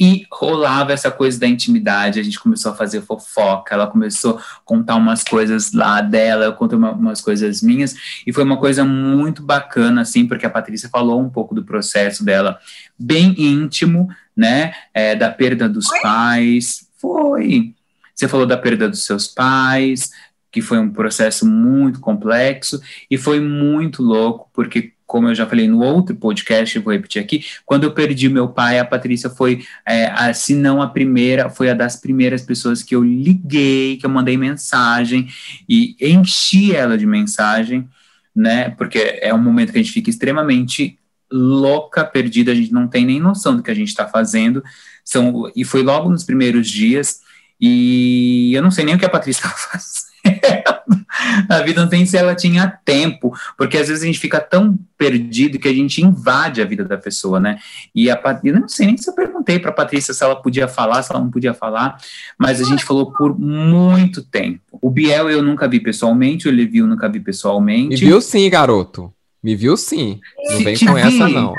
[0.00, 4.42] E rolava essa coisa da intimidade, a gente começou a fazer fofoca, ela começou a
[4.64, 7.94] contar umas coisas lá dela, eu conto uma, umas coisas minhas,
[8.26, 12.24] e foi uma coisa muito bacana, assim, porque a Patrícia falou um pouco do processo
[12.24, 12.58] dela,
[12.98, 16.00] bem íntimo, né, é, da perda dos foi?
[16.00, 17.74] pais, foi,
[18.14, 20.10] você falou da perda dos seus pais,
[20.58, 25.68] que foi um processo muito complexo e foi muito louco, porque, como eu já falei
[25.68, 30.06] no outro podcast, vou repetir aqui, quando eu perdi meu pai, a Patrícia foi, é,
[30.06, 34.10] a, se não a primeira, foi a das primeiras pessoas que eu liguei, que eu
[34.10, 35.28] mandei mensagem
[35.68, 37.88] e enchi ela de mensagem,
[38.34, 40.98] né, porque é um momento que a gente fica extremamente
[41.30, 44.62] louca, perdida, a gente não tem nem noção do que a gente está fazendo,
[45.04, 47.20] são, e foi logo nos primeiros dias,
[47.60, 50.07] e eu não sei nem o que a Patrícia estava fazendo,
[51.48, 54.78] a vida não tem se ela tinha tempo, porque às vezes a gente fica tão
[54.96, 57.58] perdido que a gente invade a vida da pessoa, né?
[57.94, 60.68] E a Patrícia, não sei nem se eu perguntei para a Patrícia se ela podia
[60.68, 61.96] falar, se ela não podia falar,
[62.38, 64.60] mas a gente falou por muito tempo.
[64.72, 68.02] O Biel eu nunca vi pessoalmente, o Levi eu nunca vi pessoalmente.
[68.02, 69.12] Me viu sim, garoto.
[69.42, 70.20] Me viu sim.
[70.50, 71.54] Não vem com essa, não.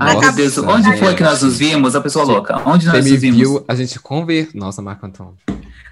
[0.00, 1.96] Ai, Nossa, Deus, onde foi que nós nos vimos?
[1.96, 2.56] A pessoa louca.
[2.64, 3.38] Onde nós Você nos vimos?
[3.38, 4.48] Viu, a gente conver.
[4.54, 5.34] Nossa, Marco Antônio.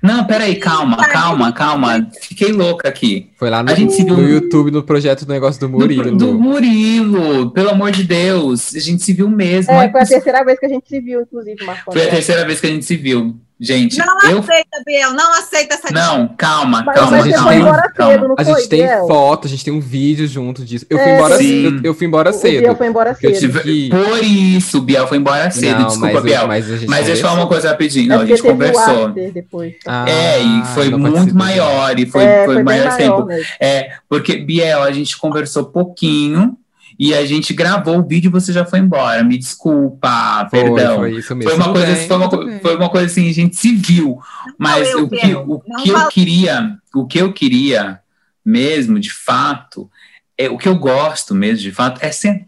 [0.06, 2.08] Não, peraí, calma, calma, calma.
[2.20, 3.30] Fiquei louca aqui.
[3.36, 4.06] Foi lá no, viu...
[4.06, 6.12] no YouTube, no projeto do negócio do Murilo.
[6.12, 8.74] Do, do, Murilo, pelo amor de Deus.
[8.74, 9.72] A gente se viu mesmo.
[9.72, 11.92] É, foi a terceira vez que a gente se viu, inclusive, Marco.
[11.92, 13.36] Foi a terceira vez que a gente se viu.
[13.58, 14.38] Gente, não eu...
[14.40, 17.10] aceita, Biel, não aceita essa Não, calma, mas, calma.
[17.12, 18.12] Mas a gente calma, foi embora calma.
[18.12, 19.06] cedo, A foi, gente tem Biel?
[19.06, 20.84] foto, a gente tem um vídeo junto disso.
[20.90, 21.62] Eu fui É, embora sim.
[21.62, 21.80] cedo.
[21.86, 22.60] Eu fui embora O cedo.
[22.60, 23.38] Biel foi embora cedo.
[23.38, 25.78] tive Por isso, Biel foi embora cedo.
[25.80, 26.46] Não, Desculpa, mas, Biel.
[26.46, 28.12] Mas, a gente Mas deixa eu falar uma coisa rapidinho.
[28.12, 29.08] É Não, a gente o conversou.
[29.08, 29.74] depois.
[29.86, 33.24] Ah, é, e foi muito maior, e foi, é, foi, foi maior maior tempo.
[33.24, 33.46] mesmo.
[33.58, 36.58] É, porque, Biel, a gente conversou pouquinho
[36.98, 39.22] e a gente gravou o vídeo e você já foi embora.
[39.22, 40.98] Me desculpa, Foi, perdão.
[40.98, 41.50] foi isso mesmo.
[41.50, 44.18] Foi uma, coisa, bem, foi, uma, foi uma coisa assim, a gente se viu.
[44.58, 48.00] Mas o que, o Não que eu queria, o que eu queria
[48.44, 49.90] mesmo, de fato,
[50.38, 52.46] é, o que eu gosto mesmo, de fato, é sentar,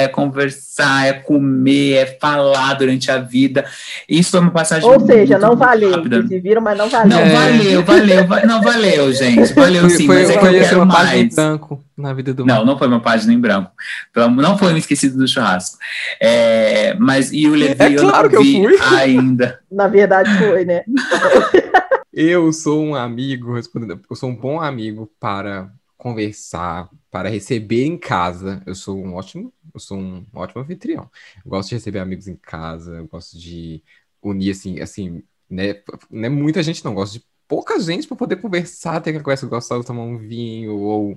[0.00, 3.64] é conversar, é comer, é falar durante a vida.
[4.08, 5.90] Isso foi uma passagem Ou seja, muito não valeu.
[5.92, 6.16] rápida.
[6.18, 7.08] Vocês se viram, mas não valeu.
[7.08, 7.28] Não, É.
[7.30, 9.52] valeu, valeu, va- não valeu, gente.
[9.54, 11.34] Valeu sim, foi, mas é que foi eu quero uma página em mais.
[11.34, 13.70] branco na vida do Não, não foi uma página em branco.
[14.36, 15.78] Não foi um esquecido do churrasco.
[16.20, 18.78] É, mas e o Levi É eu claro não que eu vi fui.
[18.98, 19.58] ainda.
[19.72, 20.82] Na verdade foi, né?
[22.12, 25.68] Eu sou um amigo, respondendo, eu sou um bom amigo para
[26.06, 28.62] conversar, para receber em casa.
[28.66, 31.10] Eu sou um ótimo, eu sou um ótimo anfitrião.
[31.44, 33.82] Eu gosto de receber amigos em casa, eu gosto de
[34.22, 35.82] unir assim, assim, né?
[36.10, 39.24] Não é muita gente, não, eu gosto de pouca gente para poder conversar, ter aquela
[39.24, 41.16] conversa gostosa, tomar um vinho ou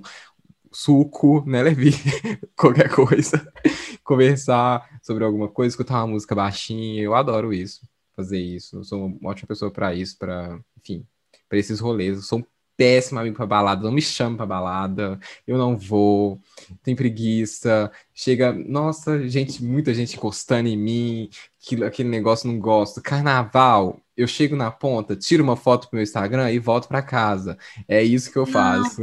[0.72, 1.92] suco, né, Levi?
[2.56, 3.52] Qualquer coisa.
[4.04, 7.80] Conversar sobre alguma coisa, escutar uma música baixinha, eu adoro isso
[8.20, 8.76] fazer isso.
[8.76, 11.06] Eu sou uma ótima pessoa para isso, para, enfim,
[11.48, 12.16] para esses rolês.
[12.16, 12.44] Eu sou um
[12.80, 16.40] péssimo amigo para balada, não me chame para balada, eu não vou,
[16.82, 17.92] tenho preguiça.
[18.14, 21.28] Chega, nossa, gente, muita gente encostando em mim,
[21.62, 23.02] aquilo, aquele negócio não gosto.
[23.02, 27.58] Carnaval, eu chego na ponta, tiro uma foto pro meu Instagram e volto para casa.
[27.86, 29.02] É isso que eu faço.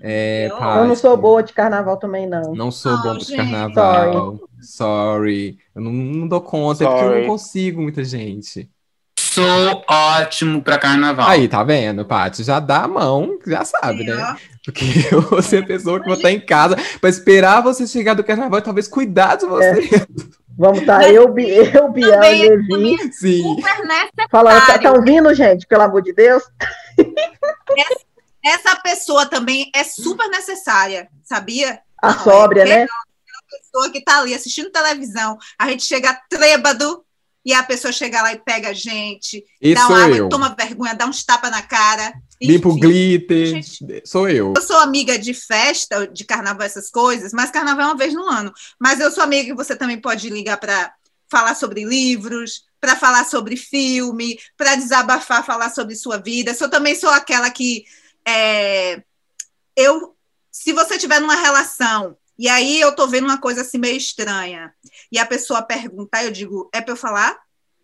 [0.00, 2.54] É, Eu Eu não sou boa de carnaval também, não.
[2.54, 4.40] Não sou Não, bom de carnaval.
[4.60, 5.58] Sorry.
[5.74, 7.20] Eu não, não dou conta, é porque eu Sorry.
[7.22, 8.68] não consigo, muita gente.
[9.36, 11.28] Sou ótimo pra carnaval.
[11.28, 12.42] Aí, tá vendo, Paty?
[12.42, 14.36] Já dá a mão, já sabe, né?
[14.64, 18.14] Porque eu vou ser a pessoa que vou estar em casa pra esperar você chegar
[18.14, 20.06] do carnaval e talvez cuidar de você.
[20.58, 23.12] Vamos estar tá, eu, eu, Biel e é Levi.
[23.12, 23.42] Sim.
[23.42, 24.30] Super necessário.
[24.30, 25.66] Falando, tá, tá ouvindo, gente?
[25.66, 26.42] Pelo amor de Deus.
[28.42, 31.78] Essa pessoa também é super necessária, sabia?
[32.00, 32.82] A Não, sóbria, é né?
[32.84, 37.04] Aquela pessoa que tá ali assistindo televisão, a gente chega trêbado
[37.46, 40.28] e a pessoa chega lá e pega a gente, dá uma água, eu.
[40.28, 42.12] toma vergonha, dá uns tapas na cara.
[42.42, 43.46] Limpo Enfim, glitter.
[43.46, 44.52] gente- Sou eu.
[44.56, 48.24] Eu sou amiga de festa, de carnaval, essas coisas, mas carnaval é uma vez no
[48.24, 48.52] ano.
[48.80, 50.92] Mas eu sou amiga que você também pode ligar para
[51.30, 56.54] falar sobre livros, para falar sobre filme, para desabafar, falar sobre sua vida.
[56.60, 57.84] Eu também sou aquela que
[58.26, 59.00] é,
[59.76, 60.16] eu,
[60.50, 64.72] se você tiver numa relação e aí eu tô vendo uma coisa assim meio estranha
[65.10, 67.38] e a pessoa perguntar, eu digo, é para eu falar?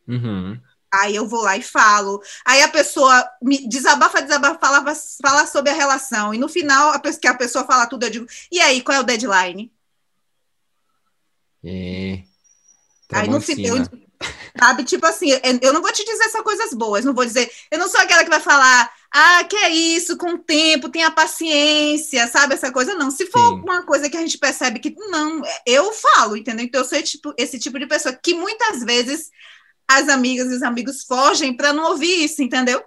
[0.06, 0.60] Uhum.
[0.92, 2.22] Aí eu vou lá e falo.
[2.44, 6.34] Aí a pessoa me desabafa, desabafa, fala, fala sobre a relação.
[6.34, 8.98] E no final, a pessoa, que a pessoa fala tudo, eu digo, e aí, qual
[8.98, 9.72] é o deadline?
[11.64, 12.22] É.
[13.10, 13.76] Aí no final,
[14.58, 15.28] sabe, tipo assim,
[15.60, 18.24] eu não vou te dizer só coisas boas, não vou dizer, eu não sou aquela
[18.24, 22.94] que vai falar, ah, que é isso, com o tempo, tenha paciência, sabe, essa coisa,
[22.94, 23.10] não.
[23.10, 23.60] Se for Sim.
[23.62, 26.64] uma coisa que a gente percebe que não, eu falo, entendeu?
[26.64, 29.30] Então eu sou tipo, esse tipo de pessoa que muitas vezes
[29.86, 32.82] as amigas e os amigos fogem para não ouvir isso, entendeu?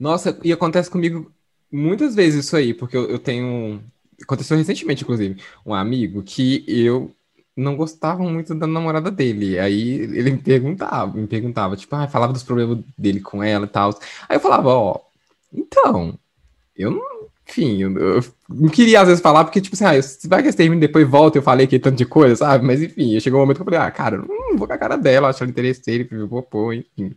[0.00, 1.30] Nossa, e acontece comigo
[1.70, 3.82] muitas vezes isso aí, porque eu, eu tenho.
[4.22, 7.14] Aconteceu recentemente, inclusive, um amigo que eu
[7.56, 9.58] não gostava muito da namorada dele.
[9.58, 13.68] Aí ele me perguntava, me perguntava, tipo, ah, falava dos problemas dele com ela e
[13.68, 13.90] tal.
[14.28, 15.00] Aí eu falava, ó,
[15.54, 16.18] então,
[16.76, 17.24] eu não.
[17.48, 20.48] Enfim, eu, eu não queria às vezes falar, porque, tipo assim, ah, se vai que
[20.48, 22.64] esse termina depois volta, eu falei aqui tanto de coisa, sabe?
[22.66, 24.78] Mas enfim, chegou um momento que eu falei, ah, cara, eu não vou com a
[24.78, 27.14] cara dela, acho ela interesseira, vou pôr, enfim.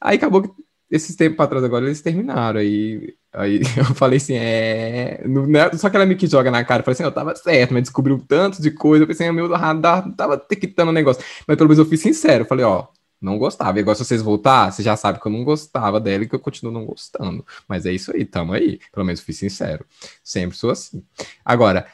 [0.00, 0.50] Aí acabou que
[0.90, 2.60] esses tempos atrás agora eles terminaram.
[2.60, 5.22] Aí, aí eu falei assim, é.
[5.26, 6.80] não- não é só que ela me que joga na cara.
[6.80, 9.04] Eu falei assim, eu tava certo, mas descobriu tanto de coisa.
[9.04, 11.22] Eu pensei, meu radar tava tequitando o negócio.
[11.46, 12.44] Mas pelo menos eu fui sincero.
[12.44, 12.86] Eu falei, ó,
[13.20, 13.78] não gostava.
[13.78, 16.40] Agora, se vocês voltar, você já sabe que eu não gostava dela e que eu
[16.40, 17.44] continuo não gostando.
[17.68, 18.80] Mas é isso aí, tamo aí.
[18.92, 19.84] Pelo menos fui sincero.
[20.22, 21.02] Sempre sou assim.
[21.44, 21.86] Agora,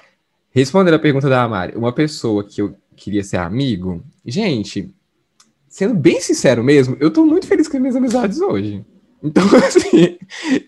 [0.50, 4.94] respondendo a pergunta da Mari, uma pessoa que eu queria ser amigo, gente,
[5.68, 8.84] sendo bem sincero mesmo, eu tô muito feliz com as minhas amizades hoje.
[9.22, 10.18] Então, assim,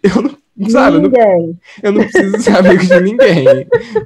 [0.02, 0.36] eu não,
[0.70, 3.44] sabe, eu não, eu não preciso ser amigo de ninguém.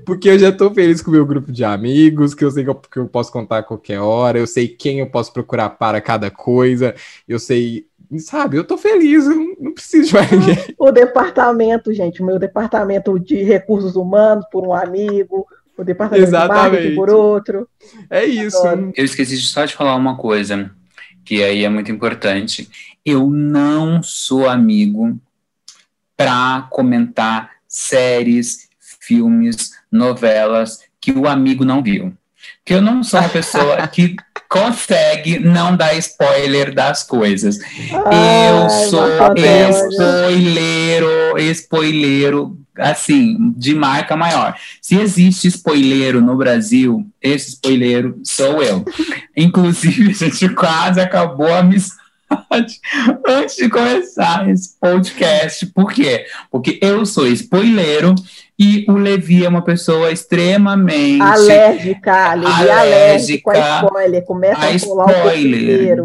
[0.04, 2.70] Porque eu já tô feliz com o meu grupo de amigos, que eu sei que
[2.70, 6.00] eu, que eu posso contar a qualquer hora, eu sei quem eu posso procurar para
[6.00, 6.94] cada coisa,
[7.28, 7.86] eu sei,
[8.18, 10.74] sabe, eu tô feliz, eu não, preciso de mais ninguém.
[10.76, 15.46] O departamento, gente, o meu departamento de recursos humanos por um amigo,
[15.78, 16.72] o departamento de Exatamente.
[16.72, 17.68] marketing por outro.
[18.10, 18.66] É isso.
[18.66, 18.92] Adoro.
[18.96, 20.70] Eu esqueci de só de falar uma coisa,
[21.24, 22.68] que aí é muito importante.
[23.04, 25.18] Eu não sou amigo
[26.20, 28.68] para comentar séries,
[29.00, 32.12] filmes, novelas que o amigo não viu.
[32.62, 34.16] Que eu não sou uma pessoa que
[34.46, 37.58] consegue não dar spoiler das coisas.
[37.90, 39.90] eu Ai, sou Marco Antônio.
[39.92, 44.54] spoileiro, spoileiro, assim, de marca maior.
[44.82, 48.84] Se existe spoileiro no Brasil, esse spoileiro sou eu.
[49.34, 51.99] Inclusive, a gente quase acabou a amizade
[53.26, 55.66] antes de começar esse podcast.
[55.66, 56.24] Por quê?
[56.50, 58.14] Porque eu sou spoileiro
[58.58, 64.24] e o Levi é uma pessoa extremamente Alérgica, Levi, alérgico a Alérgica spoiler.
[64.24, 66.04] Começa a, a pular o tempo spoiler.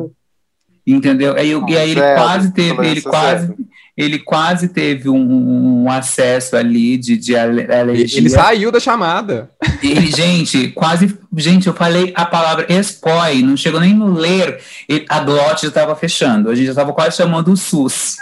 [0.88, 1.36] Entendeu?
[1.36, 3.58] Aí, eu- e aí ele quase teve, ele quase, zero.
[3.98, 8.20] Ele quase teve um, um acesso ali de, de alergia.
[8.20, 9.50] ele saiu da chamada.
[9.82, 11.18] Ele, gente, quase.
[11.38, 14.60] Gente, eu falei a palavra spoil, não chegou nem no ler.
[14.90, 16.50] Ele- a glote já estava fechando.
[16.50, 18.18] A gente já estava quase chamando o SUS.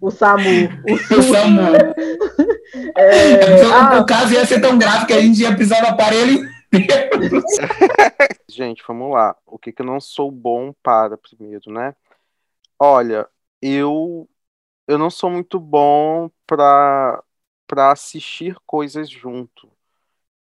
[0.00, 0.68] O SAMU.
[0.88, 1.22] O O.
[1.22, 1.60] SAMU.
[2.96, 5.86] É, Então, ah, o caso ia ser tão grave que a gente ia precisar do
[5.88, 7.42] aparelho inteiro.
[8.50, 9.34] Gente, vamos lá.
[9.46, 11.94] O que, que eu não sou bom para primeiro, né?
[12.78, 13.26] Olha,
[13.62, 14.28] eu
[14.88, 17.22] eu não sou muito bom para
[17.66, 19.70] para assistir coisas junto.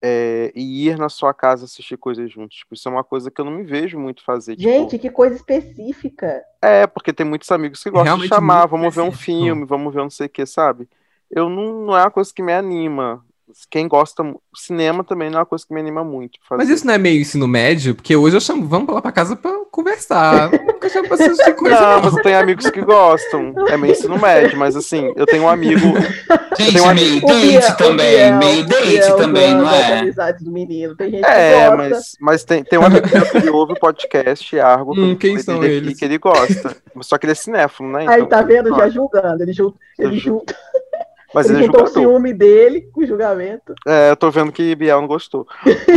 [0.01, 2.57] É, e ir na sua casa assistir coisas juntos.
[2.57, 4.55] Tipo, isso é uma coisa que eu não me vejo muito fazer.
[4.57, 6.43] tipo, gente, que coisa específica.
[6.61, 9.65] É, porque tem muitos amigos que gostam Realmente de chamar, muito vamos ver um filme,
[9.65, 10.89] vamos ver não sei o que, sabe?
[11.30, 13.25] Eu não, não é uma coisa que me anima.
[13.70, 14.24] Quem gosta,
[14.56, 16.40] cinema também não é uma coisa que me anima muito.
[16.48, 16.64] Fazer.
[16.64, 17.94] Mas isso não é meio ensino médio?
[17.94, 20.49] Porque hoje eu chamo, vamos lá pra casa pra conversar.
[20.52, 22.03] Nunca chamo pra assistir coisa, Não, não.
[22.03, 23.53] mas eu tenho amigos que gostam.
[23.68, 25.82] É meio ensino médio, mas assim, eu tenho um amigo.
[26.57, 28.15] Gente, tenho um meio O date Biel- também.
[28.15, 29.99] Biel- meio Biel também, não é?
[29.99, 30.95] amizades do menino.
[30.95, 31.76] Tem gente É, que gosta.
[31.90, 35.32] mas, mas tem, tem um amigo meu que ouve o podcast, Argo, Hum, que eu
[35.34, 35.99] quem são dele eles?
[35.99, 36.76] que ele gosta.
[37.02, 38.06] Só que ele é cinéfilo, né?
[38.07, 38.76] Aí Então, tá vendo?
[38.76, 39.44] Já julgando.
[39.44, 40.56] Ele, ju- ele Eu ju- julga.
[41.34, 43.73] Mas Ele ele é juntou o ciúme dele com o julgamento.
[43.88, 45.47] É, eu tô vendo que Biel não gostou.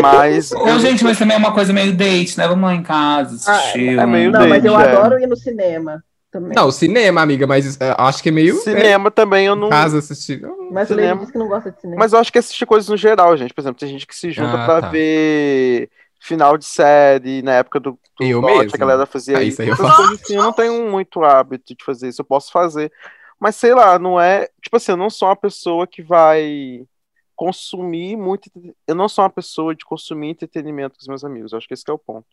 [0.00, 0.52] Mas.
[0.56, 2.48] Ô, gente, mas também é uma coisa meio date, né?
[2.48, 3.98] Vamos lá em casa, Ah, assistir.
[3.98, 4.96] é um- meio Não, mas eu date, é.
[4.96, 6.52] adoro ir no cinema também.
[6.54, 8.54] Não, cinema, amiga, mas é, acho que é meio.
[8.56, 9.68] Cinema também eu É, não.
[9.68, 10.40] casa assistir.
[10.70, 11.08] mas o cinema.
[11.08, 11.98] Levi disse que não gosta de cinema.
[11.98, 13.52] Mas eu acho que assistir coisas no geral, gente.
[13.54, 14.88] Por exemplo, tem gente que se junta Ah, pra tá.
[14.88, 15.88] ver
[16.20, 18.70] final de série na época do, do Eu mesmo.
[18.74, 19.62] a galera fazia Ah, isso.
[19.62, 22.20] aí eu coisas assim, eu não tenho muito hábito de fazer isso.
[22.20, 22.90] Eu posso fazer.
[23.38, 24.48] Mas sei lá, não é.
[24.62, 26.86] Tipo assim, eu não sou uma pessoa que vai
[27.34, 28.50] consumir muito.
[28.86, 31.52] Eu não sou uma pessoa de consumir entretenimento com os meus amigos.
[31.52, 32.26] Eu acho que esse que é o ponto.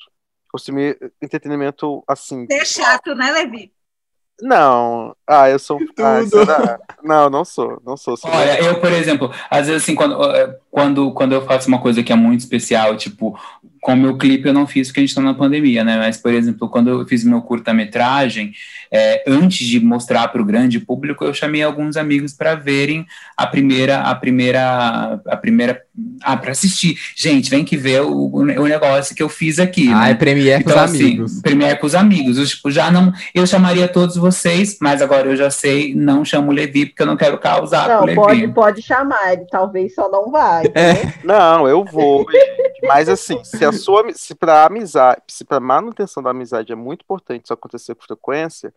[0.49, 2.45] Consumir entretenimento assim.
[2.45, 3.73] Você é chato, né, Levi?
[4.41, 5.15] Não.
[5.27, 5.79] Ah, eu sou.
[5.99, 6.79] Ah, será?
[7.03, 7.81] Não, não sou.
[7.85, 8.17] Não sou.
[8.17, 11.81] sou Olha, eu, por exemplo, às vezes assim, quando, eh, quando, quando eu faço uma
[11.81, 13.37] coisa que é muito especial, tipo,
[13.83, 15.97] com o meu clipe eu não fiz porque a gente tá na pandemia, né?
[15.97, 18.53] Mas, por exemplo, quando eu fiz meu curta-metragem,
[18.89, 23.05] eh, antes de mostrar para o grande público, eu chamei alguns amigos para verem
[23.35, 25.81] a primeira, a primeira, a primeira,
[26.23, 26.97] ah, para assistir.
[27.15, 29.89] Gente, vem que ver o, o negócio que eu fiz aqui.
[29.91, 30.11] Ah, né?
[30.11, 31.41] é Premiere com os Então, assim, amigos.
[31.41, 32.37] Premiere com os amigos.
[32.37, 36.49] Eu, tipo, já não, eu chamaria todos vocês, mas agora eu já sei, não chamo
[36.49, 38.15] o Levi, porque eu não quero causar com o Não, Levi.
[38.15, 40.65] pode, pode chamar, ele talvez só não vai.
[40.73, 41.13] É.
[41.23, 42.25] Não, eu vou.
[42.87, 47.01] Mas assim, se a sua se para amizade, se para manutenção da amizade é muito
[47.03, 48.73] importante isso acontecer com frequência,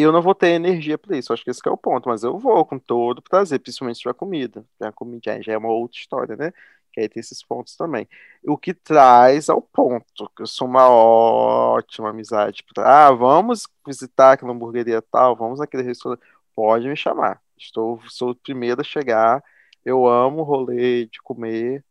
[0.00, 1.32] eu não vou ter energia para isso.
[1.32, 4.14] Acho que esse que é o ponto, mas eu vou com todo prazer, principalmente tiver
[4.14, 4.64] comida.
[4.80, 6.52] A comida já- é uma outra história, né?
[6.92, 8.08] Que aí tem esses pontos também.
[8.46, 12.62] O que traz ao ponto, que eu sou uma ótima amizade.
[12.74, 16.22] pra- Ah, vamos visitar aquela hamburgueria tal, vamos naquele restaurante.
[16.54, 17.40] Pode me chamar.
[17.56, 19.42] Estou, sou o primeiro a chegar.
[19.84, 21.84] Eu amo rolê de comer.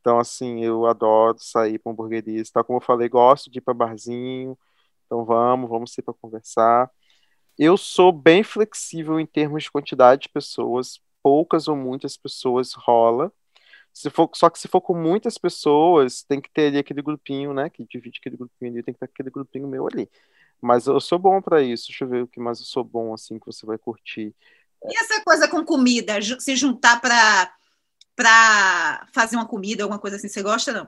[0.00, 2.50] Então, assim, eu adoro sair para hamburguerias.
[2.50, 4.58] Tal como eu falei, gosto de ir para barzinho.
[5.06, 6.90] Então, vamos, vamos sair para conversar.
[7.58, 11.00] Eu sou bem flexível em termos de quantidade de pessoas.
[11.22, 13.32] Poucas ou muitas pessoas rola.
[13.92, 17.52] Se for, só que se for com muitas pessoas, tem que ter ali aquele grupinho,
[17.52, 17.68] né?
[17.68, 20.10] Que divide aquele grupinho ali, tem que ter aquele grupinho meu ali.
[20.60, 21.88] Mas eu sou bom para isso.
[21.88, 24.34] Deixa eu ver o que mais eu sou bom, assim, que você vai curtir.
[24.84, 27.52] E essa coisa com comida, se juntar para
[28.14, 30.86] para fazer uma comida, alguma coisa assim, você gosta não?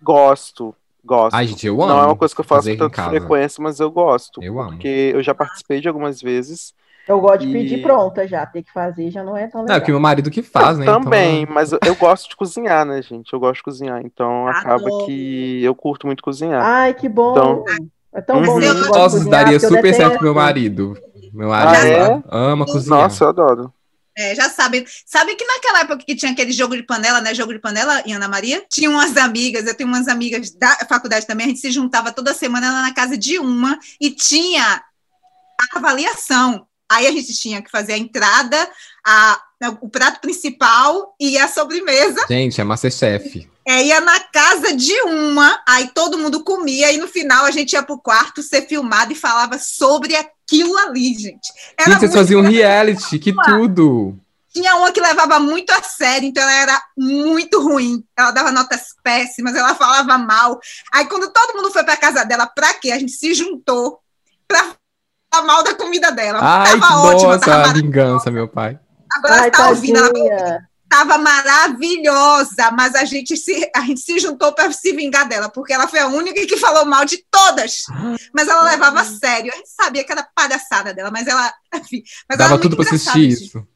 [0.00, 0.74] Gosto,
[1.04, 1.34] gosto.
[1.34, 1.92] Ai, gente, eu amo.
[1.92, 4.42] Não é uma coisa que eu faço com tanta frequência, mas eu gosto.
[4.42, 4.70] Eu amo.
[4.70, 6.74] Porque eu já participei de algumas vezes.
[7.08, 9.66] Eu gosto de E- pedir pronta já, ter que fazer já não é tão Não,
[9.66, 9.78] legal.
[9.78, 10.86] é que meu marido que faz, né?
[10.86, 13.32] Também, Então, mas eu, gosto de cozinhar, né, gente?
[13.32, 14.00] Eu gosto de cozinhar.
[14.04, 16.62] Então acaba que eu curto muito cozinhar.
[16.64, 17.32] Ai, que bom.
[17.32, 17.64] Então-
[18.14, 18.46] é tão Uhum.
[18.46, 18.60] bom.
[18.60, 20.96] Não de Nossa, cozinhar, daria super certo pro meu marido.
[21.32, 22.22] Meu marido Ah, é?
[22.30, 23.02] ama cozinhar.
[23.02, 23.72] Nossa, eu adoro.
[24.16, 24.86] É, já sabe.
[25.06, 27.34] Sabe que naquela época que tinha aquele jogo de panela, né?
[27.34, 28.64] Jogo de panela em Ana Maria?
[28.70, 32.34] Tinha umas amigas, eu tenho umas amigas da faculdade também, a gente se juntava toda
[32.34, 34.82] semana lá na casa de uma e tinha
[35.72, 36.66] a avaliação.
[36.90, 38.68] Aí a gente tinha que fazer a entrada,
[39.06, 39.40] a,
[39.80, 42.26] o prato principal e a sobremesa.
[42.28, 43.51] Gente, é Masterchef.
[43.66, 47.74] É, ia na casa de uma, aí todo mundo comia, e no final a gente
[47.74, 51.52] ia pro quarto ser filmado e falava sobre aquilo ali, gente.
[51.78, 54.18] Era Gente, vocês faziam um reality, que tudo.
[54.52, 58.04] Tinha uma que levava muito a sério, então ela era muito ruim.
[58.14, 60.60] Ela dava notas péssimas, ela falava mal.
[60.92, 62.90] Aí quando todo mundo foi pra casa dela, pra quê?
[62.90, 63.98] A gente se juntou
[64.46, 64.74] pra
[65.32, 66.38] falar mal da comida dela.
[66.42, 68.78] Ai, que tava ótima, nossa, tava vingança, meu pai.
[69.16, 70.68] Agora ela Ai, tá ouvindo, ela tadinha.
[70.92, 75.72] Tava maravilhosa, mas a gente se, a gente se juntou para se vingar dela, porque
[75.72, 77.84] ela foi a única que falou mal de todas.
[78.34, 79.50] Mas ela levava a sério.
[79.50, 82.62] A gente sabia que era palhaçada dela, mas ela, enfim, mas ela Dava é muito
[82.62, 83.44] tudo pra engraçada, assistir gente.
[83.46, 83.66] isso.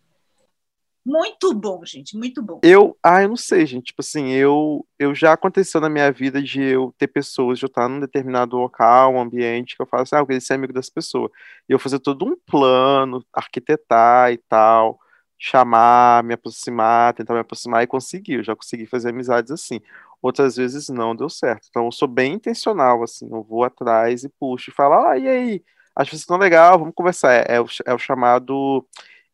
[1.06, 2.60] Muito bom, gente, muito bom.
[2.62, 3.86] Eu, ah, eu não sei, gente.
[3.86, 7.68] Tipo assim, eu, eu já aconteceu na minha vida de eu ter pessoas, de eu
[7.68, 10.72] estar num determinado local, um ambiente, que eu falo assim, ah, eu queria ser amigo
[10.72, 11.30] das pessoas.
[11.66, 14.98] E eu fazer todo um plano, arquitetar e tal,
[15.38, 18.34] chamar, me aproximar, tentar me aproximar e conseguir.
[18.34, 19.80] Eu já consegui fazer amizades assim.
[20.22, 21.66] Outras vezes não deu certo.
[21.70, 25.28] Então eu sou bem intencional, assim, eu vou atrás e puxo e falo, ah, e
[25.28, 25.64] aí?
[25.94, 27.32] Acho que vocês estão legal, vamos conversar.
[27.32, 28.86] É, é o, é o chamado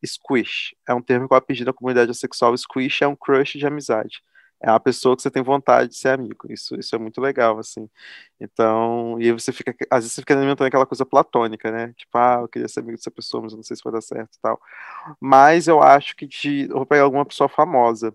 [0.05, 0.75] squish.
[0.89, 2.57] É um termo que eu aprendi na comunidade sexual.
[2.57, 4.23] Squish é um crush de amizade.
[4.63, 6.47] É uma pessoa que você tem vontade de ser amigo.
[6.53, 7.89] Isso, isso é muito legal, assim.
[8.41, 11.93] Então, e aí você fica, às vezes você fica alimentando aquela coisa platônica, né?
[11.95, 14.01] Tipo, ah, eu queria ser amigo dessa pessoa, mas eu não sei se vai dar
[14.03, 14.61] certo e tal.
[15.21, 18.15] Mas eu acho que de, eu vou pegar alguma pessoa famosa.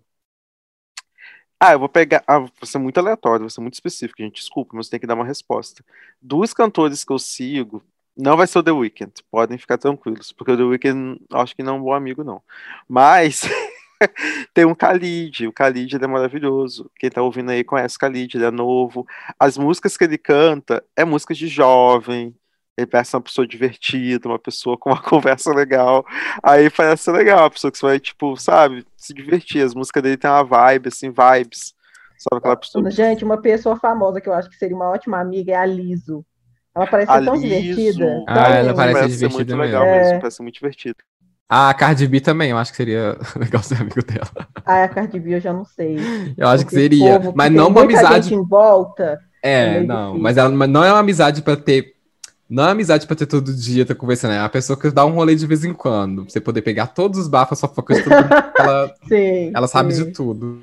[1.60, 2.24] Ah, eu vou pegar.
[2.28, 4.36] Ah, vou ser muito aleatório, vou ser muito específico, gente.
[4.36, 5.84] Desculpa, mas tem que dar uma resposta.
[6.22, 7.84] Dos cantores que eu sigo,
[8.16, 11.64] não vai ser o The Weeknd, podem ficar tranquilos, porque o The Weeknd acho que
[11.64, 12.42] não é um bom amigo, não.
[12.88, 13.42] Mas
[14.54, 16.90] tem um Khalid, o Khalid ele é maravilhoso.
[16.98, 19.06] Quem tá ouvindo aí conhece o Khalid, ele é novo.
[19.40, 22.36] As músicas que ele canta é músicas de jovem,
[22.78, 26.06] ele parece uma pessoa divertida, uma pessoa com uma conversa legal.
[26.44, 29.64] Aí parece legal, uma pessoa que você vai, tipo, sabe, se divertir.
[29.66, 31.74] As músicas dele tem uma vibe, assim, vibes.
[32.20, 32.90] Sabe aquela pessoa?
[32.92, 36.26] Gente, uma pessoa famosa que eu acho que seria uma ótima amiga é a Liso.
[36.76, 37.48] Ela parece ser tão Liso.
[37.48, 38.24] divertida.
[38.28, 39.98] Ah, tão- ela parece Parece ser divertida muito legal mesmo.
[40.02, 40.20] mesmo, É.
[40.20, 40.96] parece ser muito divertido.
[41.50, 44.30] Ah, a Cardi B também, eu acho que seria legal ser amigo dela.
[44.66, 45.98] Ah, a Cardi B eu já não sei.
[46.38, 47.22] Eu acho que seria.
[47.34, 48.30] Mas não uma muita amizade.
[48.30, 49.18] gente em volta.
[49.42, 49.96] é É, não.
[50.08, 50.22] difícil.
[50.24, 51.94] Mas ela mas não é uma amizade pra ter.
[52.50, 54.34] Não é uma amizade pra ter todo dia, tá conversando.
[54.34, 56.24] É uma pessoa que dá um rolê de vez em quando.
[56.24, 58.14] Pra você poder pegar todos os bafos, fofocas, tudo.
[58.60, 59.52] ela, Sim.
[59.56, 60.04] ela sabe sim.
[60.06, 60.62] de tudo.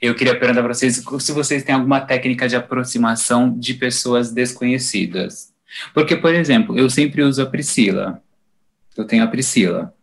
[0.00, 5.53] Eu queria perguntar para vocês se vocês têm alguma técnica de aproximação de pessoas desconhecidas.
[5.92, 8.22] Porque, por exemplo, eu sempre uso a Priscila.
[8.96, 9.94] Eu tenho a Priscila.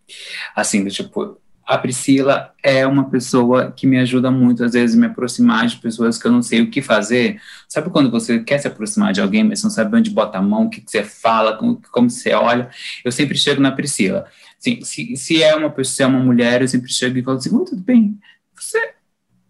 [0.55, 5.67] Assim, tipo, a Priscila é uma pessoa que me ajuda muito, às vezes, me aproximar
[5.67, 7.39] de pessoas que eu não sei o que fazer.
[7.67, 10.65] Sabe quando você quer se aproximar de alguém, mas não sabe onde bota a mão,
[10.65, 12.69] o que, que você fala, como, como você olha?
[13.05, 14.25] Eu sempre chego na Priscila.
[14.59, 17.37] Assim, se, se é uma pessoa, se é uma mulher, eu sempre chego e falo
[17.37, 18.19] assim, "Oi, tudo bem?
[18.55, 18.93] Você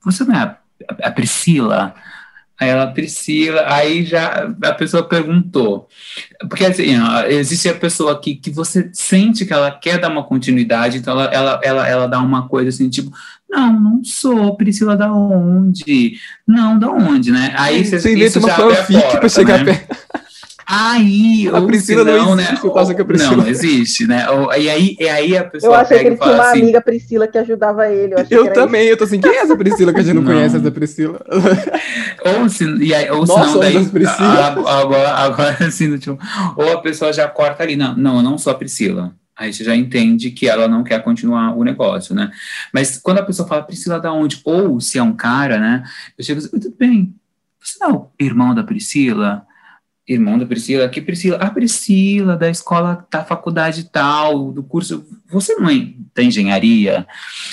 [0.03, 1.93] você não é a, a Priscila?
[2.61, 5.88] Aí ela, Priscila, aí já a pessoa perguntou.
[6.47, 10.23] Porque assim, ó, existe a pessoa que, que você sente que ela quer dar uma
[10.23, 13.11] continuidade, então ela, ela, ela, ela dá uma coisa assim, tipo,
[13.49, 16.19] não, não sou, Priscila da onde?
[16.47, 17.51] Não, da onde, né?
[17.57, 19.65] Aí você, Você inventa uma fanfic porta, pra chegar né?
[19.65, 19.97] perto.
[20.73, 24.30] Aí, A Priscila não né, existe, acho que a Priscila- Não, não existe, né?
[24.30, 26.80] Ou- e, aí, e aí a pessoa Eu achei que ele tinha uma assim, amiga
[26.80, 28.14] Priscila que ajudava ele.
[28.14, 30.31] Eu, Eu também, eu tô assim, quem é essa Priscila que a gente não, Não.
[30.31, 31.19] conhece essa Priscila?
[32.39, 33.76] Ou se, e aí, ou senão, somos daí,
[34.07, 34.48] a-
[34.80, 36.18] agora, agora assim, tipo,
[36.56, 39.14] ou a pessoa já corta ali, não, não, eu não sou a Priscila.
[39.35, 42.30] Aí você já entende que ela não quer continuar o negócio, né?
[42.73, 44.39] Mas quando a pessoa fala Priscila da onde?
[44.45, 45.84] Ou se é um cara, né?
[46.18, 47.14] Eu chego assim, tudo bem,
[47.60, 49.45] você não é o irmão da Priscila?
[50.13, 50.89] Irmão da Priscila?
[50.89, 51.38] Que Priscila?
[51.38, 55.05] A Priscila, da escola, da faculdade tal, do curso.
[55.29, 57.05] Você não é da engenharia?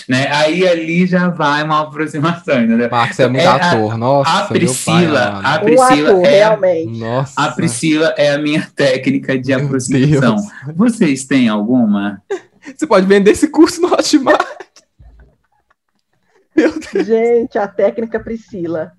[0.09, 0.27] Né?
[0.33, 2.91] Aí ali já vai uma aproximação, entendeu?
[2.91, 4.31] Marcos é muito É, a- ator, nossa.
[4.31, 5.47] a meu pai Priscila, amado.
[5.47, 6.99] a Um Priscila ator, é realmente.
[6.99, 7.41] Nossa.
[7.41, 10.37] a Priscila é a minha técnica de Meu aproximação.
[10.37, 10.77] Deus.
[10.77, 12.21] Vocês têm alguma?
[12.77, 14.43] Você pode vender esse curso no Hotmart.
[16.57, 17.07] Meu Deus.
[17.07, 18.93] Gente, a técnica Priscila.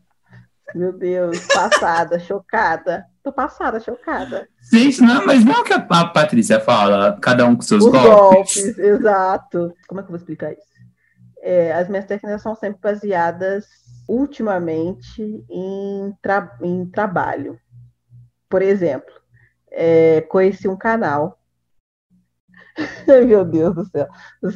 [0.73, 3.03] Meu Deus, passada, chocada.
[3.30, 4.47] Tô passada, chocada.
[4.73, 7.91] Gente, não, mas não é o que a, Patrícia fala, cada um com seus Os
[7.91, 8.56] golpes.
[8.56, 9.72] golpes, exato.
[9.88, 10.64] Como é que eu vou explicar isso?
[11.43, 13.65] É, as minhas técnicas são sempre baseadas,
[14.07, 17.60] ultimamente, em, tra- em trabalho.
[18.49, 19.14] Por exemplo,
[19.72, 21.38] é, conheci um canal.
[23.27, 24.07] Meu Deus do céu.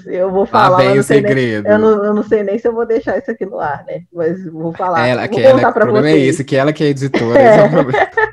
[0.05, 1.67] Eu vou Lá falar, mas vem eu o não sei nem- segredo.
[1.67, 4.03] eu não, eu não sei nem se eu vou deixar isso aqui no ar, né?
[4.13, 5.05] Mas vou falar.
[5.07, 6.15] Ela, vou que ela, contar o problema vocês.
[6.23, 7.37] é esse, que ela que é editora.
[7.39, 7.49] É.
[7.49, 8.07] esse é o problema.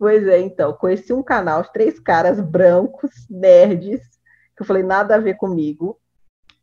[0.00, 4.00] Pois é, então, conheci um canal de três caras brancos, nerds,
[4.56, 6.00] que eu falei nada a ver comigo,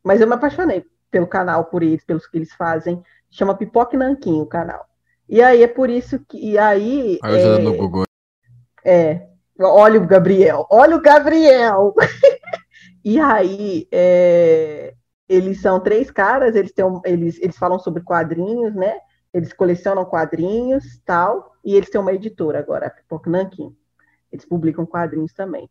[0.03, 2.99] mas eu me apaixonei pelo canal, por eles, pelos que eles fazem.
[3.29, 4.87] Chama Pipoca e Nanquim o canal.
[5.29, 6.53] E aí é por isso que.
[6.53, 7.19] E aí.
[7.21, 8.05] Aí eu é, no Google.
[8.83, 9.27] é,
[9.59, 11.93] olha o Gabriel, olha o Gabriel!
[13.05, 14.95] e aí, é,
[15.29, 18.97] eles são três caras, eles, têm eles, eles falam sobre quadrinhos, né?
[19.33, 23.29] Eles colecionam quadrinhos tal, e eles têm uma editora agora, a Pipoca.
[24.31, 25.69] Eles publicam quadrinhos também.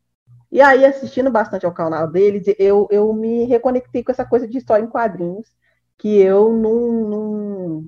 [0.50, 4.58] E aí, assistindo bastante ao canal deles, eu, eu me reconectei com essa coisa de
[4.58, 5.54] história em quadrinhos,
[5.98, 7.84] que eu não, não,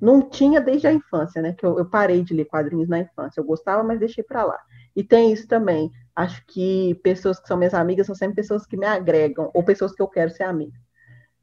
[0.00, 1.52] não tinha desde a infância, né?
[1.52, 3.40] Que eu, eu parei de ler quadrinhos na infância.
[3.40, 4.58] Eu gostava, mas deixei para lá.
[4.94, 5.90] E tem isso também.
[6.14, 9.92] Acho que pessoas que são minhas amigas são sempre pessoas que me agregam, ou pessoas
[9.92, 10.78] que eu quero ser amiga.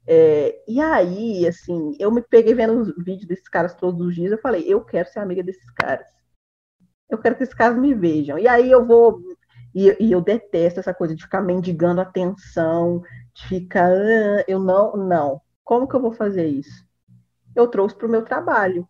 [0.06, 4.32] É, e aí, assim, eu me peguei vendo os vídeos desses caras todos os dias.
[4.32, 6.06] Eu falei, eu quero ser amiga desses caras.
[7.08, 8.38] Eu quero que esses caras me vejam.
[8.38, 9.20] E aí eu vou.
[9.74, 13.02] E, e eu detesto essa coisa de ficar mendigando atenção,
[13.34, 13.90] de ficar.
[13.90, 15.40] "Ah", eu não, não.
[15.64, 16.84] Como que eu vou fazer isso?
[17.56, 18.88] Eu trouxe para o meu trabalho.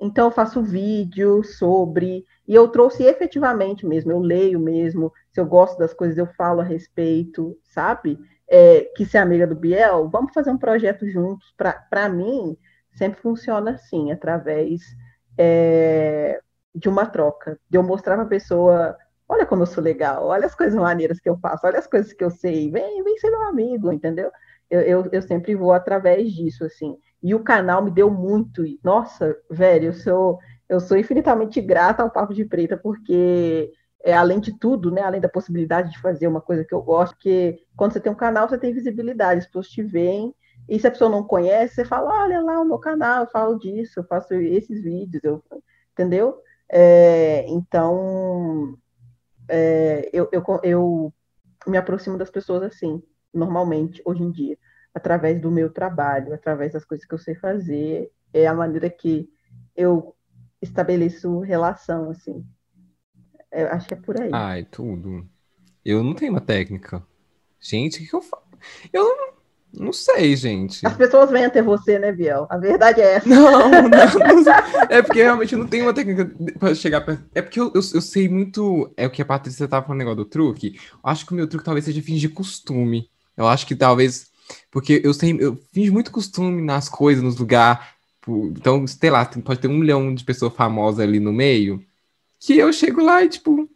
[0.00, 2.26] Então, eu faço vídeo sobre.
[2.48, 5.12] E eu trouxe efetivamente mesmo, eu leio mesmo.
[5.32, 8.18] Se eu gosto das coisas, eu falo a respeito, sabe?
[8.48, 11.52] É, que ser amiga do Biel, vamos fazer um projeto juntos.
[11.56, 12.56] Para mim,
[12.92, 14.82] sempre funciona assim, através
[15.38, 16.40] é,
[16.74, 17.58] de uma troca.
[17.68, 18.96] De eu mostrar para a pessoa:
[19.28, 22.12] olha como eu sou legal, olha as coisas maneiras que eu faço, olha as coisas
[22.12, 24.30] que eu sei, vem, vem ser meu amigo, entendeu?
[24.70, 26.96] Eu, eu, eu sempre vou através disso, assim.
[27.22, 28.62] E o canal me deu muito.
[28.82, 33.72] Nossa, velho, eu sou, eu sou infinitamente grata ao Papo de Preta, porque
[34.06, 37.14] é, além de tudo, né, além da possibilidade de fazer uma coisa que eu gosto,
[37.14, 40.32] porque quando você tem um canal, você tem visibilidade, as pessoas te veem,
[40.68, 43.58] e se a pessoa não conhece, você fala, olha lá o meu canal, eu falo
[43.58, 45.42] disso, eu faço esses vídeos, eu,
[45.92, 46.40] entendeu?
[46.68, 48.78] É, então,
[49.48, 51.12] é, eu, eu, eu
[51.66, 53.02] me aproximo das pessoas assim,
[53.34, 54.56] normalmente, hoje em dia,
[54.94, 59.28] através do meu trabalho, através das coisas que eu sei fazer, é a maneira que
[59.74, 60.14] eu
[60.62, 62.46] estabeleço relação, assim.
[63.52, 64.30] Eu acho que é por aí.
[64.32, 65.26] Ai, tudo.
[65.84, 67.02] Eu não tenho uma técnica.
[67.60, 68.42] Gente, o que, que eu faço?
[68.92, 69.36] Eu não,
[69.72, 70.86] não sei, gente.
[70.86, 72.46] As pessoas vêm até você, né, Biel?
[72.48, 73.28] A verdade é essa.
[73.28, 74.52] Não, não, não
[74.88, 77.24] é porque realmente eu não tenho uma técnica para chegar perto.
[77.34, 78.92] É porque eu, eu, eu, sei muito.
[78.96, 80.78] É o que a Patrícia tava falando negócio do truque.
[80.92, 83.08] Eu acho que o meu truque talvez seja fingir costume.
[83.36, 84.30] Eu acho que talvez.
[84.70, 87.84] Porque eu sei, eu finjo muito costume nas coisas, nos lugares.
[88.28, 91.80] Então, sei lá, pode ter um milhão de pessoas famosas ali no meio.
[92.38, 93.68] Que eu chego lá e, tipo,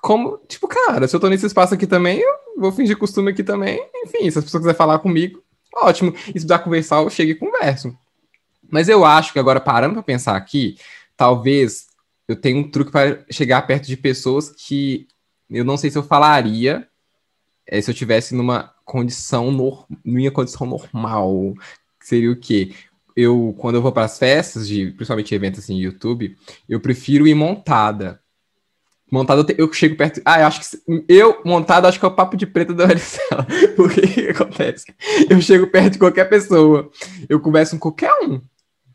[0.00, 3.42] como, tipo, cara, se eu tô nesse espaço aqui também, eu vou fingir costume aqui
[3.44, 3.80] também.
[4.04, 5.42] Enfim, se as pessoas quiserem falar comigo,
[5.74, 6.10] ótimo.
[6.10, 7.96] E se precisar conversar, eu chego e converso.
[8.70, 10.76] Mas eu acho que agora, parando para pensar aqui,
[11.16, 11.86] talvez
[12.26, 15.06] eu tenha um truque para chegar perto de pessoas que
[15.50, 16.88] eu não sei se eu falaria
[17.66, 21.54] é, se eu tivesse numa condição, no, minha condição normal.
[22.00, 22.72] Seria o quê?
[23.16, 26.36] Eu, quando eu vou para as festas, de, principalmente eventos assim, YouTube,
[26.68, 28.22] eu prefiro ir montada
[29.12, 30.22] Montado, eu chego perto.
[30.24, 31.04] Ah, eu acho que.
[31.06, 33.46] Eu, montado, acho que é o papo de preto da Maricela.
[33.76, 34.86] Porque o que acontece?
[35.28, 36.90] Eu chego perto de qualquer pessoa.
[37.28, 38.40] Eu converso com qualquer um.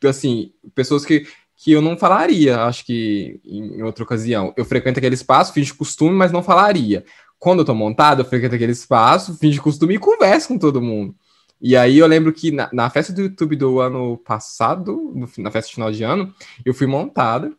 [0.09, 4.51] Assim, pessoas que, que eu não falaria, acho que em outra ocasião.
[4.57, 7.05] Eu frequento aquele espaço, finge costume, mas não falaria.
[7.37, 11.15] Quando eu tô montado, eu frequento aquele espaço, finge costume e converso com todo mundo.
[11.61, 15.51] E aí eu lembro que na, na festa do YouTube do ano passado, no, na
[15.51, 16.33] festa final de ano,
[16.65, 17.51] eu fui montada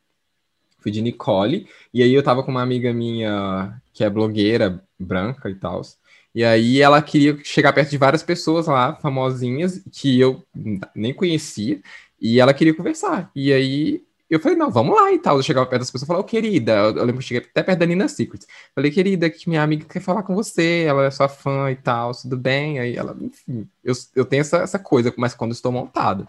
[0.78, 5.50] fui de Nicole, e aí eu tava com uma amiga minha que é blogueira, branca
[5.50, 5.82] e tal.
[6.34, 10.44] E aí ela queria chegar perto de várias pessoas lá, famosinhas, que eu
[10.94, 11.80] nem conhecia,
[12.20, 13.30] e ela queria conversar.
[13.34, 15.36] E aí eu falei, não, vamos lá e tal.
[15.36, 17.62] Eu chegava perto das pessoas e falava, oh, querida, eu, lembro que eu cheguei até
[17.62, 18.46] perto da Nina Secrets.
[18.74, 22.12] Falei, querida, que minha amiga quer falar com você, ela é sua fã e tal,
[22.12, 22.78] tudo bem?
[22.78, 26.26] Aí ela, enfim, eu, eu tenho essa, essa coisa, mas quando estou montada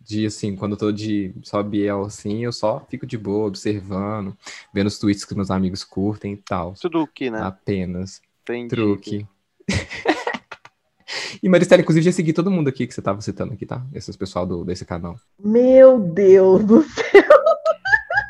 [0.00, 4.36] de assim, quando eu tô de só Biel assim, eu só fico de boa, observando,
[4.72, 6.72] vendo os tweets que meus amigos curtem e tal.
[6.74, 7.40] Truque, né?
[7.42, 8.20] Apenas.
[8.42, 8.68] Entendi.
[8.68, 9.26] Truque.
[11.42, 13.84] e Maristela, inclusive, já segui todo mundo aqui que você tava citando aqui, tá?
[13.94, 15.16] Esses pessoal do, desse canal.
[15.38, 17.39] Meu Deus do céu!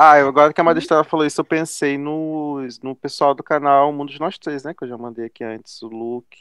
[0.03, 4.11] Ah, agora que a Maristela falou isso, eu pensei no, no pessoal do canal Mundo
[4.11, 4.73] de Nós Três, né?
[4.73, 6.39] Que eu já mandei aqui antes, o Luke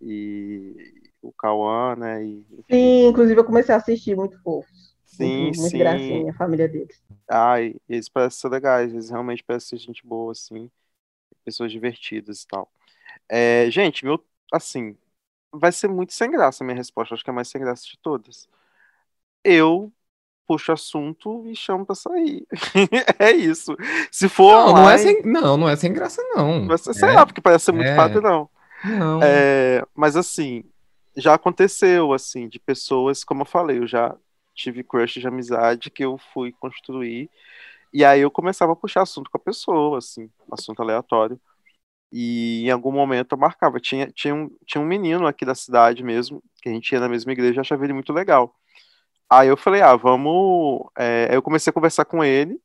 [0.00, 2.24] e o Cauã, né?
[2.24, 4.94] E, sim, inclusive eu comecei a assistir muito fofos.
[5.04, 5.78] Sim, muito, muito sim.
[5.78, 7.02] gracinha, a família deles.
[7.28, 10.70] Ai, eles parecem ser legais, eles realmente parecem ser gente boa, assim,
[11.44, 12.70] pessoas divertidas e tal.
[13.28, 14.96] É, gente, meu, assim,
[15.52, 17.98] vai ser muito sem graça a minha resposta, acho que é mais sem graça de
[17.98, 18.48] todas.
[19.42, 19.92] Eu
[20.46, 22.46] puxo assunto e chamo pra sair.
[23.18, 23.76] é isso.
[24.10, 26.76] Se for não, online, não é sem, não, não é sem graça não.
[26.78, 28.48] Ser, sei é, lá, porque parece ser muito é, fácil não.
[28.84, 29.20] Não.
[29.22, 30.64] É, mas assim,
[31.16, 34.14] já aconteceu, assim, de pessoas, como eu falei, eu já
[34.54, 37.30] tive crush de amizade que eu fui construir,
[37.92, 41.40] e aí eu começava a puxar assunto com a pessoa, assim, assunto aleatório,
[42.12, 43.80] e em algum momento eu marcava.
[43.80, 47.08] Tinha, tinha, um, tinha um menino aqui da cidade mesmo, que a gente ia na
[47.08, 48.54] mesma igreja, eu achava ele muito legal.
[49.30, 50.88] Aí eu falei, ah, vamos.
[50.96, 52.60] É, eu comecei a conversar com ele.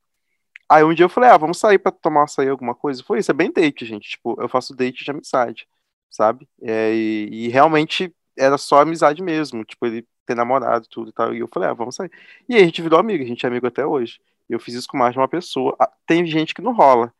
[0.69, 3.03] Aí um dia eu falei, ah, vamos sair pra tomar açaí, alguma coisa.
[3.03, 4.11] Foi isso, é bem date, gente.
[4.11, 5.67] Tipo, eu faço date de amizade,
[6.09, 6.47] sabe?
[6.61, 11.33] É, e, e, realmente era só amizade mesmo, tipo, ele ter namorado tudo e tal.
[11.33, 12.11] E eu falei, ah, vamos sair.
[12.47, 14.21] E aí a gente virou amigo, a gente é amigo até hoje.
[14.49, 15.75] Eu fiz isso com mais de uma pessoa.
[16.05, 17.13] Tem gente que não rola.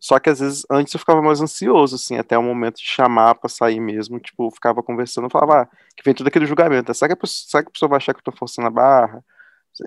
[0.00, 3.34] Só que às vezes antes eu ficava mais ansioso, assim, até o momento de chamar
[3.34, 4.20] pra sair mesmo.
[4.20, 6.94] Tipo, ficava conversando, falava, ah, que vem tudo aquele julgamento.
[6.94, 8.70] Será que, a pessoa, será que a pessoa vai achar que eu tô forçando a
[8.70, 9.24] barra?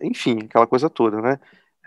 [0.01, 1.39] Enfim, aquela coisa toda, né?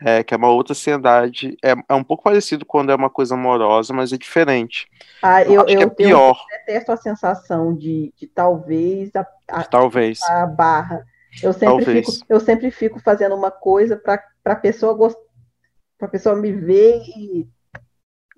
[0.03, 1.57] É, que é uma outra ansiedade.
[1.63, 4.89] É, é um pouco parecido quando é uma coisa amorosa, mas é diferente.
[5.23, 6.37] Ah, eu, eu, eu é pior.
[6.51, 10.21] Eu detesto a sensação de, de talvez a, a, talvez.
[10.23, 11.07] a barra.
[11.43, 15.21] Eu sempre, fico, eu sempre fico fazendo uma coisa para a pessoa gostar,
[15.99, 17.49] para pessoa me ver e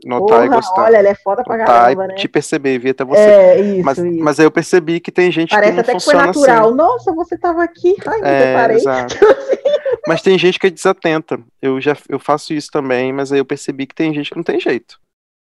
[0.05, 0.83] notar Porra, e gostar.
[0.83, 2.15] Olha, ela é foda pra notar caramba, e né?
[2.15, 3.21] te perceber, vi até você.
[3.21, 4.25] É, isso, mas, isso.
[4.25, 6.67] mas aí eu percebi que tem gente Parece que não até que foi natural.
[6.67, 6.77] assim.
[6.77, 7.97] Nossa, você tava aqui.
[8.07, 8.77] Ai, me É, deparei.
[8.77, 9.17] exato.
[10.07, 11.39] Mas tem gente que é desatenta.
[11.61, 14.45] Eu já eu faço isso também, mas aí eu percebi que tem gente que não
[14.45, 15.01] tem jeito.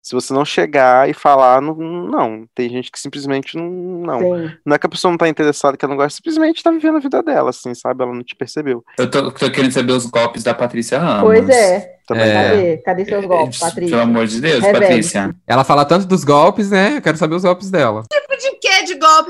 [0.08, 2.46] Se você não chegar e falar, não, não.
[2.54, 3.68] Tem gente que simplesmente não.
[3.68, 4.50] Não, Sim.
[4.64, 6.96] não é que a pessoa não tá interessada, que ela não gosta, simplesmente tá vivendo
[6.96, 8.02] a vida dela, assim, sabe?
[8.02, 8.82] Ela não te percebeu.
[8.96, 11.24] Eu tô, tô querendo saber os golpes da Patrícia Ramos.
[11.24, 11.98] Pois é.
[12.06, 12.26] Também.
[12.26, 12.32] É.
[12.32, 12.76] Cadê?
[12.78, 13.98] Cadê seus golpes, Patrícia?
[13.98, 14.86] Pelo amor de Deus, Revele.
[14.86, 15.36] Patrícia.
[15.46, 16.96] Ela fala tanto dos golpes, né?
[16.96, 18.04] Eu quero saber os golpes dela.
[18.10, 18.77] De que de golpe?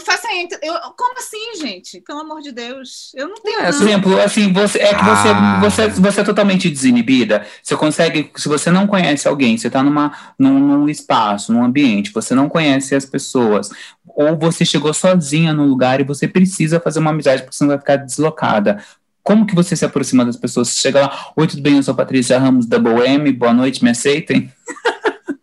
[0.01, 0.59] Faça entre.
[0.63, 2.01] Eu, como assim, gente?
[2.01, 3.13] Pelo amor de Deus.
[3.15, 3.61] Eu não tenho.
[3.61, 5.61] É, por exemplo, assim, você, é que você, Ah.
[5.61, 7.47] você, você é totalmente desinibida.
[7.63, 12.13] Você consegue, se você não conhece alguém, você está numa, num, num espaço, num ambiente,
[12.13, 13.71] você não conhece as pessoas,
[14.07, 17.71] ou você chegou sozinha no lugar e você precisa fazer uma amizade porque você não
[17.71, 18.83] vai ficar deslocada.
[19.23, 20.69] Como que você se aproxima das pessoas?
[20.69, 21.77] Você chega lá, oi, tudo bem?
[21.77, 24.53] Eu sou Patrícia Ramos da Boemi, boa noite, me aceitem?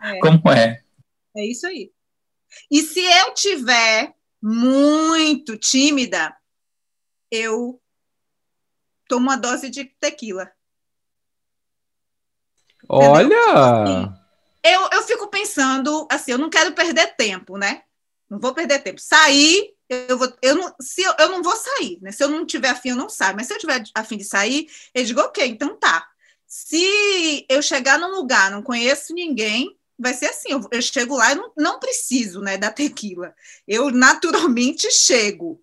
[0.07, 0.19] É.
[0.19, 0.81] Como é?
[1.35, 1.89] É isso aí.
[2.71, 4.13] E se eu tiver
[4.47, 6.37] muito tímida,
[7.31, 7.81] eu
[9.07, 10.51] tomo uma dose de tequila.
[12.87, 14.13] Olha!
[14.63, 17.85] Eu, eu fico pensando, assim, eu não quero perder tempo, né?
[18.29, 19.01] Não vou perder tempo.
[19.01, 22.11] Sair, eu, vou, eu, não, se eu, eu não vou sair, né?
[22.11, 23.35] Se eu não tiver afim, eu não saio.
[23.35, 26.07] Mas se eu tiver afim de sair, eu digo, ok, então tá.
[26.45, 31.31] Se eu chegar num lugar, não conheço ninguém, vai ser assim, eu, eu chego lá
[31.31, 33.33] e não, não preciso, né, da tequila.
[33.67, 35.59] Eu naturalmente chego.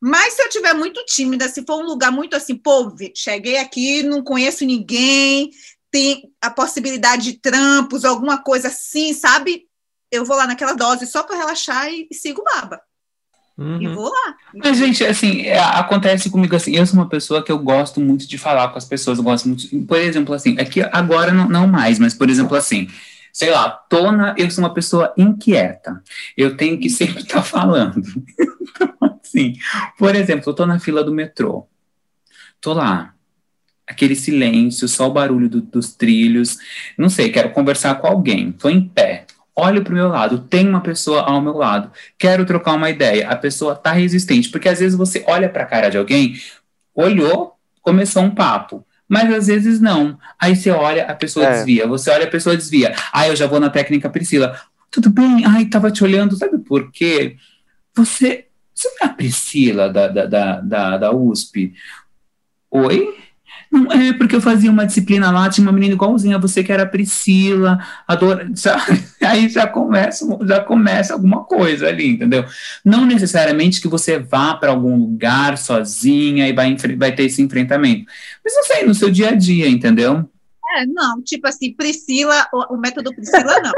[0.00, 4.02] Mas se eu tiver muito tímida, se for um lugar muito assim, pô, cheguei aqui,
[4.02, 5.50] não conheço ninguém,
[5.90, 9.66] tem a possibilidade de trampos, alguma coisa assim, sabe?
[10.10, 12.80] Eu vou lá naquela dose só para relaxar e, e sigo baba.
[13.58, 13.94] E Uhum.
[13.94, 14.34] vou lá.
[14.54, 18.28] Mas, gente, assim, é, acontece comigo assim, eu sou uma pessoa que eu gosto muito
[18.28, 21.48] de falar com as pessoas, eu gosto muito, por exemplo, assim, é que agora não,
[21.48, 22.86] não mais, mas, por exemplo, assim,
[23.36, 26.02] sei lá, tô na, eu sou uma pessoa inquieta,
[26.38, 28.00] eu tenho que sempre estar falando.
[28.76, 29.54] Então, assim,
[29.98, 31.66] por exemplo, eu tô na fila do metrô,
[32.60, 33.14] tô lá,
[33.86, 36.58] aquele silêncio, só o barulho do- dos trilhos,
[36.98, 39.26] não sei, quero conversar com alguém, tô em pé,
[39.56, 43.36] olho pro meu lado, tem uma pessoa ao meu lado, quero trocar uma ideia, a
[43.36, 46.36] pessoa tá resistente, porque às vezes você olha para a cara de alguém,
[46.94, 50.18] olhou, começou um papo, mas às vezes não.
[50.40, 51.50] Aí você olha, a pessoa É.
[51.52, 52.94] desvia, você olha, a pessoa desvia.
[53.12, 54.58] Aí eu já vou na técnica Priscila.
[54.90, 55.44] Tudo bem?
[55.44, 57.36] Ai, tava te olhando, sabe por quê?
[57.94, 61.74] Você, você não é a Priscila da, da, da, da, da USP?
[62.70, 63.14] Oi?
[63.76, 66.72] Não é porque eu fazia uma disciplina lá, tinha uma menina igualzinha a você que
[66.72, 67.78] era a Priscila,
[68.08, 69.04] adora, sabe?
[69.20, 72.44] Aí já começa, já começa alguma coisa ali, entendeu?
[72.82, 78.06] Não necessariamente que você vá para algum lugar sozinha e vai, vai ter esse enfrentamento,
[78.42, 80.28] mas não sei, no seu dia a dia, entendeu?
[80.76, 83.72] É, não, tipo assim, Priscila, o, o método Priscila, não.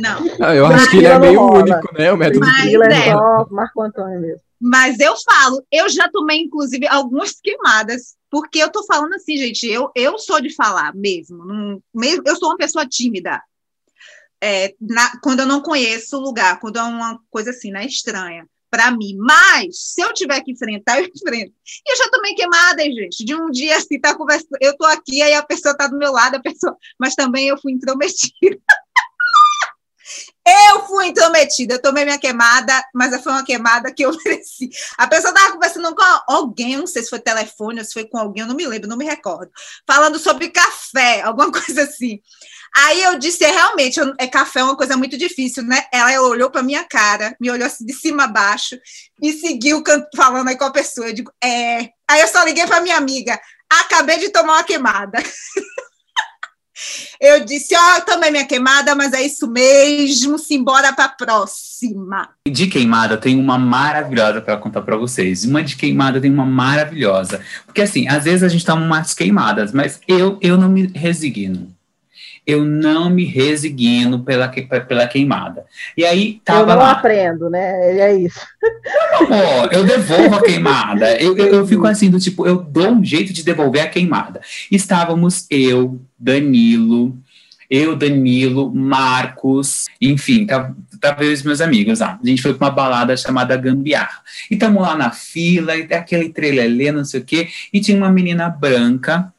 [0.00, 0.30] Não.
[0.40, 1.62] Ah, eu acho que ele é Priscila meio rola.
[1.62, 2.12] único, né?
[2.12, 3.12] O método Mas Priscila é é.
[3.12, 4.40] só Marco Antônio mesmo.
[4.64, 9.66] Mas eu falo, eu já tomei, inclusive, algumas queimadas, porque eu tô falando assim, gente,
[9.66, 12.22] eu, eu sou de falar mesmo, mesmo.
[12.24, 13.42] Eu sou uma pessoa tímida.
[14.40, 18.46] É, na- quando eu não conheço o lugar, quando é uma coisa assim, né, estranha
[18.70, 19.16] para mim.
[19.18, 21.52] Mas, se eu tiver que enfrentar, eu enfrento.
[21.86, 25.20] E eu já tomei queimada, gente, de um dia assim, tá conversando, eu tô aqui,
[25.22, 28.32] aí a pessoa tá do meu lado, a pessoa, mas também eu fui intrometida.
[30.44, 34.68] Eu fui intrometida, eu tomei minha queimada, mas foi uma queimada que eu mereci.
[34.98, 38.18] A pessoa estava conversando com alguém, não sei se foi telefone ou se foi com
[38.18, 39.52] alguém, eu não me lembro, não me recordo.
[39.86, 42.18] Falando sobre café, alguma coisa assim.
[42.76, 45.84] Aí eu disse, é realmente, eu- é café é uma coisa muito difícil, né?
[45.92, 48.76] Ela olhou para minha cara, me olhou assim de cima a baixo
[49.22, 49.82] e seguiu
[50.16, 51.06] falando aí com a pessoa.
[51.08, 51.90] Eu digo, é.
[52.08, 53.38] Aí eu só liguei para minha amiga,
[53.70, 55.18] acabei de tomar uma queimada.
[57.20, 62.28] Eu disse, ó, eu tomei minha queimada, mas é isso mesmo, simbora para próxima.
[62.48, 65.44] De queimada, tenho uma maravilhosa para contar para vocês.
[65.44, 67.40] Uma de queimada tem uma maravilhosa.
[67.66, 71.74] Porque assim, às vezes a gente toma umas queimadas, mas eu, eu não me resigno.
[72.44, 75.64] Eu não me resigno pela, que- pela queimada.
[75.96, 76.90] E aí Eu tava não lá.
[76.92, 77.98] aprendo, né?
[78.00, 78.40] É isso.
[79.30, 81.20] Ó, eu devolvo a queimada.
[81.20, 84.40] Eu, eu, eu fico assim, do tipo, eu dou um jeito de devolver a queimada.
[84.70, 87.16] Estávamos eu, Danilo,
[87.70, 92.18] eu, Danilo, Marcos, enfim, tava, tava eu e os meus amigos lá.
[92.22, 94.20] A gente foi para uma balada chamada Gambiarra.
[94.50, 98.10] E estamos lá na fila, e aquele trelelê, não sei o quê, e tinha uma
[98.10, 99.31] menina branca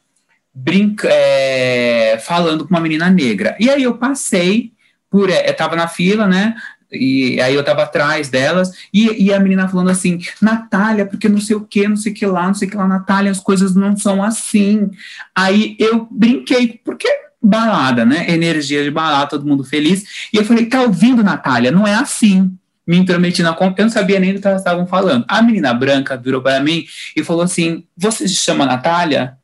[0.54, 3.56] brinca, é, falando com uma menina negra.
[3.58, 4.72] E aí eu passei
[5.10, 5.30] por.
[5.30, 6.54] é, Eu tava na fila, né?
[6.92, 11.40] E aí eu tava atrás delas, e, e a menina falando assim, Natália, porque não
[11.40, 13.40] sei o que, não sei o que lá, não sei o que lá, Natália, as
[13.40, 14.90] coisas não são assim.
[15.34, 17.08] Aí eu brinquei, porque
[17.42, 18.30] balada, né?
[18.30, 20.04] Energia de balada, todo mundo feliz.
[20.32, 21.70] E eu falei, tá ouvindo, Natália?
[21.70, 22.56] Não é assim.
[22.86, 25.24] Me intrometi na conta, eu não sabia nem do que elas estavam falando.
[25.26, 26.84] A menina branca virou para mim
[27.16, 29.38] e falou assim: Você se chama Natália?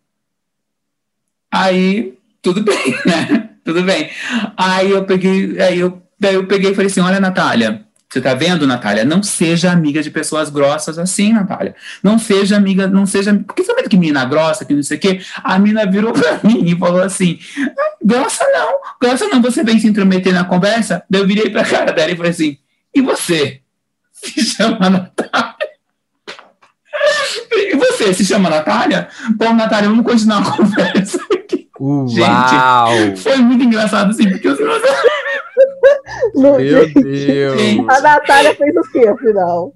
[1.53, 3.51] Aí, tudo bem, né?
[3.65, 4.11] Tudo bem.
[4.57, 8.35] Aí eu peguei, aí eu, daí eu peguei e falei assim: olha, Natália, você tá
[8.35, 9.05] vendo, Natália?
[9.05, 11.75] Não seja amiga de pessoas grossas assim, Natália.
[12.03, 13.35] Não seja amiga, não seja.
[13.47, 15.21] Porque você vendo que menina grossa, que não sei o quê?
[15.45, 19.79] A menina virou pra mim e falou assim: "Ah, grossa não, grossa não, você vem
[19.79, 21.05] se intrometer na conversa?
[21.09, 22.59] Daí eu virei pra cara dela e falei assim:
[22.95, 23.61] e você?
[24.13, 25.71] se chama Natália.
[27.53, 29.09] E você se chama Natália?
[29.37, 31.30] Bom, Natália, vamos continuar a conversa
[31.81, 33.17] Uau!
[33.17, 34.59] Foi muito engraçado, assim, porque os
[36.35, 36.57] Meu
[36.93, 37.89] Deus!
[37.89, 39.73] A Natália fez o quê, afinal?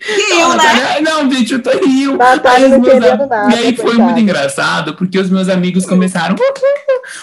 [0.00, 0.56] Riu, né?
[0.56, 2.16] Natália- Não, gente, eu tô rindo.
[2.16, 4.02] Natália Aí não querendo nada, E aí foi coitada.
[4.04, 6.34] muito engraçado, porque os meus amigos começaram.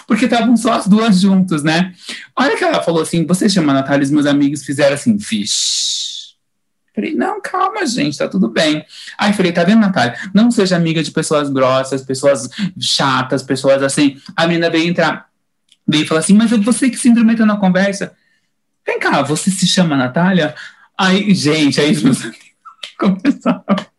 [0.08, 1.92] Porque estavam só as duas juntos, né?
[2.36, 5.18] A hora que ela falou assim, você chama a Natália, os meus amigos fizeram assim,
[5.20, 6.03] fish.
[6.96, 8.86] Falei, não, calma, gente, tá tudo bem.
[9.18, 10.16] Aí falei, tá vendo, Natália?
[10.34, 12.50] Não seja amiga de pessoas grossas, pessoas
[12.80, 14.18] chatas, pessoas assim.
[14.36, 15.28] A menina veio entrar,
[15.88, 18.14] veio falar assim, mas é você que se intrometeu na conversa.
[18.86, 20.54] Vem cá, você se chama Natália?
[20.98, 22.40] Aí, gente, aí os meus amigos
[23.00, 23.93] começaram.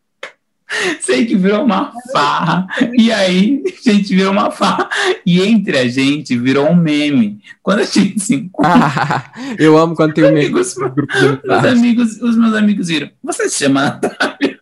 [1.00, 2.66] Sei que virou uma farra.
[2.92, 4.88] E aí, gente, virou uma farra.
[5.26, 7.40] E entre a gente, virou um meme.
[7.62, 11.68] Quando a gente se encontra, eu amo quando tem um meme amigos, amizade.
[11.68, 13.10] amigos, os meus amigos viram.
[13.22, 14.60] Você se chama Natália?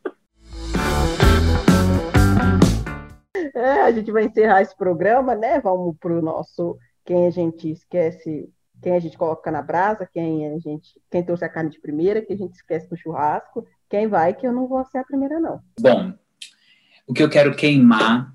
[3.55, 5.61] É, a gente vai encerrar esse programa, né?
[5.61, 8.49] Vamos pro nosso quem a gente esquece,
[8.81, 12.23] quem a gente coloca na brasa, quem a gente, quem trouxe a carne de primeira,
[12.23, 13.67] que a gente esquece no churrasco.
[13.93, 15.61] Quem vai, que eu não vou ser a primeira, não.
[15.79, 16.15] Bom,
[17.07, 18.35] o que eu quero queimar,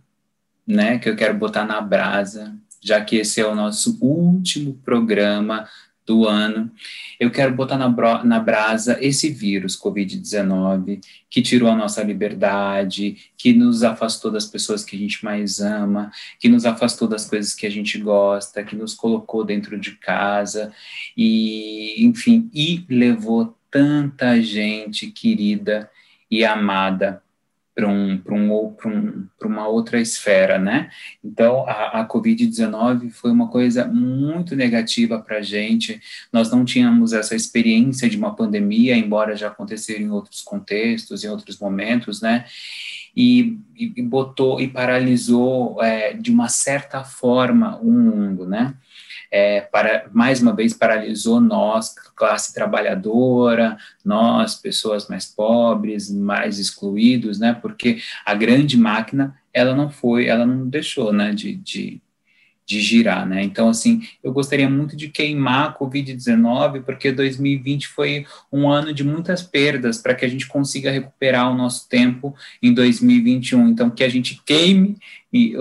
[0.67, 0.99] né?
[0.99, 5.67] Que eu quero botar na brasa, já que esse é o nosso último programa
[6.05, 6.71] do ano,
[7.19, 13.17] eu quero botar na, bro- na brasa esse vírus Covid-19 que tirou a nossa liberdade,
[13.35, 17.55] que nos afastou das pessoas que a gente mais ama, que nos afastou das coisas
[17.55, 20.71] que a gente gosta, que nos colocou dentro de casa
[21.17, 25.89] e, enfim, e levou tanta gente querida
[26.30, 27.22] e amada
[27.77, 30.89] para um, um, um, uma outra esfera, né?
[31.23, 36.02] Então, a, a Covid-19 foi uma coisa muito negativa para a gente.
[36.34, 41.27] Nós não tínhamos essa experiência de uma pandemia, embora já acontecera em outros contextos, em
[41.27, 42.45] outros momentos, né?
[43.15, 48.73] E, e, e botou e paralisou é, de uma certa forma o mundo, né?
[49.32, 57.40] É, para, mais uma vez paralisou nós, classe trabalhadora, nós, pessoas mais pobres, mais excluídos,
[57.40, 57.54] né?
[57.54, 61.34] Porque a grande máquina, ela não foi, ela não deixou, né?
[61.34, 62.02] De, de,
[62.68, 63.41] de girar, né?
[63.44, 69.06] Então, assim, eu gostaria muito de queimar a Covid-19, porque 2020 foi um ano de
[69.06, 73.70] muitas perdas para que a gente consiga recuperar o nosso tempo em 2021.
[73.70, 74.98] Então, que a gente queime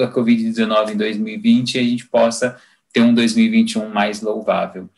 [0.02, 2.58] a Covid-19 em 2020 e a gente possa
[2.96, 4.88] ter um 2021 mais louvável.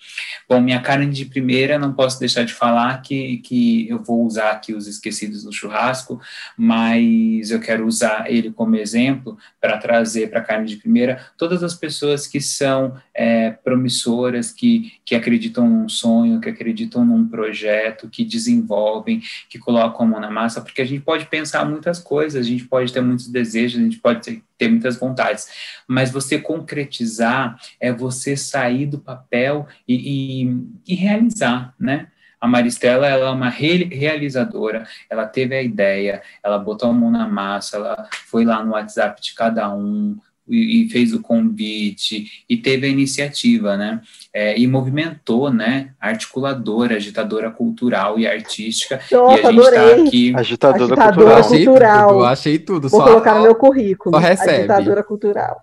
[0.48, 4.52] Bom, minha carne de primeira, não posso deixar de falar que, que eu vou usar
[4.52, 6.20] aqui os esquecidos no churrasco,
[6.56, 11.64] mas eu quero usar ele como exemplo para trazer para a carne de primeira todas
[11.64, 18.08] as pessoas que são é, promissoras, que, que acreditam num sonho, que acreditam num projeto,
[18.08, 19.20] que desenvolvem,
[19.50, 22.64] que colocam a mão na massa, porque a gente pode pensar muitas coisas, a gente
[22.64, 25.48] pode ter muitos desejos, a gente pode ter, ter muitas vontades,
[25.86, 32.08] mas você concretizar é você sair do papel e, e, e realizar, né?
[32.40, 37.10] A Maristela, ela é uma re- realizadora, ela teve a ideia, ela botou a mão
[37.10, 40.16] na massa, ela foi lá no WhatsApp de cada um
[40.48, 44.00] e, e fez o convite e teve a iniciativa, né?
[44.32, 45.90] É, e movimentou, né?
[46.00, 49.00] Articuladora, agitadora cultural e artística.
[49.10, 50.06] Nossa, e a gente está adorei.
[50.06, 51.38] aqui Agitadora Agitadora cultural.
[51.38, 52.08] Achei cultural.
[52.08, 52.88] tudo, achei tudo.
[52.88, 54.14] Vou só, colocar no meu currículo.
[54.14, 54.50] só recebe.
[54.50, 55.62] Agitadora cultural.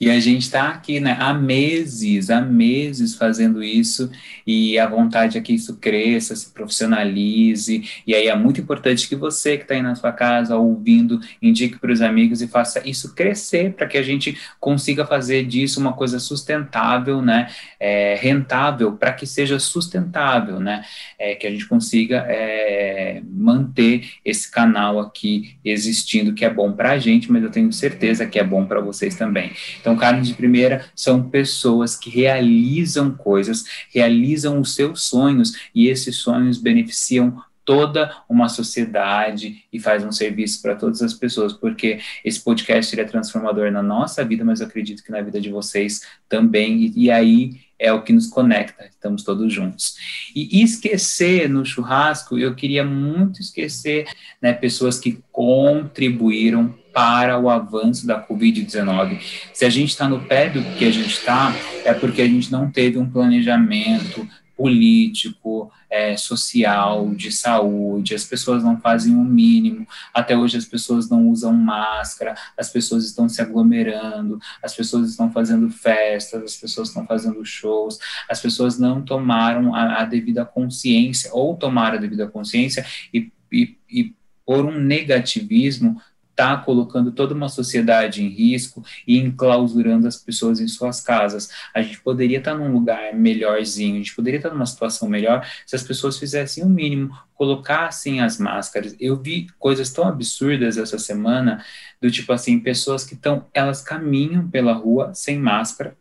[0.00, 4.08] E a gente está aqui, né, há meses, há meses fazendo isso,
[4.46, 9.16] e a vontade é que isso cresça, se profissionalize, e aí é muito importante que
[9.16, 13.12] você que está aí na sua casa ouvindo, indique para os amigos e faça isso
[13.12, 17.48] crescer, para que a gente consiga fazer disso uma coisa sustentável, né,
[17.80, 20.84] é, rentável, para que seja sustentável, né,
[21.18, 26.92] é, que a gente consiga é, manter esse canal aqui existindo, que é bom para
[26.92, 29.50] a gente, mas eu tenho certeza que é bom para vocês também.
[29.80, 36.16] Então, carne de primeira são pessoas que realizam coisas, realizam os seus sonhos e esses
[36.16, 42.40] sonhos beneficiam toda uma sociedade e faz um serviço para todas as pessoas, porque esse
[42.40, 46.00] podcast é transformador na nossa vida, mas eu acredito que na vida de vocês
[46.30, 49.96] também, e, e aí é o que nos conecta, estamos todos juntos.
[50.34, 54.06] E esquecer no churrasco, eu queria muito esquecer
[54.40, 59.20] né, pessoas que contribuíram para o avanço da Covid-19.
[59.52, 61.54] Se a gente está no pé do que a gente está,
[61.84, 68.64] é porque a gente não teve um planejamento político, é, social, de saúde, as pessoas
[68.64, 73.40] não fazem o mínimo, até hoje as pessoas não usam máscara, as pessoas estão se
[73.40, 79.72] aglomerando, as pessoas estão fazendo festas, as pessoas estão fazendo shows, as pessoas não tomaram
[79.72, 82.84] a, a devida consciência, ou tomaram a devida consciência
[83.14, 86.00] e, e, e por um negativismo
[86.38, 91.50] está colocando toda uma sociedade em risco e enclausurando as pessoas em suas casas.
[91.74, 95.08] A gente poderia estar tá num lugar melhorzinho, a gente poderia estar tá numa situação
[95.08, 98.94] melhor se as pessoas fizessem o mínimo, colocassem as máscaras.
[99.00, 101.64] Eu vi coisas tão absurdas essa semana,
[102.00, 105.96] do tipo assim, pessoas que estão, elas caminham pela rua sem máscara,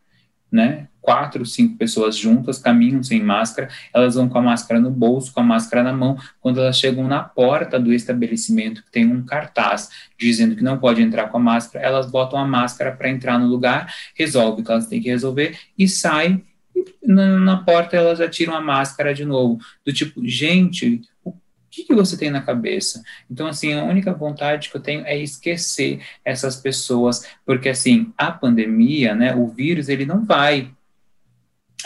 [0.52, 0.88] né?
[1.08, 5.40] Quatro, cinco pessoas juntas caminham sem máscara, elas vão com a máscara no bolso, com
[5.40, 6.18] a máscara na mão.
[6.42, 9.90] Quando elas chegam na porta do estabelecimento, que tem um cartaz
[10.20, 13.48] dizendo que não pode entrar com a máscara, elas botam a máscara para entrar no
[13.48, 16.44] lugar, resolve o que elas têm que resolver e saem.
[17.02, 19.60] Na, na porta elas atiram a máscara de novo.
[19.86, 21.02] Do tipo, gente,
[21.78, 23.04] que, que você tem na cabeça?
[23.30, 28.32] Então, assim, a única vontade que eu tenho é esquecer essas pessoas, porque, assim, a
[28.32, 30.72] pandemia, né, o vírus, ele não vai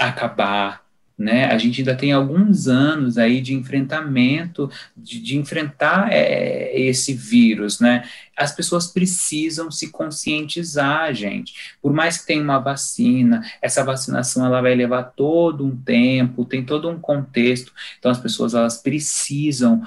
[0.08, 0.82] acabar,
[1.18, 1.46] né?
[1.46, 7.80] A gente ainda tem alguns anos aí de enfrentamento, de, de enfrentar é, esse vírus,
[7.80, 8.04] né?
[8.36, 11.54] As pessoas precisam se conscientizar, gente.
[11.82, 16.66] Por mais que tenha uma vacina, essa vacinação ela vai levar todo um tempo, tem
[16.66, 17.72] todo um contexto.
[18.00, 19.86] Então as pessoas elas precisam,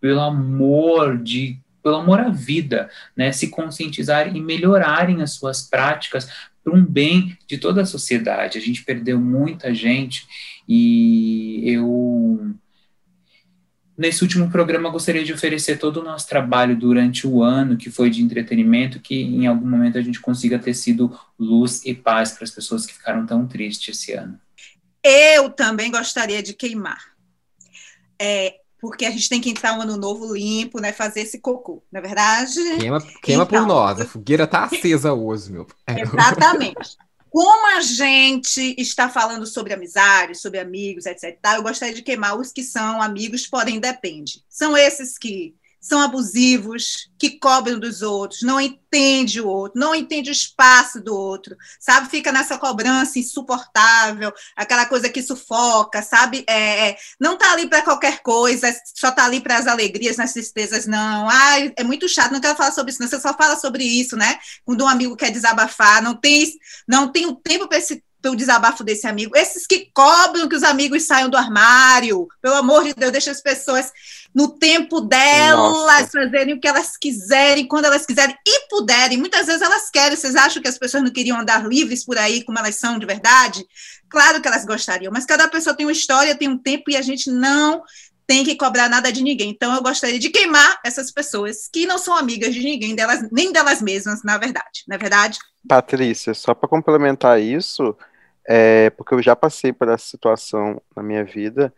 [0.00, 6.26] pelo amor de pelo amor à vida, né, se conscientizarem e melhorarem as suas práticas
[6.64, 8.58] para um bem de toda a sociedade.
[8.58, 10.26] A gente perdeu muita gente
[10.66, 12.54] e eu
[13.96, 18.10] Nesse último programa, gostaria de oferecer todo o nosso trabalho durante o ano, que foi
[18.10, 22.42] de entretenimento, que em algum momento a gente consiga ter sido luz e paz para
[22.42, 24.36] as pessoas que ficaram tão tristes esse ano.
[25.00, 27.14] Eu também gostaria de queimar.
[28.20, 30.92] É, porque a gente tem que entrar um ano novo limpo, né?
[30.92, 32.60] Fazer esse cocô, não é verdade?
[32.78, 35.66] Queima, queima então, por nós, a fogueira tá acesa hoje, meu.
[35.88, 36.98] Exatamente.
[37.30, 41.34] Como a gente está falando sobre amizade, sobre amigos, etc.
[41.54, 44.44] Eu gostaria de queimar os que são amigos, porém depende.
[44.50, 45.54] São esses que
[45.84, 51.14] são abusivos, que cobram dos outros, não entende o outro, não entende o espaço do
[51.14, 52.08] outro, sabe?
[52.08, 56.42] Fica nessa cobrança insuportável, aquela coisa que sufoca, sabe?
[56.48, 60.32] É, é não tá ali para qualquer coisa, só tá ali para as alegrias, nas
[60.32, 61.28] tristezas, não.
[61.28, 63.08] Ai, é muito chato, não quero falar sobre isso, não.
[63.08, 64.38] Você só fala sobre isso, né?
[64.64, 66.50] Quando um amigo quer desabafar, não tem,
[66.88, 69.36] não tem o tempo para esse pelo desabafo desse amigo.
[69.36, 73.42] Esses que cobram que os amigos saiam do armário, pelo amor de Deus, deixa as
[73.42, 73.92] pessoas
[74.34, 76.06] no tempo delas Nossa.
[76.06, 79.18] fazerem o que elas quiserem, quando elas quiserem e puderem.
[79.18, 80.16] Muitas vezes elas querem.
[80.16, 83.04] Vocês acham que as pessoas não queriam andar livres por aí, como elas são de
[83.04, 83.62] verdade?
[84.08, 87.02] Claro que elas gostariam, mas cada pessoa tem uma história, tem um tempo e a
[87.02, 87.82] gente não
[88.26, 89.50] tem que cobrar nada de ninguém.
[89.50, 93.52] Então, eu gostaria de queimar essas pessoas que não são amigas de ninguém, delas, nem
[93.52, 94.82] delas mesmas, na verdade.
[94.88, 95.38] Não é verdade?
[95.68, 97.94] Patrícia, só para complementar isso,
[98.48, 101.72] é, porque eu já passei por essa situação na minha vida.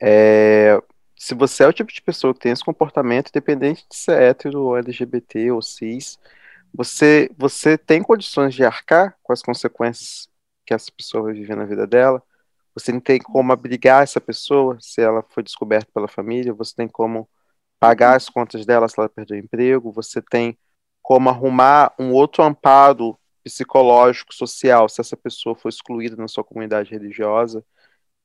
[0.00, 0.80] É,
[1.16, 4.62] se você é o tipo de pessoa que tem esse comportamento, independente de ser hétero
[4.62, 6.18] ou LGBT ou cis,
[6.74, 10.28] você, você tem condições de arcar com as consequências
[10.66, 12.22] que essa pessoa vai viver na vida dela.
[12.74, 16.54] Você não tem como abrigar essa pessoa se ela foi descoberta pela família.
[16.54, 17.28] Você tem como
[17.78, 19.92] pagar as contas dela se ela perdeu o emprego.
[19.92, 20.56] Você tem
[21.02, 26.90] como arrumar um outro amparo psicológico, social, se essa pessoa for excluída na sua comunidade
[26.90, 27.64] religiosa,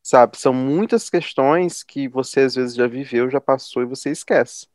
[0.03, 0.37] sabe?
[0.37, 4.67] São muitas questões que você às vezes já viveu, já passou e você esquece,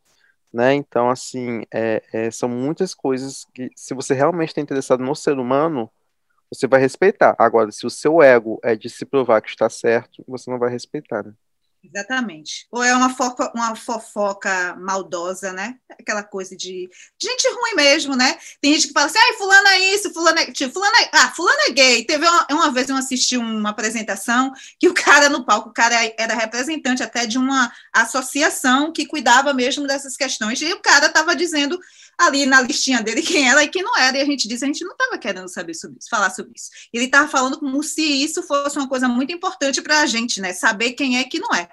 [0.53, 0.75] né?
[0.75, 5.39] Então, assim, é, é, são muitas coisas que, se você realmente está interessado no ser
[5.39, 5.91] humano,
[6.53, 7.35] você vai respeitar.
[7.39, 10.71] Agora, se o seu ego é de se provar que está certo, você não vai
[10.71, 11.35] respeitar, né?
[11.85, 12.67] Exatamente.
[12.71, 15.77] Ou é uma fofoca, uma fofoca maldosa, né?
[15.91, 16.89] Aquela coisa de
[17.21, 18.39] gente ruim mesmo, né?
[18.61, 20.53] Tem gente que fala assim, ai, fulano é isso, fulano é...
[20.53, 21.11] Tipo, fulano é...
[21.13, 22.05] Ah, fulano é gay.
[22.05, 25.97] Teve uma, uma vez eu assisti uma apresentação que o cara no palco, o cara
[26.17, 31.35] era representante até de uma associação que cuidava mesmo dessas questões, e o cara estava
[31.35, 31.79] dizendo
[32.27, 34.67] ali na listinha dele quem era e quem não era, e a gente disse, a
[34.67, 36.71] gente não estava querendo saber sobre isso, falar sobre isso.
[36.93, 40.53] Ele estava falando como se isso fosse uma coisa muito importante para a gente, né?
[40.53, 41.69] Saber quem é que não é.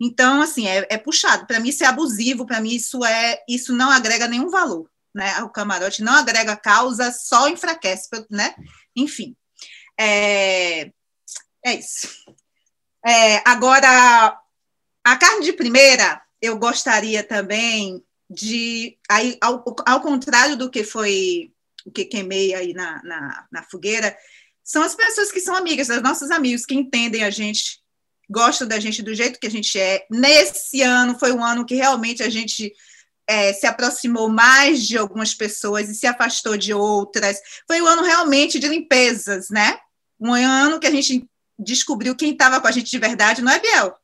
[0.00, 1.46] Então, assim, é, é puxado.
[1.46, 4.90] Para mim, isso é abusivo, para mim, isso é isso não agrega nenhum valor.
[5.14, 5.42] Né?
[5.42, 8.54] O camarote não agrega causa, só enfraquece, né?
[8.96, 9.36] Enfim.
[9.98, 10.90] É,
[11.64, 12.08] é isso.
[13.04, 14.38] É, agora,
[15.04, 21.52] a carne de primeira, eu gostaria também de aí ao, ao contrário do que foi
[21.84, 24.16] o que queimei aí na, na, na, fogueira,
[24.62, 27.80] são as pessoas que são amigas, os nossos amigos que entendem a gente
[28.28, 30.06] gostam da gente do jeito que a gente é.
[30.08, 32.72] Nesse ano foi um ano que realmente a gente
[33.26, 37.40] é, se aproximou mais de algumas pessoas e se afastou de outras.
[37.66, 39.78] Foi um ano realmente de limpezas, né?
[40.20, 41.26] Um ano que a gente
[41.58, 43.94] descobriu quem estava com a gente de verdade, não é, Biel?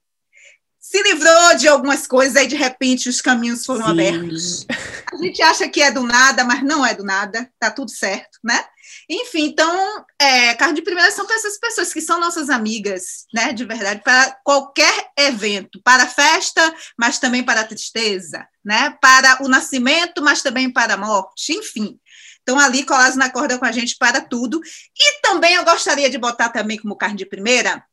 [0.89, 3.91] Se livrou de algumas coisas, aí de repente os caminhos foram Sim.
[3.91, 4.67] abertos.
[5.13, 8.39] A gente acha que é do nada, mas não é do nada, tá tudo certo,
[8.45, 8.65] né?
[9.11, 13.53] Enfim, então, é, carne de primeira são para essas pessoas que são nossas amigas, né,
[13.53, 19.49] de verdade, para qualquer evento, para festa, mas também para a tristeza, né, para o
[19.49, 21.99] nascimento, mas também para a morte, enfim.
[22.39, 24.61] Estão ali colados na corda com a gente para tudo.
[24.97, 27.85] E também eu gostaria de botar também como carne de primeira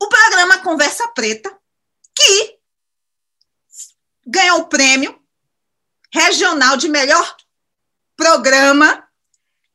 [0.00, 1.57] o programa Conversa Preta,
[2.18, 2.58] que
[4.26, 5.16] ganhou o prêmio
[6.12, 7.36] regional de melhor
[8.16, 9.04] programa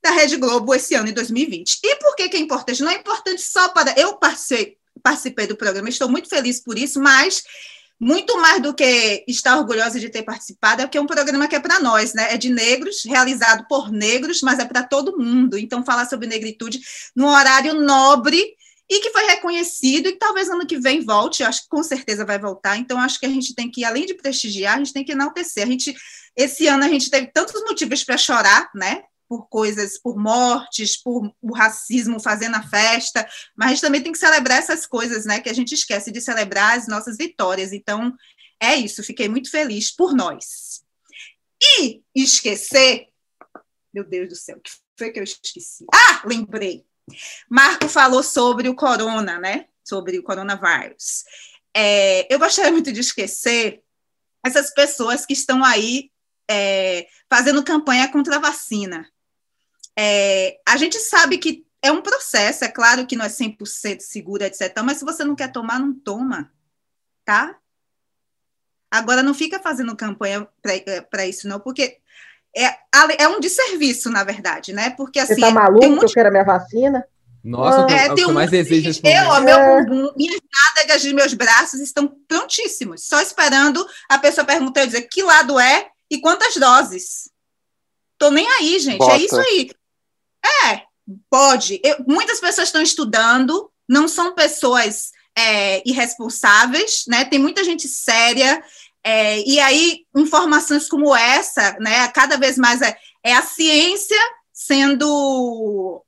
[0.02, 1.80] da Rede Globo esse ano, em 2020.
[1.82, 2.84] E por que, que é importante?
[2.84, 3.98] Não é importante só para.
[3.98, 7.44] Eu participei, participei do programa, estou muito feliz por isso, mas
[7.98, 11.56] muito mais do que estar orgulhosa de ter participado, é porque é um programa que
[11.56, 12.34] é para nós, né?
[12.34, 15.58] É de negros, realizado por negros, mas é para todo mundo.
[15.58, 16.82] Então, falar sobre negritude
[17.16, 18.58] num horário nobre
[18.94, 22.38] e que foi reconhecido e talvez ano que vem volte, acho que com certeza vai
[22.38, 22.78] voltar.
[22.78, 25.64] Então, acho que a gente tem que, além de prestigiar, a gente tem que enaltecer.
[25.64, 25.96] A gente,
[26.38, 29.04] esse ano a gente teve tantos motivos para chorar, né?
[29.28, 34.12] por coisas, por mortes, por o racismo fazendo a festa, mas a gente também tem
[34.12, 35.40] que celebrar essas coisas, né?
[35.40, 37.74] Que a gente esquece de celebrar as nossas vitórias.
[37.74, 38.14] Então,
[38.62, 40.84] é isso, fiquei muito feliz por nós.
[41.80, 43.08] E esquecer,
[43.92, 45.84] meu Deus do céu, o que foi que eu esqueci?
[45.92, 46.86] Ah, lembrei.
[47.50, 49.68] Marco falou sobre o corona, né?
[49.84, 51.24] Sobre o coronavírus.
[51.76, 53.82] É, eu gostaria muito de esquecer
[54.46, 56.12] essas pessoas que estão aí
[56.50, 59.10] é, fazendo campanha contra a vacina.
[59.98, 64.44] É, a gente sabe que é um processo, é claro que não é 100% seguro,
[64.44, 64.74] etc.
[64.84, 66.52] Mas se você não quer tomar, não toma,
[67.26, 67.60] tá?
[68.90, 72.00] Agora, não fica fazendo campanha para é, isso, não, porque
[72.56, 72.76] é,
[73.20, 74.92] é um desserviço, na verdade, né?
[74.92, 75.36] Porque assim.
[75.36, 76.00] Você tá maluco muito...
[76.00, 77.06] que eu quero a minha vacina?
[77.44, 79.84] Nossa, é, é o que mais desejo Eu, ó, meu é.
[79.84, 85.02] bumbum, minhas nádegas de meus braços estão prontíssimos, só esperando a pessoa perguntar e dizer
[85.04, 87.30] que lado é e quantas doses.
[88.18, 88.96] Tô nem aí, gente.
[88.96, 89.16] É Bota.
[89.16, 89.72] É isso aí.
[90.72, 90.84] É,
[91.30, 91.82] pode.
[91.84, 97.26] Eu, muitas pessoas estão estudando, não são pessoas é, irresponsáveis, né?
[97.26, 98.64] Tem muita gente séria.
[99.06, 102.08] É, e aí, informações como essa, né?
[102.10, 104.18] Cada vez mais é, é a ciência
[104.54, 106.04] sendo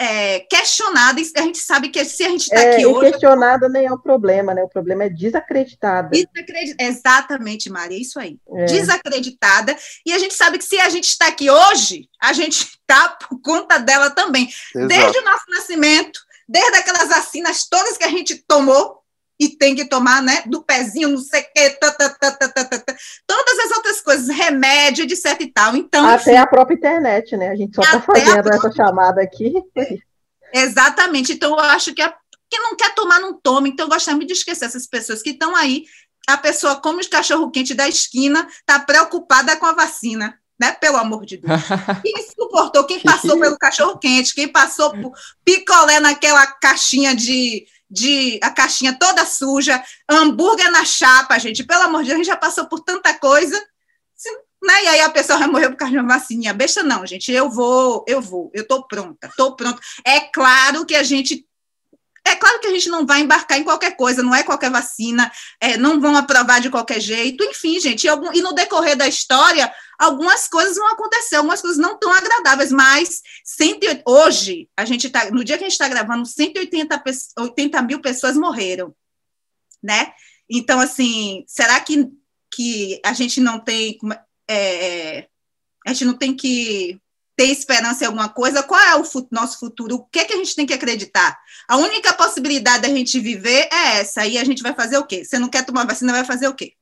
[0.00, 3.12] é, questionada, a gente sabe que se a gente está é, aqui hoje.
[3.12, 4.62] Questionada nem é o problema, né?
[4.62, 6.08] O problema é desacreditada.
[6.08, 6.74] Desacredit...
[6.80, 8.38] Exatamente, Maria, é isso aí.
[8.56, 8.64] É.
[8.64, 9.76] Desacreditada.
[10.06, 13.42] E a gente sabe que se a gente está aqui hoje, a gente está por
[13.42, 14.48] conta dela também.
[14.74, 14.88] Exato.
[14.88, 16.18] Desde o nosso nascimento,
[16.48, 18.99] desde aquelas vacinas todas que a gente tomou,
[19.40, 22.48] e tem que tomar, né, do pezinho, não sei o quê, tá, tá, tá, tá,
[22.48, 22.94] tá, tá,
[23.26, 25.74] todas as outras coisas, remédio, etc e tal.
[25.74, 27.48] Então, Até a própria internet, né?
[27.48, 28.56] A gente só está fazendo própria...
[28.56, 29.54] essa chamada aqui.
[30.52, 31.32] Exatamente.
[31.32, 32.14] Então, eu acho que a,
[32.50, 33.66] quem não quer tomar, não toma.
[33.66, 35.84] Então, eu gostaria de esquecer essas pessoas que estão aí.
[36.28, 40.38] A pessoa come os cachorro-quente da esquina, está preocupada com a vacina.
[40.60, 40.72] Né?
[40.72, 41.58] Pelo amor de Deus.
[42.04, 42.84] Quem suportou?
[42.84, 44.34] Quem passou pelo cachorro-quente?
[44.34, 45.12] Quem passou por
[45.42, 51.64] picolé naquela caixinha de, de a caixinha toda suja, hambúrguer na chapa, gente.
[51.64, 53.58] Pelo amor de Deus, a gente já passou por tanta coisa.
[54.62, 54.84] Né?
[54.84, 56.52] E aí a pessoa vai morrer por causa de uma vacininha.
[56.52, 57.32] Besta não, gente.
[57.32, 59.80] Eu vou, eu vou, eu tô pronta, tô pronta.
[60.04, 61.46] É claro que a gente
[62.26, 65.30] é claro que a gente não vai embarcar em qualquer coisa, não é qualquer vacina,
[65.60, 68.04] é, não vão aprovar de qualquer jeito, enfim, gente.
[68.04, 72.12] E, algum, e no decorrer da história, algumas coisas vão acontecer, algumas coisas não tão
[72.12, 77.02] agradáveis, mas 100, hoje, a gente tá, no dia que a gente está gravando, 180
[77.38, 78.94] 80 mil pessoas morreram,
[79.82, 80.12] né?
[80.48, 82.08] Então, assim, será que,
[82.52, 83.98] que a gente não tem.
[84.48, 85.28] É, é
[85.86, 87.00] a gente não tem que
[87.40, 89.96] ter esperança em alguma coisa, qual é o nosso futuro?
[89.96, 91.38] O que, é que a gente tem que acreditar?
[91.66, 95.24] A única possibilidade da gente viver é essa, e a gente vai fazer o quê?
[95.24, 96.74] Você não quer tomar vacina, vai fazer o quê?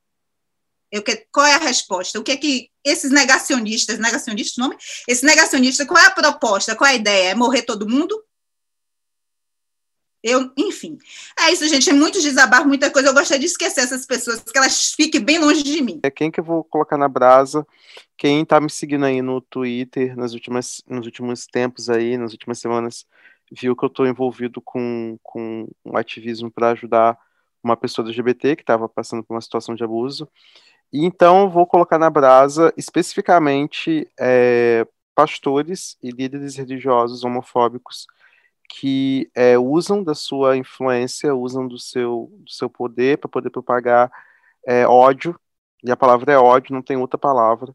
[0.90, 2.18] Eu que, qual é a resposta?
[2.18, 4.76] O que é que esses negacionistas, negacionistas nome?
[5.06, 6.74] Esse negacionista, qual é a proposta?
[6.74, 7.30] Qual é a ideia?
[7.30, 8.20] É morrer todo mundo?
[10.23, 10.99] Eu, enfim.
[11.39, 11.89] É isso, gente.
[11.89, 13.09] É muito desabafo, muita coisa.
[13.09, 16.01] Eu gostaria de esquecer essas pessoas, que elas fiquem bem longe de mim.
[16.03, 17.66] É quem que eu vou colocar na brasa.
[18.16, 22.59] Quem tá me seguindo aí no Twitter nas últimas, nos últimos tempos aí, nas últimas
[22.59, 23.07] semanas,
[23.51, 27.16] viu que eu estou envolvido com, com um ativismo para ajudar
[27.62, 30.28] uma pessoa do LGBT que estava passando por uma situação de abuso.
[30.93, 38.07] E então vou colocar na brasa especificamente é, pastores e líderes religiosos homofóbicos
[38.69, 44.11] que é, usam da sua influência, usam do seu, do seu poder para poder propagar
[44.66, 45.39] é, ódio,
[45.82, 47.74] e a palavra é ódio, não tem outra palavra,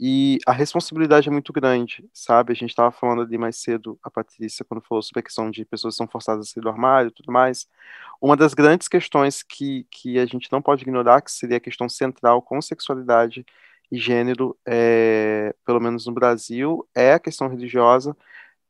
[0.00, 2.52] e a responsabilidade é muito grande, sabe?
[2.52, 5.64] A gente estava falando ali mais cedo, a Patrícia, quando falou sobre a questão de
[5.64, 7.66] pessoas que são forçadas a sair do armário e tudo mais.
[8.20, 11.88] Uma das grandes questões que, que a gente não pode ignorar, que seria a questão
[11.88, 13.44] central com sexualidade
[13.90, 18.16] e gênero, é, pelo menos no Brasil, é a questão religiosa.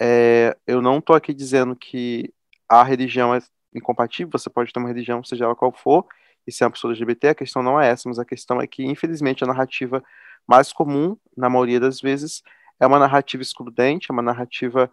[0.01, 2.33] É, eu não estou aqui dizendo que
[2.69, 3.41] a religião é
[3.75, 6.07] incompatível, você pode ter uma religião, seja ela qual for,
[6.47, 8.85] e ser uma pessoa LGBT, a questão não é essa, mas a questão é que,
[8.85, 10.03] infelizmente, a narrativa
[10.47, 12.43] mais comum, na maioria das vezes,
[12.81, 14.91] é uma narrativa excludente, é uma narrativa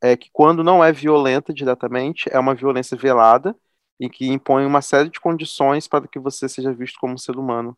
[0.00, 3.56] é, que, quando não é violenta diretamente, é uma violência velada
[3.98, 7.36] e que impõe uma série de condições para que você seja visto como um ser
[7.36, 7.76] humano,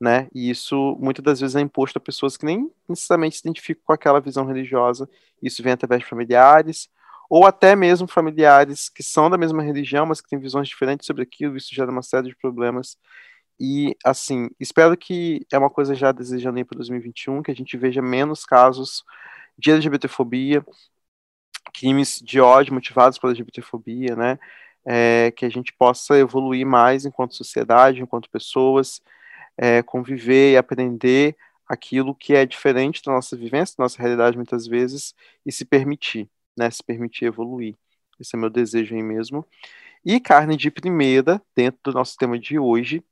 [0.00, 0.28] né?
[0.34, 3.92] E isso muitas das vezes é imposto a pessoas que nem necessariamente se identificam com
[3.92, 5.08] aquela visão religiosa.
[5.42, 6.88] Isso vem através de familiares
[7.28, 11.22] ou até mesmo familiares que são da mesma religião, mas que têm visões diferentes sobre
[11.22, 11.56] aquilo.
[11.56, 12.96] Isso gera uma série de problemas
[13.58, 17.76] e, assim, espero que é uma coisa já desejando aí para 2021, que a gente
[17.76, 19.04] veja menos casos
[19.58, 20.64] de LGBTfobia,
[21.72, 24.38] crimes de ódio motivados pela LGBTfobia, né?
[24.84, 29.02] É, que a gente possa evoluir mais enquanto sociedade, enquanto pessoas,
[29.56, 31.36] é, conviver e aprender
[31.68, 35.14] aquilo que é diferente da nossa vivência, da nossa realidade muitas vezes,
[35.44, 36.70] e se permitir, né?
[36.70, 37.74] Se permitir evoluir.
[38.20, 39.44] Esse é meu desejo aí mesmo.
[40.04, 43.02] E carne de primeira, dentro do nosso tema de hoje,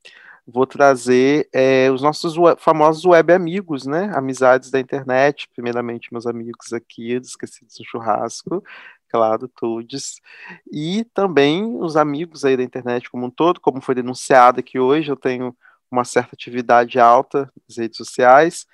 [0.47, 4.11] vou trazer é, os nossos web, famosos web amigos, né?
[4.15, 8.63] Amizades da internet, primeiramente meus amigos aqui, esquecidos no churrasco,
[9.09, 10.21] claro, todos,
[10.71, 15.09] e também os amigos aí da internet como um todo, como foi denunciado aqui hoje,
[15.09, 15.55] eu tenho
[15.95, 18.65] uma certa atividade alta nas redes sociais,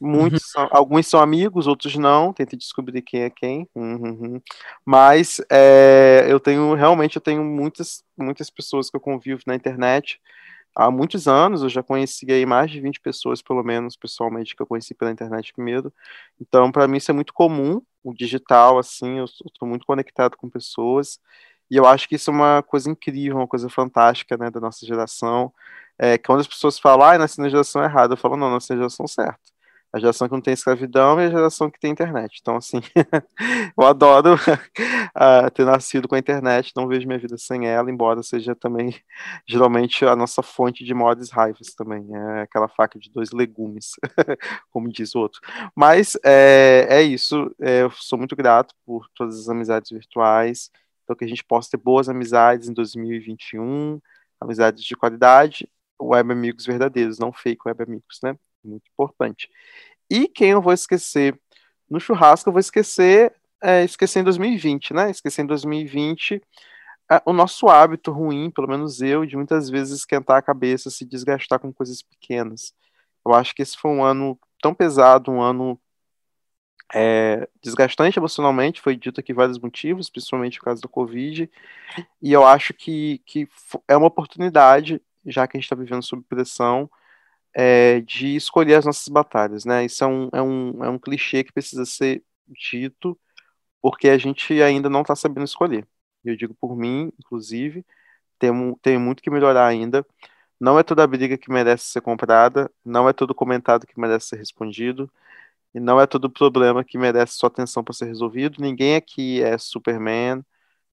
[0.00, 0.50] muitos uhum.
[0.50, 4.40] são, alguns são amigos, outros não, tente descobrir quem é quem, uhum.
[4.84, 10.20] mas é, eu tenho, realmente eu tenho muitas, muitas pessoas que eu convivo na internet,
[10.74, 14.62] há muitos anos, eu já conheci aí mais de 20 pessoas, pelo menos, pessoalmente, que
[14.62, 15.92] eu conheci pela internet primeiro.
[16.40, 20.48] Então, para mim, isso é muito comum, o digital, assim, eu estou muito conectado com
[20.48, 21.18] pessoas,
[21.70, 24.86] e eu acho que isso é uma coisa incrível, uma coisa fantástica, né, da nossa
[24.86, 25.52] geração,
[25.98, 28.78] é, quando as pessoas falam, ah, nasci na geração errada, eu falo, não, nasci na
[28.78, 29.38] geração certa
[29.92, 32.38] a geração que não tem escravidão e a geração que tem internet.
[32.40, 32.80] Então, assim,
[33.76, 38.22] eu adoro uh, ter nascido com a internet, não vejo minha vida sem ela, embora
[38.22, 38.94] seja também,
[39.48, 42.06] geralmente, a nossa fonte de maiores raivas também.
[42.14, 43.92] É aquela faca de dois legumes,
[44.70, 45.40] como diz o outro.
[45.74, 50.70] Mas é, é isso, é, eu sou muito grato por todas as amizades virtuais,
[51.04, 53.98] então que a gente possa ter boas amizades em 2021,
[54.38, 55.66] amizades de qualidade,
[56.00, 58.36] web amigos verdadeiros, não fake web amigos, né?
[58.64, 59.48] muito importante.
[60.10, 61.38] E quem eu vou esquecer
[61.88, 65.10] no churrasco, eu vou esquecer, é, esquecer em 2020, né?
[65.10, 66.42] Esquecer em 2020
[67.10, 71.06] é, o nosso hábito ruim, pelo menos eu, de muitas vezes esquentar a cabeça, se
[71.06, 72.74] desgastar com coisas pequenas.
[73.24, 75.80] Eu acho que esse foi um ano tão pesado, um ano
[76.94, 81.50] é, desgastante emocionalmente, foi dito aqui vários motivos, principalmente por causa do Covid,
[82.20, 83.48] e eu acho que, que
[83.86, 85.00] é uma oportunidade,
[85.30, 86.90] já que a gente está vivendo sob pressão,
[87.54, 89.84] é, de escolher as nossas batalhas, né?
[89.84, 93.18] Isso é um, é, um, é um clichê que precisa ser dito,
[93.82, 95.86] porque a gente ainda não está sabendo escolher.
[96.24, 97.84] Eu digo por mim, inclusive,
[98.38, 100.06] tenho, tenho muito que melhorar ainda.
[100.60, 104.36] Não é toda briga que merece ser comprada, não é todo comentário que merece ser
[104.36, 105.10] respondido,
[105.74, 108.62] e não é todo problema que merece sua atenção para ser resolvido.
[108.62, 110.44] Ninguém aqui é Superman,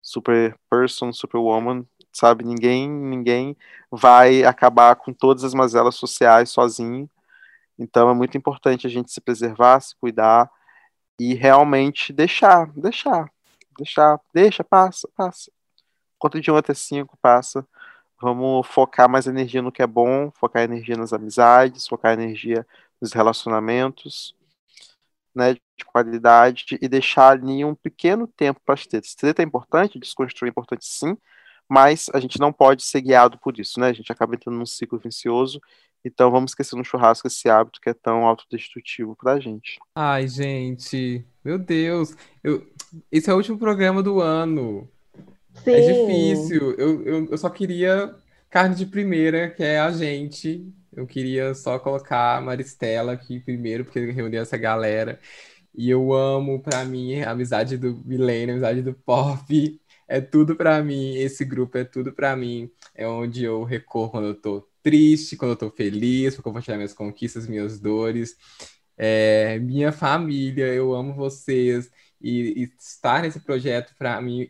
[0.02, 1.86] Super Person, Superwoman,
[2.16, 2.44] sabe?
[2.46, 3.58] Ninguém, ninguém
[3.92, 7.10] vai acabar com todas as mazelas sociais sozinho.
[7.78, 10.50] Então é muito importante a gente se preservar, se cuidar
[11.20, 13.30] e realmente deixar, deixar,
[13.78, 15.52] deixar, deixa, passa, passa.
[16.18, 17.68] Conta de 1 até 5, passa.
[18.22, 22.66] Vamos focar mais energia no que é bom, focar energia nas amizades, focar energia
[23.02, 24.34] nos relacionamentos,
[25.36, 29.14] né, de qualidade e deixar ali um pequeno tempo para as tretas.
[29.16, 31.18] Treta é importante, desconstruir é importante sim,
[31.70, 33.88] mas a gente não pode ser guiado por isso, né?
[33.88, 35.60] A gente acaba entrando num ciclo vicioso.
[36.04, 39.80] Então vamos esquecer no churrasco esse hábito que é tão autodestrutivo pra gente.
[39.96, 42.16] Ai, gente, meu Deus.
[42.44, 42.66] Eu...
[43.12, 44.88] Esse é o último programa do ano.
[45.56, 45.72] É Sim.
[45.72, 46.72] É difícil.
[46.78, 48.16] Eu, eu, eu só queria
[48.50, 50.72] carne de primeira, que é a gente.
[50.96, 55.20] Eu queria só colocar a Maristela aqui primeiro, porque reuniu essa galera.
[55.78, 60.56] E eu amo, pra mim, a amizade do Milênio, a amizade do Pop é tudo
[60.56, 62.70] para mim, esse grupo é tudo para mim.
[62.94, 66.94] É onde eu recorro quando eu tô triste, quando eu tô feliz, para compartilhar minhas
[66.94, 68.36] conquistas, minhas dores.
[68.98, 71.90] É, minha família, eu amo vocês.
[72.22, 74.50] E, e estar nesse projeto, para mim,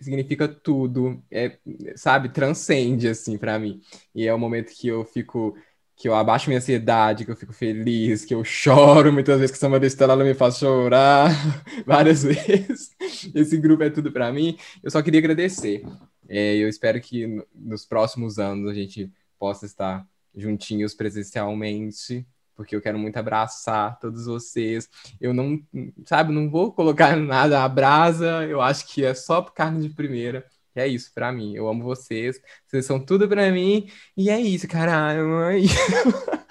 [0.00, 1.58] significa tudo, é,
[1.96, 3.80] sabe, transcende, assim, para mim.
[4.14, 5.56] E é o momento que eu fico,
[5.98, 9.58] que eu abaixo minha ansiedade, que eu fico feliz, que eu choro muitas vezes, que
[9.58, 11.28] Samba Estrela me faz chorar
[11.84, 12.94] várias vezes.
[13.34, 14.56] Esse grupo é tudo para mim.
[14.80, 15.82] Eu só queria agradecer.
[16.28, 19.10] É, eu espero que nos próximos anos a gente
[19.40, 20.06] possa estar
[20.36, 24.88] juntinhos presencialmente, porque eu quero muito abraçar todos vocês.
[25.20, 25.60] Eu não,
[26.06, 30.44] sabe, não vou colocar nada à brasa, eu acho que é só carne de primeira.
[30.80, 31.54] É isso para mim.
[31.54, 35.26] Eu amo vocês, vocês são tudo para mim, e é isso, caralho.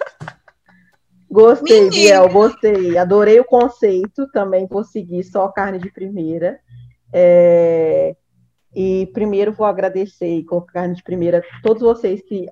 [1.30, 1.90] Gostei, Menino.
[1.90, 2.96] Biel, gostei.
[2.96, 4.26] Adorei o conceito.
[4.32, 6.58] Também vou seguir só carne de primeira.
[7.12, 8.16] É...
[8.74, 12.46] E primeiro vou agradecer com carne de primeira todos vocês que,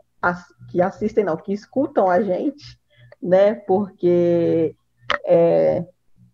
[0.70, 2.78] que assistem, não, que escutam a gente
[3.22, 3.54] né?
[3.54, 4.74] Porque
[5.26, 5.84] é,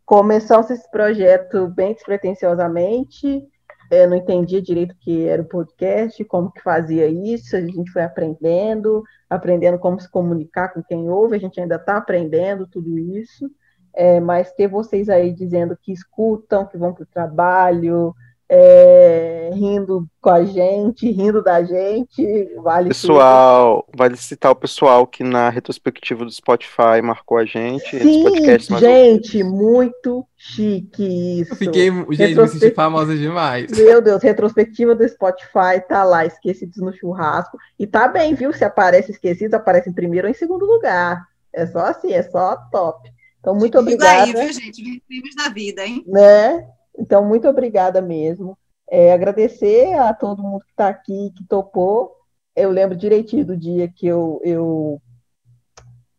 [0.05, 3.47] começamos esse projeto bem despretensiosamente,
[3.93, 7.91] é, não entendia direito o que era o podcast, como que fazia isso, a gente
[7.91, 12.99] foi aprendendo, aprendendo como se comunicar com quem ouve, a gente ainda está aprendendo tudo
[12.99, 13.51] isso,
[13.93, 18.15] é, mas ter vocês aí dizendo que escutam, que vão para o trabalho,
[18.55, 22.55] é, rindo com a gente, rindo da gente.
[22.63, 23.97] Vale pessoal, tudo.
[23.97, 27.99] vale citar o pessoal que na retrospectiva do Spotify marcou a gente.
[27.99, 31.55] Sim, gente, muito chique isso.
[31.55, 33.71] Eu fiquei, gente, me senti famosa demais.
[33.71, 37.57] Meu Deus, retrospectiva do Spotify tá lá, Esquecidos no Churrasco.
[37.79, 38.53] E tá bem, viu?
[38.53, 41.27] Se aparece Esquecidos, aparece em primeiro ou em segundo lugar.
[41.55, 43.11] É só assim, é só top.
[43.41, 44.29] Então, muito obrigada.
[44.29, 45.03] Isso aí, viu, gente?
[45.09, 46.05] Vivemos da vida, hein?
[46.07, 46.69] Né?
[46.99, 48.59] Então, muito obrigada mesmo.
[48.91, 52.15] É, agradecer a todo mundo que está aqui, que topou.
[52.55, 55.01] Eu lembro direitinho do dia que eu, eu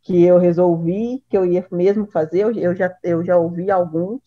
[0.02, 2.42] que eu resolvi que eu ia mesmo fazer.
[2.58, 4.22] Eu, já, eu já ouvi alguns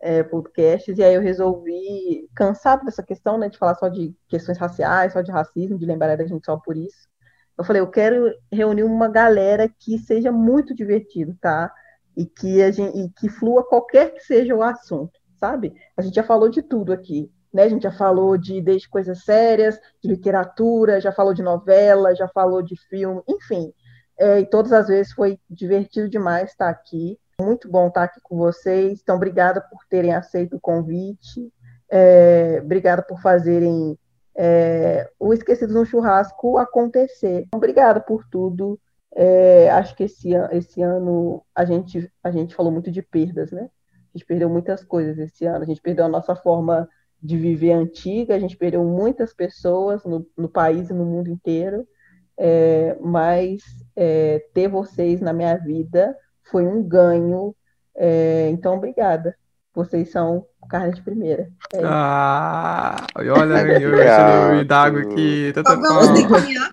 [0.00, 4.58] é, podcasts e aí eu resolvi, cansado dessa questão, né, de falar só de questões
[4.58, 7.08] raciais, só de racismo, de lembrar a gente só por isso.
[7.56, 11.72] Eu falei, eu quero reunir uma galera que seja muito divertido, tá?
[12.16, 15.74] E que, a gente, e que flua qualquer que seja o assunto sabe?
[15.96, 17.64] A gente já falou de tudo aqui, né?
[17.64, 22.28] A gente já falou de desde coisas sérias, de literatura, já falou de novela, já
[22.28, 23.72] falou de filme, enfim.
[24.18, 27.18] É, e todas as vezes foi divertido demais estar aqui.
[27.40, 29.00] Muito bom estar aqui com vocês.
[29.02, 31.50] Então, obrigada por terem aceito o convite.
[31.90, 33.98] É, obrigada por fazerem
[34.36, 37.48] é, o Esquecidos no Churrasco acontecer.
[37.54, 38.78] Obrigada por tudo.
[39.12, 43.68] É, acho que esse, esse ano a gente, a gente falou muito de perdas, né?
[44.12, 45.62] A gente perdeu muitas coisas esse ano.
[45.62, 46.88] A gente perdeu a nossa forma
[47.22, 51.86] de viver antiga, a gente perdeu muitas pessoas no, no país e no mundo inteiro.
[52.38, 53.62] É, mas
[53.94, 56.16] é, ter vocês na minha vida
[56.50, 57.54] foi um ganho.
[57.94, 59.36] É, então, obrigada.
[59.74, 61.48] Vocês são carne de primeira.
[61.74, 63.28] É ah, olha,
[63.78, 65.52] eu achei o d'água aqui.
[65.52, 66.70] Tá uma musiquinha.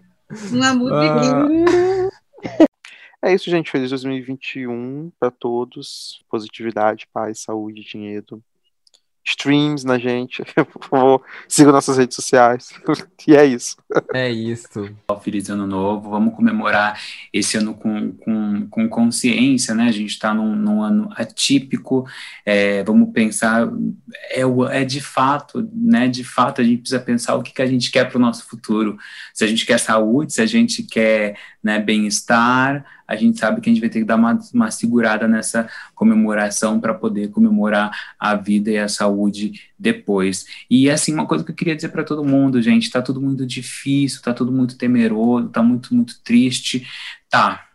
[0.51, 1.65] Uma musiquinha.
[1.65, 2.06] Ah.
[3.23, 3.71] É isso, gente.
[3.71, 6.23] Feliz 2021 para todos.
[6.29, 8.43] Positividade, paz, saúde, dinheiro.
[9.25, 10.41] Streams na gente.
[10.71, 12.69] Por favor, sigam nossas redes sociais.
[13.27, 13.75] e é isso.
[14.13, 14.95] É isso.
[15.21, 16.11] Feliz ano novo.
[16.11, 16.97] Vamos comemorar
[17.33, 19.89] esse ano com, com, com consciência, né?
[19.89, 22.07] A gente está num, num, ano atípico.
[22.45, 23.67] É, vamos pensar.
[24.29, 26.07] É, é de fato, né?
[26.07, 28.47] De fato, a gente precisa pensar o que, que a gente quer para o nosso
[28.47, 28.97] futuro.
[29.33, 33.69] Se a gente quer saúde, se a gente quer né, bem-estar a gente sabe que
[33.69, 38.35] a gente vai ter que dar uma, uma segurada nessa comemoração para poder comemorar a
[38.35, 40.45] vida e a saúde depois.
[40.69, 43.45] E assim, uma coisa que eu queria dizer para todo mundo, gente, está tudo muito
[43.45, 46.85] difícil, está tudo muito temeroso, está muito, muito triste.
[47.29, 47.66] Tá,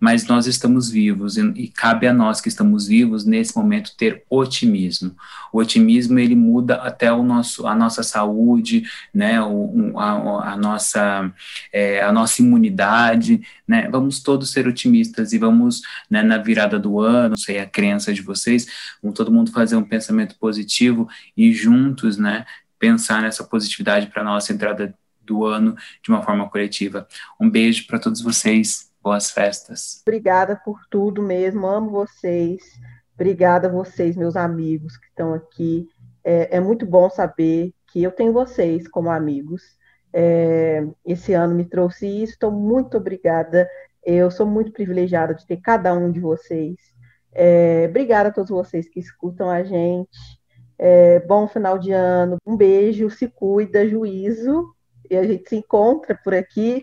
[0.00, 4.24] mas nós estamos vivos e, e, cabe a nós que estamos vivos nesse momento ter
[4.30, 5.14] otimismo.
[5.52, 11.30] O otimismo ele muda até o nosso, a nossa saúde, né, o, a, a, nossa,
[11.70, 16.98] é, a nossa imunidade, né, vamos todos ser otimistas e vamos, né, na virada do
[16.98, 18.66] ano, sei a crença de vocês,
[19.02, 21.06] vamos todo mundo fazer um pensamento positivo
[21.36, 22.46] e juntos, né,
[22.78, 27.06] pensar nessa positividade para a nossa entrada do ano de uma forma coletiva.
[27.38, 28.89] Um beijo para todos vocês.
[29.02, 30.02] Boas festas.
[30.02, 32.62] Obrigada por tudo mesmo, amo vocês.
[33.14, 35.88] Obrigada a vocês, meus amigos que estão aqui.
[36.22, 39.62] É, é muito bom saber que eu tenho vocês como amigos.
[40.12, 43.66] É, esse ano me trouxe isso, estou muito obrigada.
[44.04, 46.76] Eu sou muito privilegiada de ter cada um de vocês.
[47.32, 50.18] É, obrigada a todos vocês que escutam a gente.
[50.78, 52.36] É, bom final de ano.
[52.46, 54.74] Um beijo, se cuida, juízo.
[55.10, 56.82] E a gente se encontra por aqui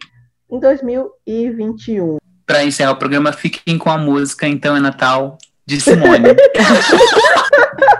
[0.49, 2.17] em 2021.
[2.45, 6.29] Para encerrar o programa, fiquem com a música Então é Natal, de Simone.